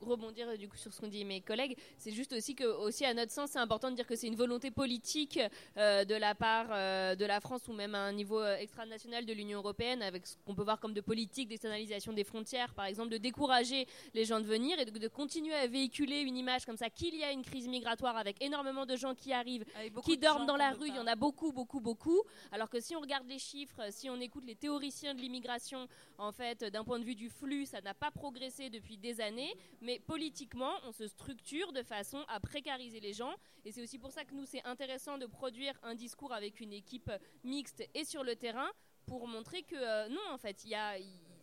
rebondir 0.00 0.48
euh, 0.48 0.56
du 0.56 0.68
coup 0.68 0.76
sur 0.76 0.92
ce 0.92 1.00
qu'ont 1.00 1.08
dit 1.08 1.24
mes 1.24 1.40
collègues, 1.40 1.76
c'est 1.98 2.12
juste 2.12 2.32
aussi 2.32 2.54
que, 2.54 2.64
aussi 2.64 3.04
à 3.04 3.14
notre 3.14 3.32
sens, 3.32 3.50
c'est 3.50 3.58
important 3.58 3.90
de 3.90 3.96
dire 3.96 4.06
que 4.06 4.14
c'est 4.16 4.26
une 4.26 4.36
volonté 4.36 4.70
politique 4.70 5.40
euh, 5.76 6.04
de 6.04 6.14
la 6.14 6.34
part 6.34 6.68
euh, 6.70 7.14
de 7.14 7.24
la 7.24 7.40
France 7.40 7.66
ou 7.68 7.72
même 7.72 7.94
à 7.94 8.00
un 8.00 8.12
niveau 8.12 8.44
extranational 8.44 9.24
de 9.24 9.32
l'Union 9.32 9.58
européenne, 9.58 10.02
avec 10.02 10.26
ce 10.26 10.36
qu'on 10.44 10.54
peut 10.54 10.62
voir 10.62 10.78
comme 10.80 10.92
de 10.92 11.00
politique 11.00 11.48
d'externalisation 11.48 12.12
des 12.12 12.24
frontières, 12.24 12.74
par 12.74 12.84
exemple, 12.84 13.10
de 13.10 13.18
décourager 13.18 13.86
les 14.14 14.24
gens 14.24 14.40
de 14.40 14.46
venir 14.46 14.78
et 14.78 14.84
de, 14.84 15.08
continuer 15.08 15.54
à 15.54 15.66
véhiculer 15.66 16.20
une 16.20 16.36
image 16.36 16.66
comme 16.66 16.76
ça 16.76 16.90
qu'il 16.90 17.14
y 17.14 17.24
a 17.24 17.32
une 17.32 17.42
crise 17.42 17.68
migratoire 17.68 18.16
avec 18.16 18.42
énormément 18.42 18.84
de 18.84 18.96
gens 18.96 19.14
qui 19.14 19.32
arrivent, 19.32 19.64
qui 20.04 20.18
dorment 20.18 20.46
dans 20.46 20.56
la 20.56 20.72
rue, 20.72 20.88
il 20.88 20.94
y 20.94 20.98
en 20.98 21.06
a 21.06 21.16
beaucoup, 21.16 21.52
beaucoup, 21.52 21.80
beaucoup. 21.80 22.22
Alors 22.52 22.68
que 22.68 22.80
si 22.80 22.94
on 22.96 23.00
regarde 23.00 23.26
les 23.28 23.38
chiffres, 23.38 23.80
si 23.90 24.10
on 24.10 24.20
écoute 24.20 24.44
les 24.46 24.56
théoriciens 24.56 25.14
de 25.14 25.20
l'immigration, 25.20 25.88
en 26.18 26.32
fait, 26.32 26.64
d'un 26.64 26.84
point 26.84 26.98
de 26.98 27.04
vue 27.04 27.14
du 27.14 27.30
flux, 27.30 27.66
ça 27.66 27.80
n'a 27.80 27.94
pas 27.94 28.10
progressé 28.10 28.65
depuis 28.70 28.96
des 28.96 29.20
années, 29.20 29.54
mais 29.80 29.98
politiquement, 29.98 30.72
on 30.84 30.92
se 30.92 31.06
structure 31.06 31.72
de 31.72 31.82
façon 31.82 32.24
à 32.28 32.40
précariser 32.40 33.00
les 33.00 33.12
gens. 33.12 33.34
Et 33.64 33.72
c'est 33.72 33.82
aussi 33.82 33.98
pour 33.98 34.12
ça 34.12 34.24
que 34.24 34.34
nous, 34.34 34.46
c'est 34.46 34.64
intéressant 34.64 35.18
de 35.18 35.26
produire 35.26 35.78
un 35.82 35.94
discours 35.94 36.32
avec 36.32 36.60
une 36.60 36.72
équipe 36.72 37.10
mixte 37.44 37.88
et 37.94 38.04
sur 38.04 38.24
le 38.24 38.36
terrain 38.36 38.70
pour 39.06 39.26
montrer 39.28 39.62
que 39.62 39.76
euh, 39.76 40.08
non, 40.08 40.20
en 40.30 40.38
fait, 40.38 40.64
il 40.64 40.70
y 40.70 40.74
a. 40.74 40.96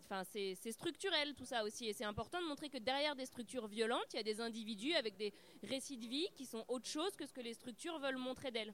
Enfin, 0.05 0.23
c'est 0.25 0.71
structurel 0.71 1.33
tout 1.33 1.45
ça 1.45 1.63
aussi. 1.63 1.87
Et 1.87 1.93
c'est 1.93 2.03
important 2.03 2.41
de 2.41 2.45
montrer 2.45 2.69
que 2.69 2.77
derrière 2.77 3.15
des 3.15 3.25
structures 3.25 3.67
violentes, 3.67 4.05
il 4.13 4.17
y 4.17 4.19
a 4.19 4.23
des 4.23 4.41
individus 4.41 4.93
avec 4.93 5.15
des 5.15 5.33
récits 5.63 5.97
de 5.97 6.05
vie 6.05 6.27
qui 6.35 6.45
sont 6.45 6.65
autre 6.67 6.87
chose 6.87 7.15
que 7.15 7.25
ce 7.25 7.33
que 7.33 7.39
les 7.41 7.53
structures 7.53 7.97
veulent 7.99 8.17
montrer 8.17 8.51
d'elles. 8.51 8.73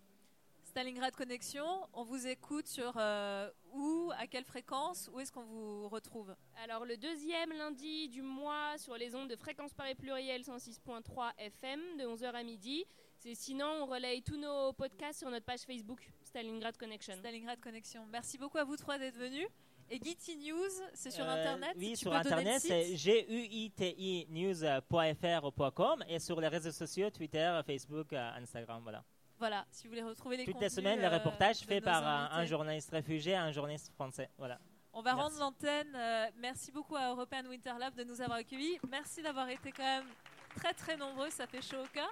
Stalingrad 0.79 1.13
Connexion, 1.13 1.65
on 1.91 2.03
vous 2.03 2.25
écoute 2.25 2.65
sur 2.65 2.93
euh, 2.95 3.51
où, 3.73 4.13
à 4.17 4.27
quelle 4.27 4.45
fréquence, 4.45 5.09
où 5.11 5.19
est-ce 5.19 5.29
qu'on 5.29 5.43
vous 5.43 5.89
retrouve? 5.89 6.33
Alors 6.63 6.85
le 6.85 6.95
deuxième 6.95 7.51
lundi 7.51 8.07
du 8.07 8.21
mois 8.21 8.77
sur 8.77 8.95
les 8.95 9.13
ondes 9.13 9.29
de 9.29 9.35
fréquence 9.35 9.73
Paris 9.73 9.95
pluriel 9.95 10.41
106.3 10.41 11.31
FM 11.37 11.81
de 11.97 12.05
11h 12.05 12.31
à 12.31 12.43
midi. 12.43 12.85
C'est 13.17 13.35
sinon 13.35 13.65
on 13.81 13.87
relaye 13.87 14.21
tous 14.21 14.37
nos 14.37 14.71
podcasts 14.71 15.19
sur 15.19 15.29
notre 15.29 15.45
page 15.45 15.63
Facebook 15.63 16.09
Stalingrad 16.23 16.77
Connection. 16.77 17.15
Stalingrad 17.17 17.59
Connexion. 17.59 18.05
Merci 18.09 18.37
beaucoup 18.37 18.57
à 18.57 18.63
vous 18.63 18.77
trois 18.77 18.97
d'être 18.97 19.17
venus. 19.17 19.49
Et 19.89 19.99
Giti 20.01 20.37
News, 20.37 20.71
c'est 20.93 21.11
sur 21.11 21.25
euh, 21.25 21.41
Internet 21.41 21.73
Oui, 21.75 21.97
sur 21.97 22.13
Internet, 22.13 22.61
c'est 22.61 22.95
g-u-i-t-i 22.95 24.27
news.fr.com 24.29 26.05
et 26.07 26.19
sur 26.19 26.39
les 26.39 26.47
réseaux 26.47 26.71
sociaux, 26.71 27.09
Twitter, 27.09 27.59
Facebook, 27.65 28.13
euh, 28.13 28.31
Instagram, 28.37 28.81
voilà. 28.81 29.03
Voilà, 29.39 29.65
si 29.71 29.83
vous 29.83 29.91
voulez 29.91 30.03
retrouver 30.03 30.35
les 30.35 30.45
Toutes 30.45 30.59
les 30.59 30.69
semaines, 30.69 30.99
les 30.99 31.05
euh, 31.05 31.17
reportages 31.17 31.59
faits 31.59 31.83
par 31.83 32.05
un, 32.05 32.45
journaliste 32.45 32.91
réfugié, 32.91 33.35
un 33.35 33.51
journaliste 33.51 33.89
français. 33.93 34.29
Voilà. 34.37 34.59
On 34.91 35.01
va 35.01 35.13
rendre 35.13 35.37
l'antenne. 35.39 35.95
Euh, 35.95 36.27
merci 36.37 36.73
beaucoup 36.73 36.97
à 36.97 37.09
European 37.09 37.45
Winter 37.47 37.73
Lab 37.79 37.95
de 37.95 38.03
nous 38.03 38.19
avoir 38.19 38.39
accueillis. 38.39 38.77
Merci 38.89 39.21
d'avoir 39.21 39.47
été 39.47 39.71
quand 39.71 39.83
même 39.83 40.07
très 40.55 40.73
très 40.73 40.97
nombreux, 40.97 41.29
ça 41.29 41.47
fait 41.47 41.61
chaud 41.61 41.81
au 41.81 41.87
cœur. 41.87 42.11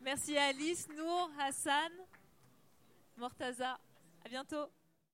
Merci 0.00 0.36
à 0.36 0.46
Alice, 0.46 0.88
Nour, 0.96 1.30
Hassan, 1.40 1.92
Mortaza. 3.16 3.78
À 4.24 4.28
bientôt. 4.28 4.68